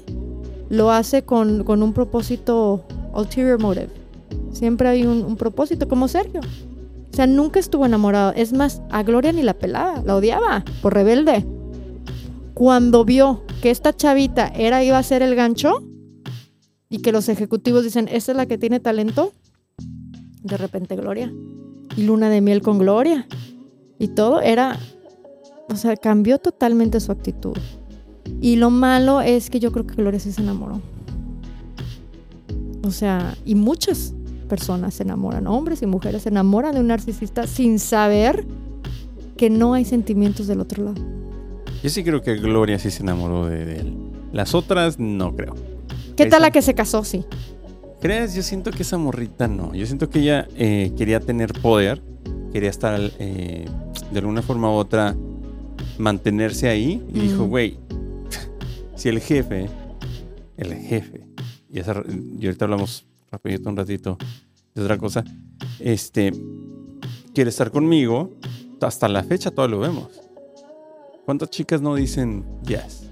lo 0.68 0.90
hace 0.90 1.22
con, 1.22 1.62
con 1.62 1.84
un 1.84 1.92
propósito 1.92 2.84
ulterior 3.14 3.60
motive. 3.60 4.06
Siempre 4.52 4.88
hay 4.88 5.04
un, 5.04 5.36
propósito, 5.36 5.86
como 5.86 6.08
Sergio. 6.08 6.40
O 6.40 7.16
sea, 7.16 7.26
nunca 7.26 7.60
estuvo 7.60 7.84
enamorado. 7.86 8.32
Es 8.34 8.52
más, 8.52 8.82
a 8.90 9.02
Gloria 9.02 9.32
ni 9.32 9.42
la 9.42 9.54
pelaba, 9.54 10.02
la 10.04 10.16
odiaba 10.16 10.64
por 10.82 10.94
rebelde. 10.94 11.46
Cuando 12.54 13.04
vio 13.04 13.42
que 13.60 13.70
esta 13.70 13.94
chavita 13.94 14.48
era 14.48 14.82
iba 14.82 14.98
a 14.98 15.02
ser 15.02 15.22
el 15.22 15.34
gancho 15.34 15.84
y 16.88 16.98
que 16.98 17.12
los 17.12 17.28
ejecutivos 17.28 17.84
dicen, 17.84 18.08
esta 18.10 18.32
es 18.32 18.36
la 18.36 18.46
que 18.46 18.56
tiene 18.56 18.80
talento, 18.80 19.32
de 20.42 20.56
repente 20.56 20.96
Gloria. 20.96 21.30
Y 21.96 22.02
luna 22.02 22.28
de 22.28 22.40
miel 22.40 22.62
con 22.62 22.78
Gloria. 22.78 23.26
Y 23.98 24.08
todo 24.08 24.40
era, 24.40 24.78
o 25.68 25.76
sea, 25.76 25.96
cambió 25.96 26.38
totalmente 26.38 27.00
su 27.00 27.12
actitud. 27.12 27.56
Y 28.40 28.56
lo 28.56 28.70
malo 28.70 29.20
es 29.20 29.50
que 29.50 29.60
yo 29.60 29.72
creo 29.72 29.86
que 29.86 29.94
Gloria 29.94 30.20
sí 30.20 30.32
se 30.32 30.42
enamoró. 30.42 30.80
O 32.84 32.90
sea, 32.90 33.36
y 33.44 33.54
muchas 33.54 34.14
personas 34.48 34.94
se 34.94 35.02
enamoran, 35.02 35.46
hombres 35.46 35.82
y 35.82 35.86
mujeres 35.86 36.22
se 36.22 36.28
enamoran 36.28 36.74
de 36.74 36.80
un 36.80 36.86
narcisista 36.88 37.46
sin 37.46 37.78
saber 37.78 38.46
que 39.36 39.50
no 39.50 39.74
hay 39.74 39.84
sentimientos 39.84 40.46
del 40.46 40.60
otro 40.60 40.84
lado. 40.84 41.02
Yo 41.82 41.90
sí 41.90 42.04
creo 42.04 42.22
que 42.22 42.36
Gloria 42.36 42.78
sí 42.78 42.90
se 42.90 43.02
enamoró 43.02 43.46
de, 43.46 43.64
de 43.64 43.80
él. 43.80 43.96
Las 44.32 44.54
otras 44.54 44.98
no 44.98 45.34
creo. 45.34 45.54
¿Qué 46.16 46.26
tal 46.26 46.42
la 46.42 46.50
que 46.50 46.62
se 46.62 46.74
casó? 46.74 47.04
Sí. 47.04 47.24
¿Crees? 48.00 48.34
Yo 48.34 48.42
siento 48.42 48.70
que 48.70 48.82
esa 48.82 48.98
morrita 48.98 49.48
no. 49.48 49.74
Yo 49.74 49.86
siento 49.86 50.10
que 50.10 50.20
ella 50.20 50.46
eh, 50.56 50.92
quería 50.96 51.20
tener 51.20 51.52
poder, 51.54 52.02
quería 52.52 52.70
estar 52.70 53.00
eh, 53.18 53.66
de 54.10 54.18
alguna 54.18 54.42
forma 54.42 54.70
u 54.70 54.74
otra, 54.74 55.16
mantenerse 55.98 56.68
ahí. 56.68 57.02
Y 57.08 57.20
dijo, 57.20 57.44
güey, 57.44 57.78
si 58.96 59.08
el 59.08 59.20
jefe, 59.20 59.68
el 60.56 60.74
jefe, 60.74 61.26
y, 61.70 61.80
esa, 61.80 62.02
y 62.38 62.46
ahorita 62.46 62.66
hablamos 62.66 63.06
rapidito 63.30 63.68
un 63.68 63.76
ratito 63.76 64.18
de 64.74 64.82
otra 64.82 64.98
cosa, 64.98 65.24
este, 65.80 66.32
quiere 67.34 67.50
estar 67.50 67.70
conmigo, 67.70 68.34
hasta 68.80 69.08
la 69.08 69.24
fecha 69.24 69.50
todo 69.50 69.68
lo 69.68 69.80
vemos. 69.80 70.08
¿Cuántas 71.24 71.50
chicas 71.50 71.80
no 71.80 71.94
dicen 71.94 72.44
yes? 72.66 73.05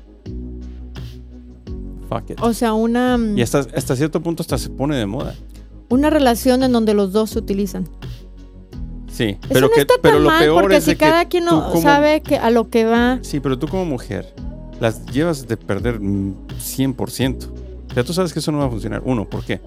Fuck 2.08 2.30
it. 2.30 2.40
O 2.40 2.52
sea, 2.52 2.72
una, 2.74 3.18
Y 3.36 3.42
hasta, 3.42 3.60
hasta 3.74 3.96
cierto 3.96 4.20
punto 4.22 4.42
hasta 4.42 4.58
se 4.58 4.70
pone 4.70 4.96
de 4.96 5.06
moda. 5.06 5.34
una 5.88 6.10
relación 6.10 6.62
en 6.62 6.72
donde 6.72 6.94
los 6.94 7.12
dos 7.12 7.30
se 7.30 7.38
utilizan. 7.38 7.88
Sí, 9.08 9.24
Eso 9.42 9.48
pero, 9.48 9.60
no 9.68 9.72
que, 9.72 9.80
está 9.82 9.94
pero 10.02 10.14
tan 10.16 10.24
lo 10.24 10.30
mal 10.30 10.42
peor 10.42 10.62
porque 10.62 10.76
es 10.76 10.86
de 10.86 10.92
si 10.92 10.98
que 10.98 11.04
cada 11.04 11.24
quien 11.26 11.44
tú 11.46 11.54
no 11.54 11.68
como- 11.70 11.82
sabe 11.82 12.20
que 12.20 12.36
a 12.36 12.50
lo 12.50 12.68
que 12.68 12.84
va. 12.84 13.18
Sí, 13.22 13.38
pero 13.40 13.58
tú 13.58 13.68
como 13.68 13.84
mujer 13.84 14.34
las 14.80 15.06
llevas 15.06 15.46
de 15.46 15.56
perder 15.56 16.00
mm, 16.00 16.34
100%. 16.58 17.46
Ya 17.94 18.02
tú 18.02 18.12
sabes 18.12 18.32
que 18.32 18.40
eso 18.40 18.50
no 18.50 18.58
va 18.58 18.66
a 18.66 18.70
funcionar. 18.70 19.02
Uno, 19.04 19.24
¿por 19.28 19.44
qué? 19.44 19.60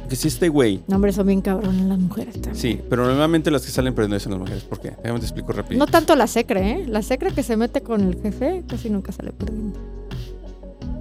Porque 0.00 0.16
si 0.16 0.28
este 0.28 0.48
güey... 0.48 0.82
No, 0.88 0.96
hombre, 0.96 1.12
son 1.12 1.26
bien 1.26 1.42
cabrones 1.42 1.82
las 1.86 1.98
mujeres 1.98 2.34
también. 2.34 2.56
Sí, 2.56 2.80
pero 2.88 3.06
normalmente 3.06 3.50
las 3.50 3.66
que 3.66 3.70
salen 3.70 3.94
perdiendo 3.94 4.18
son 4.20 4.32
las 4.32 4.40
mujeres. 4.40 4.62
¿Por 4.64 4.80
qué? 4.80 4.92
Déjame 5.02 5.18
te 5.18 5.26
explico 5.26 5.52
rápido. 5.52 5.78
No 5.78 5.86
tanto 5.86 6.16
la 6.16 6.26
secre, 6.26 6.70
¿eh? 6.70 6.86
La 6.88 7.02
secre 7.02 7.32
que 7.32 7.42
se 7.42 7.56
mete 7.58 7.82
con 7.82 8.00
el 8.00 8.20
jefe 8.22 8.64
casi 8.66 8.88
nunca 8.88 9.12
sale 9.12 9.32
perdiendo. 9.32 9.78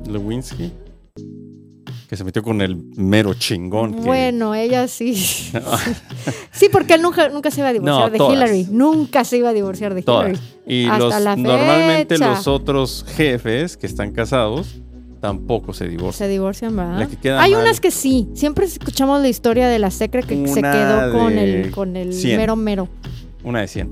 Lewinsky, 0.07 0.71
que 2.07 2.15
se 2.17 2.23
metió 2.23 2.43
con 2.43 2.61
el 2.61 2.75
mero 2.95 3.33
chingón. 3.33 3.93
que- 3.95 4.01
Bueno, 4.01 4.53
ella 4.55 4.87
sí. 4.87 5.15
sí, 5.15 6.69
porque 6.71 6.95
él 6.95 7.01
nunca, 7.01 7.29
nunca 7.29 7.49
se 7.51 7.61
iba 7.61 7.69
a 7.69 7.73
divorciar 7.73 7.99
No, 8.05 8.09
de 8.11 8.17
todas. 8.17 8.33
Hillary. 8.35 8.67
Nunca 8.69 9.23
se 9.23 9.37
iba 9.37 9.49
a 9.49 9.53
divorciar 9.53 9.93
de 9.93 10.01
Todas. 10.01 10.29
Hillary. 10.31 10.43
Y 10.67 10.85
Hasta 10.85 10.97
los, 10.99 11.21
la 11.21 11.35
normalmente 11.35 12.17
los 12.17 12.47
otros 12.47 13.05
jefes 13.15 13.77
que 13.77 13.87
están 13.87 14.11
casados 14.11 14.79
tampoco 15.19 15.73
se 15.73 15.87
divorcian. 15.87 16.13
Se 16.13 16.27
divorcian, 16.27 16.75
¿verdad? 16.75 17.07
Que 17.21 17.31
Hay 17.31 17.51
mal- 17.53 17.61
unas 17.61 17.79
que 17.79 17.91
sí. 17.91 18.27
Siempre 18.33 18.65
escuchamos 18.65 19.21
la 19.21 19.29
historia 19.29 19.67
de 19.69 19.79
la 19.79 19.89
secre 19.89 20.23
que 20.23 20.47
se 20.47 20.61
quedó 20.61 21.11
con 21.13 21.37
el, 21.37 21.71
con 21.71 21.95
el 21.95 22.13
100. 22.13 22.37
mero 22.37 22.55
mero. 22.55 22.89
Una 23.43 23.61
de 23.61 23.67
100. 23.67 23.89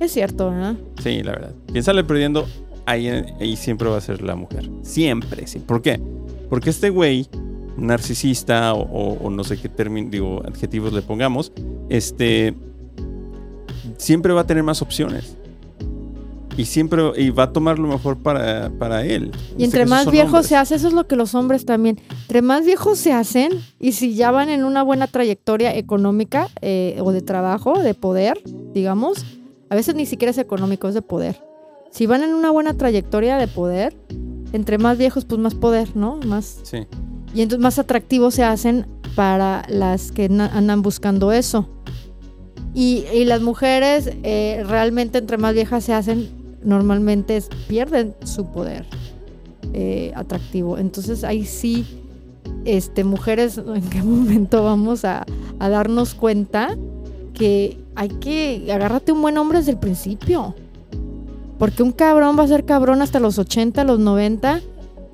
Es 0.00 0.12
cierto, 0.12 0.50
¿verdad? 0.50 0.74
Sí, 1.02 1.22
la 1.22 1.32
verdad. 1.32 1.54
Quien 1.70 1.84
sale 1.84 2.02
perdiendo, 2.02 2.46
ahí, 2.86 3.08
ahí 3.08 3.56
siempre 3.56 3.88
va 3.88 3.96
a 3.96 4.00
ser 4.00 4.22
la 4.22 4.36
mujer. 4.36 4.68
Siempre, 4.82 5.46
sí. 5.46 5.58
¿Por 5.60 5.82
qué? 5.82 6.00
Porque 6.48 6.70
este 6.70 6.90
güey, 6.90 7.26
narcisista 7.76 8.74
o, 8.74 8.82
o- 8.82 9.18
o 9.26 9.30
no 9.30 9.42
sé 9.44 9.56
qué 9.58 9.68
término, 9.68 10.10
digo, 10.10 10.42
adjetivos 10.46 10.92
le 10.92 11.02
pongamos, 11.02 11.52
este, 11.88 12.54
siempre 13.96 14.32
va 14.32 14.42
a 14.42 14.46
tener 14.46 14.62
más 14.62 14.82
opciones. 14.82 15.36
Y 16.56 16.66
siempre 16.66 17.02
y 17.16 17.30
va 17.30 17.44
a 17.44 17.52
tomar 17.52 17.80
lo 17.80 17.88
mejor 17.88 18.16
para, 18.16 18.70
para 18.78 19.04
él. 19.04 19.32
Y 19.58 19.64
entre 19.64 19.86
más 19.86 20.06
hombres. 20.06 20.46
se 20.46 20.54
hace, 20.54 20.76
eso 20.76 20.86
es 20.86 20.94
lo 20.94 21.08
que 21.08 21.16
los 21.16 21.34
hombres 21.34 21.64
también. 21.66 21.98
Entre 22.22 22.42
más 22.42 22.64
viejos 22.64 22.96
se 22.96 23.12
hacen 23.12 23.50
y 23.80 23.90
si 23.90 24.14
ya 24.14 24.30
van 24.30 24.48
en 24.50 24.62
una 24.62 24.84
buena 24.84 25.08
trayectoria 25.08 25.76
económica 25.76 26.46
eh, 26.62 26.96
o 27.02 27.10
de 27.10 27.22
trabajo, 27.22 27.80
de 27.82 27.94
poder, 27.94 28.40
digamos, 28.72 29.26
a 29.68 29.74
veces 29.74 29.96
ni 29.96 30.06
siquiera 30.06 30.30
es 30.30 30.38
económico, 30.38 30.86
es 30.86 30.94
de 30.94 31.02
poder. 31.02 31.40
Si 31.94 32.06
van 32.06 32.24
en 32.24 32.34
una 32.34 32.50
buena 32.50 32.74
trayectoria 32.74 33.36
de 33.36 33.46
poder, 33.46 33.96
entre 34.52 34.78
más 34.78 34.98
viejos, 34.98 35.24
pues 35.24 35.40
más 35.40 35.54
poder, 35.54 35.96
¿no? 35.96 36.16
Más 36.26 36.58
Sí. 36.64 36.88
y 37.32 37.42
entonces 37.42 37.62
más 37.62 37.78
atractivos 37.78 38.34
se 38.34 38.42
hacen 38.42 38.84
para 39.14 39.62
las 39.68 40.10
que 40.10 40.24
andan 40.24 40.82
buscando 40.82 41.30
eso. 41.30 41.68
Y, 42.74 43.04
y 43.14 43.24
las 43.26 43.42
mujeres 43.42 44.10
eh, 44.24 44.64
realmente 44.66 45.18
entre 45.18 45.38
más 45.38 45.54
viejas 45.54 45.84
se 45.84 45.92
hacen, 45.92 46.30
normalmente 46.64 47.40
pierden 47.68 48.16
su 48.24 48.46
poder 48.46 48.86
eh, 49.72 50.10
atractivo. 50.16 50.78
Entonces 50.78 51.22
ahí 51.22 51.44
sí, 51.44 51.86
este, 52.64 53.04
mujeres, 53.04 53.56
¿en 53.72 53.88
qué 53.88 54.02
momento 54.02 54.64
vamos 54.64 55.04
a, 55.04 55.24
a 55.60 55.68
darnos 55.68 56.14
cuenta 56.14 56.76
que 57.34 57.78
hay 57.94 58.08
que 58.08 58.68
agárrate 58.72 59.12
un 59.12 59.22
buen 59.22 59.38
hombre 59.38 59.58
desde 59.58 59.70
el 59.70 59.78
principio? 59.78 60.56
Porque 61.58 61.82
un 61.82 61.92
cabrón 61.92 62.36
va 62.38 62.42
a 62.44 62.48
ser 62.48 62.64
cabrón 62.64 63.00
hasta 63.02 63.20
los 63.20 63.38
80, 63.38 63.84
los 63.84 63.98
90 64.00 64.60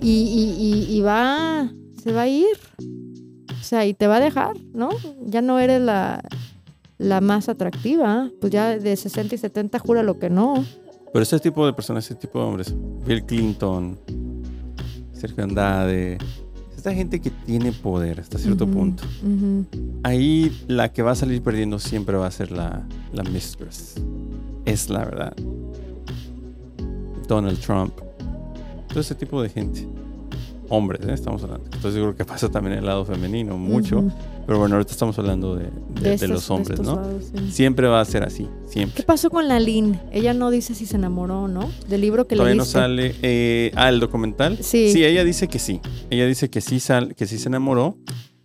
y, 0.01 0.09
y- 0.11 0.57
y- 0.93 0.97
y 0.97 1.01
va, 1.03 1.71
se 2.03 2.13
va 2.13 2.23
a 2.23 2.29
ir. 2.29 2.47
O 3.51 3.63
sea, 3.63 3.85
y 3.87 3.95
te 3.95 4.07
va 4.07 4.17
a 4.17 4.21
dejar, 4.21 4.57
¿no? 4.73 4.89
Ya 5.23 5.43
no 5.43 5.59
eres 5.59 5.81
la, 5.83 6.23
la 6.99 7.21
más 7.21 7.49
atractiva. 7.49 8.31
Pues 8.41 8.53
ya 8.53 8.79
de 8.79 8.97
60 8.97 9.35
y 9.35 9.39
70 9.39 9.79
jura 9.79 10.03
lo 10.03 10.19
que 10.19 10.31
no. 10.31 10.65
Pero 11.13 11.23
ese 11.23 11.39
tipo 11.41 11.67
de 11.67 11.73
personas, 11.73 12.05
ese 12.07 12.15
tipo 12.15 12.39
de 12.39 12.45
hombres, 12.47 12.75
Bill 13.07 13.25
Clinton, 13.25 13.99
Sergio 15.13 15.45
Andrade, 15.45 16.19
esta 16.77 16.95
gente 16.95 17.21
que 17.21 17.31
tiene 17.31 17.73
poder 17.73 18.21
hasta 18.21 18.39
cierto 18.39 18.65
Ujú, 18.65 18.73
punto. 18.73 19.03
ujú. 19.23 19.67
Ahí 20.03 20.51
la 20.69 20.91
que 20.93 21.03
va 21.03 21.11
a 21.11 21.15
salir 21.17 21.43
perdiendo 21.43 21.79
siempre 21.79 22.17
va 22.17 22.27
a 22.27 22.31
ser 22.31 22.51
la, 22.53 22.87
la 23.13 23.23
mistress. 23.25 23.97
Es 24.65 24.89
la 24.89 25.01
verdad. 25.05 25.35
Donald 27.35 27.59
Trump. 27.61 27.95
Todo 28.89 29.01
ese 29.01 29.15
tipo 29.15 29.41
de 29.43 29.49
gente. 29.49 29.87
Hombres, 30.69 31.01
¿eh? 31.07 31.13
estamos 31.13 31.43
hablando. 31.43 31.65
Entonces 31.65 31.95
yo 31.95 32.03
creo 32.03 32.17
que 32.17 32.25
pasa 32.25 32.49
también 32.49 32.79
el 32.79 32.87
lado 32.87 33.05
femenino 33.05 33.57
mucho. 33.59 34.05
Pero 34.47 34.59
bueno, 34.59 34.77
ahorita 34.77 34.93
estamos 34.93 35.17
hablando 35.19 35.55
de, 35.57 35.65
de- 35.65 36.01
de 36.01 36.15
estos- 36.15 36.29
los 36.31 36.51
hombres, 36.51 36.81
¿no? 36.81 36.97
lados, 36.97 37.25
sí. 37.35 37.51
Siempre 37.53 37.87
va 37.89 38.01
a 38.01 38.05
ser 38.05 38.25
así, 38.25 38.45
¿Qué 38.45 38.69
siempre. 38.73 39.03
pasó 39.05 39.31
con 39.31 39.47
la 39.49 39.61
Lynn? 39.61 40.01
Ella 40.13 40.35
no 40.35 40.51
dice 40.51 40.75
si 40.75 40.87
se 40.87 40.97
enamoró 40.97 41.43
o 41.43 41.49
no 41.49 41.71
del 41.89 42.01
libro 42.01 42.27
que 42.27 42.35
Todavía 42.37 42.57
no 42.57 42.63
leíste. 42.63 42.79
sale. 42.81 43.15
eh, 43.23 43.71
ah, 43.77 43.89
el 43.89 44.01
documental. 44.01 44.59
Sí. 44.61 44.93
Sí, 44.93 45.05
ella 45.05 45.23
dice 45.25 45.47
que 45.49 45.59
sí. 45.61 45.81
Ella 46.11 46.27
dice 46.27 46.51
que 46.51 46.61
sí, 46.61 46.81
sal, 46.81 47.15
que 47.15 47.27
sí 47.29 47.39
se 47.39 47.49
enamoró, 47.49 47.97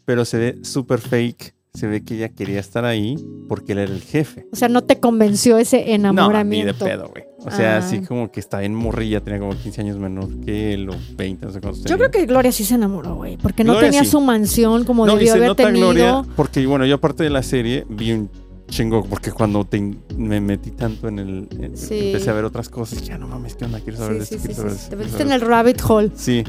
pero 0.06 0.26
se 0.26 0.38
ve 0.38 0.60
súper 0.64 1.00
fake. 1.00 1.55
Se 1.76 1.88
ve 1.88 2.04
que 2.04 2.16
ella 2.16 2.30
quería 2.30 2.60
estar 2.60 2.86
ahí 2.86 3.16
porque 3.48 3.74
él 3.74 3.80
era 3.80 3.92
el 3.94 4.02
jefe. 4.02 4.48
O 4.52 4.56
sea, 4.56 4.70
no 4.70 4.84
te 4.84 5.00
convenció 5.00 5.58
ese 5.58 5.78
No, 5.78 5.84
ni 5.84 5.88
de 5.90 5.94
enamoramiento. 5.96 6.86
pedo, 6.86 7.10
güey. 7.10 7.24
O 7.40 7.52
sea, 7.52 7.76
Ah. 7.76 7.78
así 7.80 8.00
como 8.02 8.32
que 8.32 8.40
está 8.40 8.64
en 8.64 8.74
morrilla, 8.74 9.20
tenía 9.22 9.40
como 9.40 9.56
15 9.56 9.82
años 9.82 9.98
menor 10.00 10.40
que 10.40 10.74
él, 10.74 10.90
o 10.90 10.96
20, 11.16 11.46
no 11.46 11.52
sé 11.52 11.60
cuántos 11.62 11.80
Yo 11.84 11.90
tenía. 11.90 11.98
creo 11.98 12.12
que 12.12 12.26
Gloria 12.26 12.52
sí 12.52 12.64
se 12.64 12.76
enamoró, 12.76 13.16
güey. 13.16 13.38
Porque 13.38 13.64
no 13.64 13.74
Gloria 13.74 13.90
tenía 13.92 14.04
sí. 14.04 14.10
su 14.12 14.22
mansión 14.22 14.84
como 14.86 15.06
no, 15.06 15.16
debió 15.16 15.34
haber 15.34 15.50
nota 15.50 15.66
tenido. 15.66 15.90
Gloria, 15.92 16.22
porque 16.36 16.66
bueno, 16.66 16.86
yo 16.86 16.96
aparte 16.96 17.24
de 17.24 17.30
la 17.30 17.44
serie 17.44 17.86
vi 17.90 18.14
un 18.14 18.30
chingo, 18.68 19.04
porque 19.06 19.32
cuando 19.32 19.64
te- 19.66 19.96
me 20.18 20.42
metí 20.42 20.72
tanto 20.72 21.08
en 21.08 21.20
el... 21.20 21.48
en- 21.60 21.78
Sí. 21.78 22.08
Empecé 22.08 22.30
a 22.30 22.34
ver 22.34 22.46
otras 22.46 22.70
cosas 22.70 23.02
ya 23.04 23.18
no 23.18 23.28
mames, 23.28 23.56
¿qué 23.56 23.66
onda? 23.66 23.80
Quiero 23.80 23.98
saber 24.00 24.26
Sí, 24.26 24.36
de 24.36 24.36
esto, 24.36 24.38
sí, 24.38 24.46
quiero 24.48 24.56
saber 24.56 24.72
de 24.72 24.78
esto, 24.78 24.90
Te 24.90 24.96
metiste 24.98 25.24
en 25.24 25.32
el 25.32 25.42
rabbit 25.42 25.82
hole. 25.88 26.12
Sí. 26.16 26.44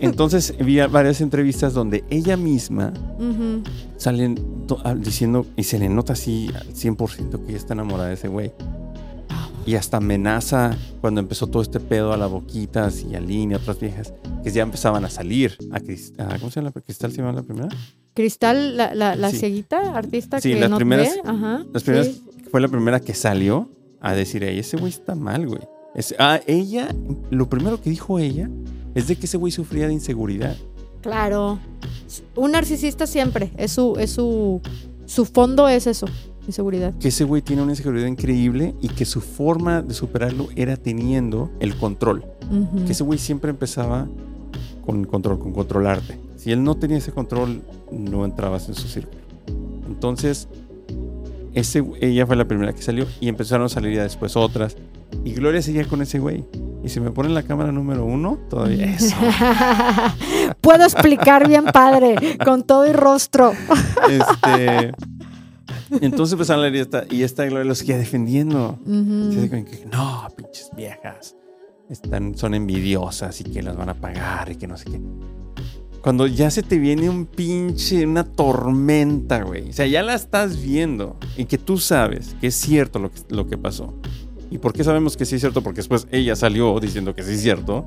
Entonces 0.00 0.54
vi 0.58 0.78
varias 0.80 1.20
entrevistas 1.20 1.72
donde 1.74 2.04
ella 2.10 2.36
misma 2.36 2.92
Ujú. 3.18 3.62
salen 3.96 4.38
ah, 4.84 4.94
diciendo 4.94 5.46
y 5.56 5.64
se 5.64 5.78
le 5.78 5.88
nota 5.88 6.12
así 6.14 6.50
al 6.54 6.74
100% 6.74 7.44
que 7.44 7.48
ella 7.50 7.56
está 7.58 7.74
enamorada 7.74 8.08
de 8.08 8.14
ese 8.14 8.28
güey. 8.28 8.52
Y 9.64 9.76
hasta 9.76 9.98
amenaza 9.98 10.76
cuando 11.00 11.20
empezó 11.20 11.46
todo 11.46 11.62
este 11.62 11.78
pedo 11.80 12.12
a 12.12 12.16
la 12.16 12.26
Boquitas 12.26 13.02
y 13.08 13.14
a 13.14 13.20
Línea, 13.20 13.58
otras 13.58 13.78
viejas, 13.78 14.12
que 14.42 14.50
ya 14.50 14.62
empezaban 14.62 15.04
a 15.04 15.10
salir. 15.10 15.56
A 15.70 15.78
Crist- 15.80 16.18
a- 16.20 16.38
¿Cómo 16.38 16.50
se 16.50 16.60
llama? 16.60 16.72
la- 16.74 16.80
¿Cristal 16.82 17.10
se 17.12 17.18
llama 17.18 17.32
la 17.32 17.42
primera? 17.42 17.68
Cristal, 18.14 18.76
la, 18.76 18.94
la, 18.94 19.14
la 19.16 19.30
Sí. 19.30 19.38
cieguita, 19.38 19.96
artista 19.96 20.40
Sí, 20.40 20.52
que 20.54 20.60
las 20.60 20.70
no 20.70 20.76
primeras- 20.76 21.14
ve. 21.14 21.20
Ajá. 21.24 21.64
Las 21.72 21.82
primeras 21.84 22.06
sí. 22.08 22.24
fue 22.50 22.60
la 22.60 22.68
primera 22.68 23.00
que 23.00 23.14
salió 23.14 23.70
a 24.00 24.14
decir, 24.14 24.42
"Ey, 24.44 24.58
ese 24.58 24.76
güey 24.76 24.90
está 24.92 25.14
mal, 25.14 25.46
güey. 25.46 25.60
Es- 25.94 26.14
ah, 26.18 26.40
ella, 26.46 26.88
lo 27.30 27.48
primero 27.48 27.80
que 27.80 27.88
dijo 27.90 28.18
ella 28.18 28.50
es 28.94 29.06
de 29.08 29.16
que 29.16 29.26
ese 29.26 29.36
güey 29.36 29.52
sufría 29.52 29.86
de 29.86 29.92
inseguridad. 29.92 30.56
Claro. 31.02 31.58
Un 32.36 32.52
narcisista 32.52 33.06
siempre, 33.06 33.52
es 33.56 33.72
su, 33.72 33.96
es 33.98 34.10
su, 34.10 34.60
su 35.06 35.24
fondo 35.24 35.68
es 35.68 35.86
eso, 35.86 36.06
inseguridad. 36.46 36.94
Que 36.98 37.08
ese 37.08 37.24
güey 37.24 37.42
tiene 37.42 37.62
una 37.62 37.72
inseguridad 37.72 38.06
increíble 38.06 38.74
y 38.80 38.88
que 38.88 39.04
su 39.04 39.20
forma 39.20 39.82
de 39.82 39.94
superarlo 39.94 40.48
era 40.56 40.76
teniendo 40.76 41.50
el 41.60 41.76
control. 41.76 42.24
Ujú. 42.50 42.84
Que 42.84 42.92
ese 42.92 43.04
güey 43.04 43.18
siempre 43.18 43.50
empezaba 43.50 44.08
con 44.84 45.04
control, 45.04 45.38
con 45.38 45.52
controlarte. 45.52 46.18
Si 46.36 46.50
él 46.50 46.64
no 46.64 46.74
tenía 46.74 46.98
ese 46.98 47.12
control, 47.12 47.62
no 47.90 48.24
entrabas 48.24 48.68
en 48.68 48.74
su 48.74 48.88
círculo. 48.88 49.20
Entonces, 49.86 50.48
ese, 51.54 51.84
ella 52.00 52.26
fue 52.26 52.36
la 52.36 52.46
primera 52.46 52.72
que 52.72 52.82
salió 52.82 53.06
y 53.20 53.28
empezaron 53.28 53.66
a 53.66 53.68
salir 53.68 53.94
ya 53.94 54.02
después 54.02 54.36
otras. 54.36 54.76
Y 55.24 55.34
Gloria 55.34 55.62
seguía 55.62 55.84
con 55.84 56.02
ese 56.02 56.18
güey. 56.18 56.44
Y 56.82 56.88
si 56.88 56.98
me 56.98 57.10
ponen 57.10 57.34
la 57.34 57.44
cámara 57.44 57.70
número 57.70 58.04
uno, 58.04 58.38
todavía 58.50 58.86
eso. 58.86 59.14
Puedo 60.60 60.82
explicar 60.82 61.46
bien 61.46 61.66
padre, 61.66 62.38
con 62.44 62.64
todo 62.64 62.86
y 62.86 62.92
rostro. 62.92 63.52
Este, 64.10 64.92
entonces 66.00 66.32
empezaron 66.32 66.64
a 66.64 66.68
leer 66.68 66.88
y 67.10 67.22
esta, 67.22 67.44
Gloria 67.44 67.64
lo 67.64 67.74
seguía 67.74 67.98
defendiendo. 67.98 68.78
Como 68.84 69.30
que, 69.50 69.86
no, 69.90 70.28
pinches 70.36 70.70
viejas. 70.76 71.36
Están, 71.88 72.36
son 72.36 72.54
envidiosas 72.54 73.40
y 73.40 73.44
que 73.44 73.62
las 73.62 73.76
van 73.76 73.90
a 73.90 73.94
pagar 73.94 74.50
y 74.50 74.56
que 74.56 74.66
no 74.66 74.76
sé 74.76 74.86
qué. 74.86 75.00
Cuando 76.00 76.26
ya 76.26 76.50
se 76.50 76.62
te 76.62 76.78
viene 76.78 77.08
un 77.08 77.26
pinche, 77.26 78.04
una 78.06 78.24
tormenta, 78.24 79.42
güey. 79.42 79.70
O 79.70 79.72
sea, 79.72 79.86
ya 79.86 80.02
la 80.02 80.14
estás 80.14 80.60
viendo 80.60 81.16
y 81.36 81.44
que 81.44 81.58
tú 81.58 81.78
sabes 81.78 82.34
que 82.40 82.48
es 82.48 82.54
cierto 82.56 82.98
lo 82.98 83.10
que, 83.10 83.20
lo 83.28 83.46
que 83.46 83.56
pasó. 83.56 83.94
¿Y 84.50 84.58
por 84.58 84.72
qué 84.72 84.84
sabemos 84.84 85.16
que 85.16 85.24
sí 85.24 85.36
es 85.36 85.40
cierto? 85.40 85.62
Porque 85.62 85.78
después 85.78 86.06
ella 86.10 86.36
salió 86.36 86.78
diciendo 86.80 87.14
que 87.14 87.22
sí 87.22 87.32
es 87.32 87.42
cierto. 87.42 87.86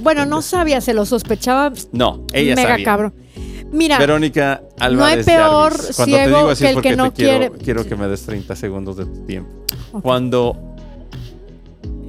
Bueno, 0.00 0.24
no 0.24 0.40
sabía, 0.40 0.80
se 0.80 0.94
lo 0.94 1.04
sospechaba 1.04 1.72
No, 1.92 2.24
ella 2.32 2.54
mega 2.54 2.70
sabía. 2.70 2.84
cabrón. 2.84 3.14
Mira, 3.72 3.98
Verónica 3.98 4.62
Álvarez 4.78 5.26
peor 5.26 5.72
Jarvis. 5.72 5.96
Cuando 5.96 6.16
te 6.16 6.22
ciego 6.24 6.38
digo 6.38 6.50
así 6.50 6.60
que 6.60 6.64
es 6.66 6.70
el 6.70 6.74
porque 6.74 6.88
que 6.90 6.96
no 6.96 7.04
te 7.04 7.12
quiero, 7.12 7.38
quiere- 7.50 7.64
quiero 7.64 7.84
que 7.86 7.96
me 7.96 8.08
des 8.08 8.22
30 8.22 8.56
segundos 8.56 8.96
de 8.96 9.04
tu 9.06 9.26
tiempo. 9.26 9.50
Cuando 10.02 10.56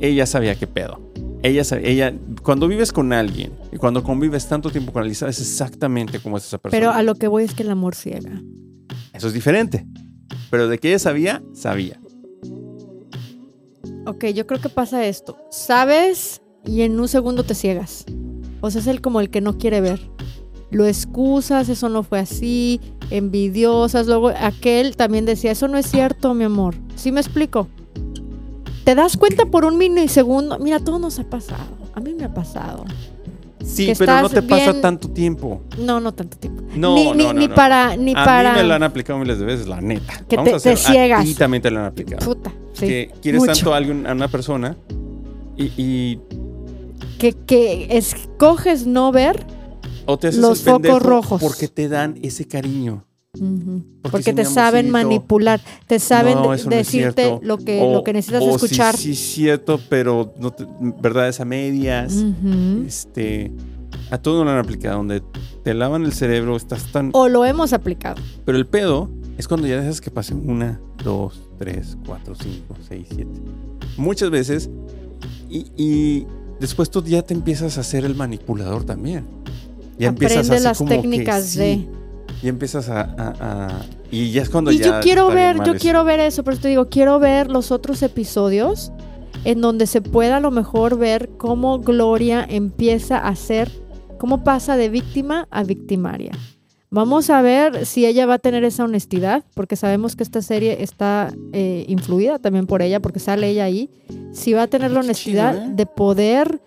ella 0.01 0.25
sabía 0.25 0.55
qué 0.55 0.67
pedo. 0.67 1.01
Ella, 1.41 1.63
ella, 1.81 2.13
cuando 2.43 2.67
vives 2.67 2.91
con 2.91 3.13
alguien 3.13 3.53
y 3.71 3.77
cuando 3.77 4.03
convives 4.03 4.45
tanto 4.47 4.69
tiempo 4.69 4.91
con 4.91 5.01
alguien, 5.01 5.15
sabes 5.15 5.39
exactamente 5.39 6.19
cómo 6.19 6.37
es 6.37 6.45
esa 6.45 6.57
persona. 6.57 6.79
pero 6.79 6.91
a 6.91 7.01
lo 7.03 7.15
que 7.15 7.27
voy 7.27 7.43
es 7.43 7.53
que 7.53 7.63
el 7.63 7.69
amor 7.71 7.95
ciega. 7.95 8.41
Eso 9.13 9.27
es 9.27 9.33
diferente. 9.33 9.85
Pero 10.49 10.67
de 10.67 10.77
que 10.79 10.89
ella 10.89 10.99
sabía, 10.99 11.41
sabía. 11.53 11.99
Ok, 14.05 14.25
yo 14.27 14.47
creo 14.47 14.59
que 14.59 14.69
pasa 14.69 15.05
esto. 15.05 15.37
Sabes 15.51 16.41
y 16.65 16.81
en 16.81 16.99
un 16.99 17.07
segundo 17.07 17.43
te 17.43 17.53
ciegas. 17.55 18.05
O 18.61 18.69
sea, 18.71 18.81
es 18.81 18.87
el 18.87 19.01
como 19.01 19.21
el 19.21 19.29
que 19.29 19.41
no 19.41 19.57
quiere 19.57 19.79
ver. 19.81 19.99
Lo 20.71 20.85
excusas, 20.85 21.67
eso 21.69 21.89
no 21.89 22.03
fue 22.03 22.19
así, 22.19 22.79
envidiosas. 23.09 24.05
Luego 24.07 24.29
aquel 24.29 24.95
también 24.95 25.25
decía, 25.25 25.51
eso 25.51 25.67
no 25.67 25.77
es 25.77 25.87
cierto, 25.89 26.33
mi 26.33 26.43
amor. 26.43 26.75
¿Sí 26.95 27.11
me 27.11 27.19
explico? 27.21 27.67
Te 28.83 28.95
das 28.95 29.17
cuenta 29.17 29.45
por 29.45 29.65
un 29.65 29.77
milisegundo. 29.77 30.59
Mira, 30.59 30.79
todo 30.79 30.99
nos 30.99 31.17
ha 31.19 31.23
pasado. 31.23 31.63
A 31.95 31.99
mí 31.99 32.13
me 32.13 32.25
ha 32.25 32.33
pasado. 32.33 32.85
Sí, 33.63 33.91
pero 33.97 34.21
no 34.21 34.29
te 34.29 34.41
pasa 34.41 34.79
tanto 34.79 35.09
tiempo. 35.09 35.61
No, 35.77 35.99
no 35.99 36.13
tanto 36.13 36.37
tiempo. 36.37 36.63
No, 36.75 36.95
ni, 36.95 37.05
no, 37.05 37.13
ni, 37.13 37.23
no, 37.25 37.33
ni 37.33 37.47
no. 37.47 37.55
para, 37.55 37.95
ni 37.97 38.11
a 38.15 38.23
para. 38.23 38.53
mí 38.53 38.59
me 38.59 38.63
lo 38.63 38.73
han 38.73 38.83
aplicado 38.83 39.19
miles 39.19 39.37
de 39.39 39.45
veces, 39.45 39.67
la 39.67 39.81
neta. 39.81 40.23
Que 40.29 40.37
Vamos 40.37 40.63
te- 40.63 40.69
a 40.69 40.73
te 40.73 40.77
ciegas. 40.77 41.25
Ti 41.25 41.33
también 41.35 41.61
te 41.61 41.69
lo 41.69 41.79
han 41.79 41.85
aplicado. 41.87 42.25
Puta, 42.25 42.51
sí. 42.73 42.87
que 42.87 43.11
quieres 43.21 43.41
mucho. 43.41 43.53
tanto 43.53 43.73
a, 43.73 43.77
alguien, 43.77 44.07
a 44.07 44.13
una 44.13 44.27
persona 44.29 44.77
y, 45.57 45.71
y- 45.77 46.19
Que, 47.19 47.33
que 47.33 47.87
escoges 47.97 48.87
no 48.87 49.11
ver 49.11 49.45
o 50.11 50.17
te 50.17 50.27
haces 50.27 50.39
Los 50.41 50.65
el 50.65 50.73
focos 50.73 51.01
rojos. 51.03 51.41
porque 51.41 51.67
te 51.67 51.87
dan 51.89 52.17
ese 52.21 52.47
cariño. 52.47 53.05
Ujú. 53.35 53.83
Porque 54.01 54.09
Porque, 54.11 54.23
si 54.31 54.33
te 54.33 54.45
saben 54.45 54.87
amorcito- 54.87 54.91
manipular, 54.91 55.61
te 55.87 55.99
saben 55.99 56.33
No, 56.35 56.45
no 56.55 56.69
decirte 56.69 57.39
lo 57.43 57.57
que, 57.57 57.79
O- 57.81 57.93
lo 57.93 58.03
que 58.03 58.13
necesitas 58.13 58.41
o 58.41 58.55
escuchar. 58.55 58.97
Sí, 58.97 59.13
sí, 59.15 59.33
cierto, 59.33 59.79
pero 59.87 60.33
no 60.39 60.51
te- 60.51 60.65
verdades 61.01 61.39
a 61.39 61.45
medias. 61.45 62.15
Ujú. 62.15 62.83
Este, 62.87 63.51
a 64.09 64.17
todo 64.17 64.43
lo 64.43 64.49
han 64.49 64.57
aplicado, 64.57 64.97
donde 64.97 65.21
te 65.63 65.73
lavan 65.75 66.05
el 66.05 66.13
cerebro, 66.13 66.55
estás 66.57 66.91
tan... 66.91 67.11
O 67.13 67.27
lo 67.29 67.45
hemos 67.45 67.71
aplicado. 67.71 68.19
Pero 68.45 68.57
el 68.57 68.65
pedo 68.65 69.11
es 69.37 69.47
cuando 69.47 69.67
ya 69.67 69.79
dejas 69.79 70.01
que 70.01 70.09
pase 70.09 70.33
una, 70.33 70.81
dos, 71.03 71.39
tres, 71.59 71.97
cuatro, 72.07 72.33
cinco, 72.35 72.75
seis, 72.87 73.07
siete. 73.13 73.31
Muchas 73.95 74.31
veces. 74.31 74.69
Y, 75.49 75.67
y 75.77 76.25
después 76.59 76.89
tú 76.89 77.03
ya 77.03 77.21
te 77.21 77.35
empiezas 77.35 77.77
a 77.77 77.83
ser 77.83 78.05
el 78.05 78.15
manipulador 78.15 78.85
también. 78.85 79.25
Ya 79.99 80.07
empiezas 80.09 80.37
Aprende 80.49 80.55
así 80.55 80.63
las 80.63 80.77
como 80.77 80.89
que 80.89 80.95
técnicas 80.97 81.43
sí, 81.45 81.59
de. 81.59 81.87
Ya 82.41 82.49
empiezas 82.49 82.89
a, 82.89 83.01
a- 83.01 83.33
a- 83.67 83.85
Y 84.11 84.31
ya 84.31 84.41
es 84.41 84.49
cuando 84.49 84.71
Y 84.71 84.77
ya. 84.79 84.85
yo 84.85 84.99
quiero 85.01 85.27
ver, 85.29 85.57
yo 85.57 85.73
eso. 85.73 85.81
quiero 85.81 86.03
ver 86.05 86.19
eso, 86.21 86.43
por 86.43 86.53
eso 86.53 86.61
te 86.63 86.69
digo, 86.69 86.87
quiero 86.89 87.19
ver 87.19 87.51
los 87.51 87.71
otros 87.71 88.01
episodios 88.01 88.91
en 89.45 89.61
donde 89.61 89.87
se 89.87 90.01
pueda 90.01 90.37
a 90.37 90.39
lo 90.39 90.51
mejor 90.51 90.97
ver 90.97 91.29
cómo 91.37 91.79
Gloria 91.79 92.45
empieza 92.49 93.17
a 93.19 93.35
ser, 93.35 93.69
cómo 94.17 94.43
pasa 94.43 94.77
de 94.77 94.89
víctima 94.89 95.47
a 95.51 95.63
victimaria. 95.63 96.31
Vamos 96.91 97.29
a 97.29 97.41
ver 97.43 97.85
si 97.85 98.05
ella 98.07 98.25
va 98.25 98.35
a 98.35 98.39
tener 98.39 98.63
esa 98.63 98.83
honestidad, 98.83 99.43
porque 99.53 99.75
sabemos 99.75 100.15
que 100.15 100.23
esta 100.23 100.41
serie 100.41 100.81
está 100.81 101.31
eh, 101.53 101.85
influida 101.87 102.39
también 102.39 102.65
por 102.65 102.81
ella, 102.81 102.99
porque 102.99 103.19
sale 103.19 103.47
ella 103.49 103.65
ahí. 103.65 103.91
Si 104.33 104.53
va 104.53 104.63
a 104.63 104.67
tener 104.67 104.89
la 104.91 105.01
honestidad 105.01 105.55
¿eh? 105.55 105.69
de 105.75 105.85
poder 105.85 106.61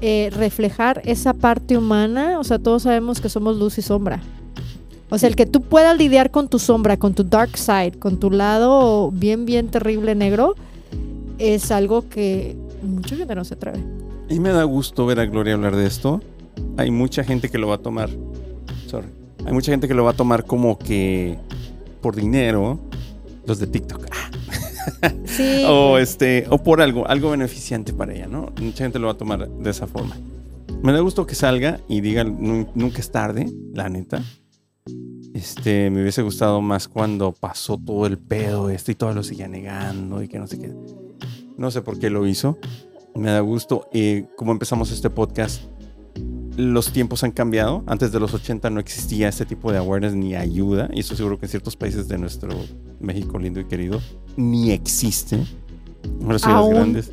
eh, 0.00 0.30
reflejar 0.32 1.02
esa 1.04 1.34
parte 1.34 1.76
humana. 1.76 2.38
O 2.38 2.44
sea, 2.44 2.58
todos 2.58 2.82
sabemos 2.82 3.20
que 3.20 3.28
somos 3.28 3.56
luz 3.56 3.78
y 3.78 3.82
sombra. 3.82 4.20
O 5.10 5.18
sea, 5.18 5.28
el 5.28 5.36
que 5.36 5.46
tú 5.46 5.62
puedas 5.62 5.98
lidiar 5.98 6.30
con 6.30 6.48
tu 6.48 6.58
sombra, 6.58 6.96
con 6.96 7.14
tu 7.14 7.24
dark 7.24 7.56
side, 7.56 7.98
con 7.98 8.18
tu 8.18 8.30
lado 8.30 9.10
bien, 9.10 9.44
bien 9.44 9.68
terrible 9.68 10.14
negro, 10.14 10.54
es 11.38 11.72
algo 11.72 12.08
que 12.08 12.56
mucha 12.82 13.16
gente 13.16 13.34
no 13.34 13.44
se 13.44 13.54
atreve. 13.54 13.82
Y 14.28 14.38
me 14.38 14.50
da 14.50 14.62
gusto 14.62 15.06
ver 15.06 15.18
a 15.18 15.26
Gloria 15.26 15.54
hablar 15.54 15.74
de 15.74 15.86
esto. 15.86 16.20
Hay 16.76 16.92
mucha 16.92 17.24
gente 17.24 17.48
que 17.48 17.58
lo 17.58 17.66
va 17.66 17.76
a 17.76 17.78
tomar. 17.78 18.08
Sorry. 18.86 19.08
Hay 19.44 19.52
mucha 19.52 19.72
gente 19.72 19.88
que 19.88 19.94
lo 19.94 20.04
va 20.04 20.10
a 20.10 20.16
tomar 20.16 20.44
como 20.44 20.78
que 20.78 21.38
por 22.00 22.14
dinero. 22.14 22.78
Los 23.46 23.58
de 23.58 23.66
TikTok. 23.66 24.06
Ah, 24.12 24.29
Sí. 25.24 25.64
o 25.68 25.98
este. 25.98 26.46
O 26.50 26.62
por 26.62 26.80
algo, 26.80 27.06
algo 27.08 27.30
beneficiante 27.30 27.92
para 27.92 28.14
ella, 28.14 28.26
¿no? 28.26 28.52
Mucha 28.60 28.84
gente 28.84 28.98
lo 28.98 29.06
va 29.06 29.12
a 29.12 29.16
tomar 29.18 29.48
de 29.48 29.70
esa 29.70 29.86
forma. 29.86 30.16
Me 30.82 30.92
da 30.92 31.00
gusto 31.00 31.26
que 31.26 31.34
salga 31.34 31.80
y 31.88 32.00
diga 32.00 32.24
"Nu- 32.24 32.68
nunca 32.74 32.98
es 32.98 33.10
tarde, 33.10 33.46
la 33.74 33.88
neta. 33.88 34.22
Este, 35.34 35.90
me 35.90 36.02
hubiese 36.02 36.22
gustado 36.22 36.60
más 36.60 36.88
cuando 36.88 37.32
pasó 37.32 37.78
todo 37.78 38.06
el 38.06 38.18
pedo 38.18 38.68
este 38.70 38.92
y 38.92 38.94
todo 38.94 39.12
lo 39.14 39.22
seguía 39.22 39.46
negando 39.48 40.22
y 40.22 40.28
que 40.28 40.38
no 40.38 40.46
sé 40.46 40.58
qué. 40.58 40.72
No 41.56 41.70
sé 41.70 41.82
por 41.82 41.98
qué 41.98 42.10
lo 42.10 42.26
hizo. 42.26 42.58
Me 43.14 43.30
da 43.30 43.40
gusto. 43.40 43.88
Eh, 43.92 44.26
como 44.36 44.52
empezamos 44.52 44.90
este 44.90 45.10
podcast, 45.10 45.62
los 46.60 46.92
tiempos 46.92 47.24
han 47.24 47.32
cambiado. 47.32 47.82
Antes 47.86 48.12
de 48.12 48.20
los 48.20 48.34
80 48.34 48.70
no 48.70 48.80
existía 48.80 49.28
este 49.28 49.44
tipo 49.46 49.72
de 49.72 49.78
awareness 49.78 50.14
ni 50.14 50.34
ayuda. 50.34 50.88
Y 50.92 51.00
eso 51.00 51.16
seguro 51.16 51.38
que 51.38 51.46
en 51.46 51.50
ciertos 51.50 51.76
países 51.76 52.08
de 52.08 52.18
nuestro 52.18 52.50
México 53.00 53.38
lindo 53.38 53.60
y 53.60 53.64
querido 53.64 54.00
ni 54.36 54.70
existe. 54.70 55.36
En 55.36 56.20
ciudades 56.20 56.44
Aún. 56.44 56.74
grandes. 56.74 57.10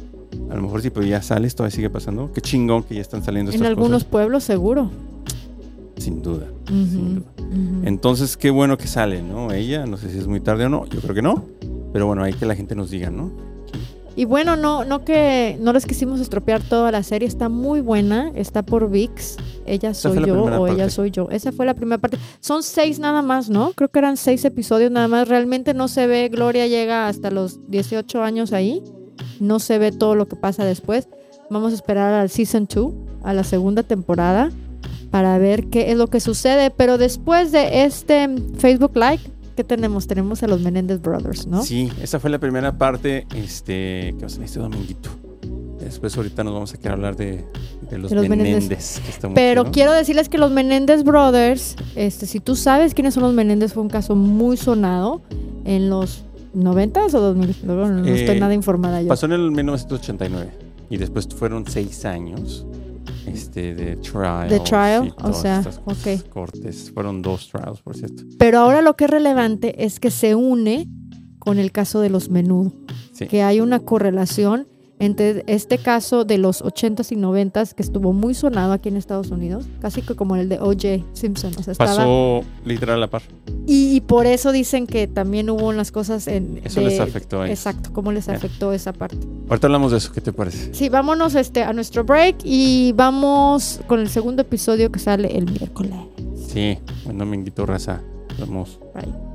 A 0.49 0.55
lo 0.55 0.61
mejor 0.61 0.81
sí, 0.81 0.89
pero 0.89 1.05
ya 1.05 1.21
sales, 1.21 1.55
todavía 1.55 1.75
sigue 1.75 1.89
pasando. 1.89 2.31
Qué 2.31 2.41
chingón 2.41 2.83
que 2.83 2.95
ya 2.95 3.01
están 3.01 3.23
saliendo 3.23 3.51
en 3.51 3.55
estas 3.55 3.67
algunos 3.67 4.03
cosas. 4.03 4.09
pueblos 4.09 4.43
seguro. 4.43 4.91
Sin 5.97 6.21
duda. 6.21 6.47
Sin 6.67 7.15
duda. 7.15 7.25
Entonces, 7.83 8.37
qué 8.37 8.49
bueno 8.49 8.77
que 8.77 8.87
sale, 8.87 9.21
¿no? 9.23 9.51
Ella, 9.51 9.85
no 9.85 9.97
sé 9.97 10.11
si 10.11 10.17
es 10.17 10.27
muy 10.27 10.39
tarde 10.41 10.65
o 10.65 10.69
no. 10.69 10.85
Yo 10.87 11.01
creo 11.01 11.15
que 11.15 11.21
no. 11.21 11.45
Pero 11.91 12.05
bueno, 12.05 12.23
hay 12.23 12.33
que 12.33 12.45
la 12.45 12.55
gente 12.55 12.75
nos 12.75 12.91
diga, 12.91 13.09
¿no? 13.09 13.31
Y 14.17 14.25
bueno, 14.25 14.55
no, 14.55 14.83
no 14.83 15.05
que 15.05 15.59
no 15.61 15.73
les 15.73 15.85
quisimos 15.85 16.19
estropear 16.19 16.63
toda 16.63 16.91
la 16.91 17.03
serie, 17.03 17.27
está 17.27 17.49
muy 17.49 17.81
buena, 17.81 18.31
está 18.33 18.63
por 18.63 18.89
VIX. 18.89 19.37
Ella 19.67 19.93
soy 19.93 20.25
yo 20.25 20.43
o 20.43 20.67
ella 20.67 20.89
soy 20.89 21.11
yo. 21.11 21.29
Esa 21.29 21.51
fue 21.51 21.67
la 21.67 21.75
primera 21.75 21.99
parte. 21.99 22.17
Son 22.39 22.63
seis 22.63 22.97
nada 22.97 23.21
más, 23.21 23.47
¿no? 23.47 23.73
Creo 23.73 23.89
que 23.89 23.99
eran 23.99 24.17
seis 24.17 24.43
episodios 24.43 24.89
nada 24.89 25.07
más. 25.07 25.27
Realmente 25.27 25.75
no 25.75 25.87
se 25.87 26.07
ve, 26.07 26.29
Gloria 26.29 26.65
llega 26.65 27.07
hasta 27.07 27.29
los 27.29 27.69
18 27.69 28.23
años 28.23 28.53
ahí. 28.53 28.81
No 29.39 29.59
se 29.59 29.77
ve 29.77 29.91
todo 29.91 30.15
lo 30.15 30.27
que 30.27 30.35
pasa 30.35 30.65
después. 30.65 31.07
Vamos 31.51 31.71
a 31.73 31.75
esperar 31.75 32.11
al 32.15 32.31
season 32.31 32.67
2, 32.73 32.91
a 33.23 33.33
la 33.33 33.43
segunda 33.43 33.83
temporada, 33.83 34.49
para 35.11 35.37
ver 35.37 35.67
qué 35.67 35.91
es 35.91 35.97
lo 35.97 36.07
que 36.07 36.21
sucede. 36.21 36.71
Pero 36.71 36.97
después 36.97 37.51
de 37.51 37.83
este 37.83 38.27
Facebook 38.57 38.93
Live, 38.95 39.21
¿qué 39.57 39.63
tenemos? 39.65 40.07
Tenemos 40.07 40.41
a 40.43 40.47
los 40.47 40.61
Menendez 40.61 41.01
Brothers, 41.01 41.47
¿no? 41.47 41.63
Sí, 41.63 41.91
esa 42.01 42.19
fue 42.19 42.29
la 42.29 42.39
primera 42.39 42.77
parte 42.77 43.25
este, 43.35 44.13
que 44.13 44.15
vamos 44.21 44.37
a 44.39 44.45
este 44.45 44.59
dominguito. 44.59 45.09
Después 45.79 46.15
ahorita 46.15 46.43
nos 46.43 46.53
vamos 46.53 46.73
a 46.73 46.77
quedar 46.77 46.91
a 46.91 46.93
hablar 46.95 47.15
de, 47.15 47.43
de 47.89 47.97
los, 47.97 48.09
De 48.11 48.15
los 48.15 48.29
Menéndez. 48.29 48.53
Menéndez. 48.63 48.99
que 48.99 49.09
está 49.09 49.27
muy 49.27 49.35
Pero 49.35 49.71
quiero 49.71 49.91
decirles 49.93 50.29
que 50.29 50.37
los 50.37 50.51
Menéndez 50.51 51.03
Brothers, 51.03 51.75
este, 51.95 52.27
si 52.27 52.39
tú 52.39 52.55
sabes 52.55 52.93
quiénes 52.93 53.15
son 53.15 53.23
los 53.23 53.33
Menéndez, 53.33 53.73
fue 53.73 53.83
un 53.83 53.89
caso 53.89 54.15
muy 54.15 54.57
sonado 54.57 55.21
en 55.65 55.89
los 55.89 56.23
90s 56.55 57.13
o 57.15 57.19
2000. 57.19 57.55
Luego 57.63 57.87
no 57.87 58.05
Eh, 58.07 58.19
estoy 58.21 58.39
nada 58.39 58.53
informada 58.53 59.01
yo. 59.01 59.07
Pasó 59.07 59.25
en 59.25 59.31
el 59.33 59.51
1989. 59.51 60.51
Y 60.89 60.97
después 60.97 61.27
fueron 61.27 61.65
seis 61.67 62.05
años 62.05 62.65
este, 63.27 63.75
de 63.75 63.95
trial. 63.97 64.49
De 64.49 64.59
trial, 64.59 65.13
o 65.23 65.33
sea, 65.33 65.63
ok. 65.85 66.29
Cortes. 66.29 66.91
Fueron 66.93 67.21
dos 67.21 67.49
trials, 67.49 67.81
por 67.81 67.95
cierto. 67.95 68.23
Pero 68.37 68.59
ahora 68.59 68.81
lo 68.81 68.95
que 68.95 69.05
es 69.05 69.09
relevante 69.09 69.85
es 69.85 69.99
que 69.99 70.11
se 70.11 70.35
une 70.35 70.87
con 71.39 71.59
el 71.59 71.71
caso 71.71 72.01
de 72.01 72.09
los 72.09 72.29
menudo. 72.29 72.73
Que 73.29 73.41
hay 73.41 73.61
una 73.61 73.79
correlación 73.79 74.67
entre 74.99 75.43
este 75.47 75.77
caso 75.77 76.25
de 76.25 76.37
los 76.37 76.63
80s 76.63 77.11
y 77.11 77.15
90s 77.15 77.73
que 77.73 77.83
estuvo 77.83 78.13
muy 78.13 78.33
sonado 78.33 78.73
aquí 78.73 78.89
en 78.89 78.97
Estados 78.97 79.29
Unidos, 79.29 79.65
casi 79.79 80.01
que 80.01 80.15
como 80.15 80.35
el 80.35 80.49
de 80.49 80.59
O.J. 80.59 81.03
Simpson. 81.13 81.53
O 81.57 81.63
sea, 81.63 81.73
Pasó 81.75 82.43
literal 82.65 82.97
a 82.97 82.99
la 82.99 83.07
par. 83.07 83.21
Y, 83.65 84.01
por 84.01 84.25
eso 84.25 84.51
dicen 84.51 84.87
que 84.87 85.07
también 85.07 85.49
hubo 85.49 85.67
unas 85.67 85.91
cosas 85.91 86.27
en... 86.27 86.61
Eso 86.63 86.81
les 86.81 86.99
afectó 86.99 87.41
a 87.41 87.49
Exacto, 87.49 87.91
cómo 87.91 88.11
les 88.11 88.29
afectó 88.29 88.71
esa 88.71 88.93
parte. 88.93 89.17
Ahorita 89.49 89.67
hablamos 89.67 89.91
de 89.91 89.97
eso, 89.97 90.11
¿qué 90.13 90.21
te 90.21 90.31
parece? 90.31 90.73
Sí, 90.73 90.87
vámonos 90.87 91.35
este, 91.35 91.63
a 91.63 91.73
nuestro 91.73 92.03
break 92.03 92.37
y 92.43 92.93
vamos 92.93 93.81
con 93.87 93.99
el 93.99 94.09
segundo 94.09 94.43
episodio 94.43 94.91
que 94.91 94.99
sale 94.99 95.37
el 95.37 95.51
miércoles. 95.51 95.93
Sí, 96.47 96.77
bueno, 97.03 97.25
me 97.25 97.35
invito 97.35 97.65
raza. 97.65 98.01
Vamos. 98.39 98.79
Bye. 98.93 99.26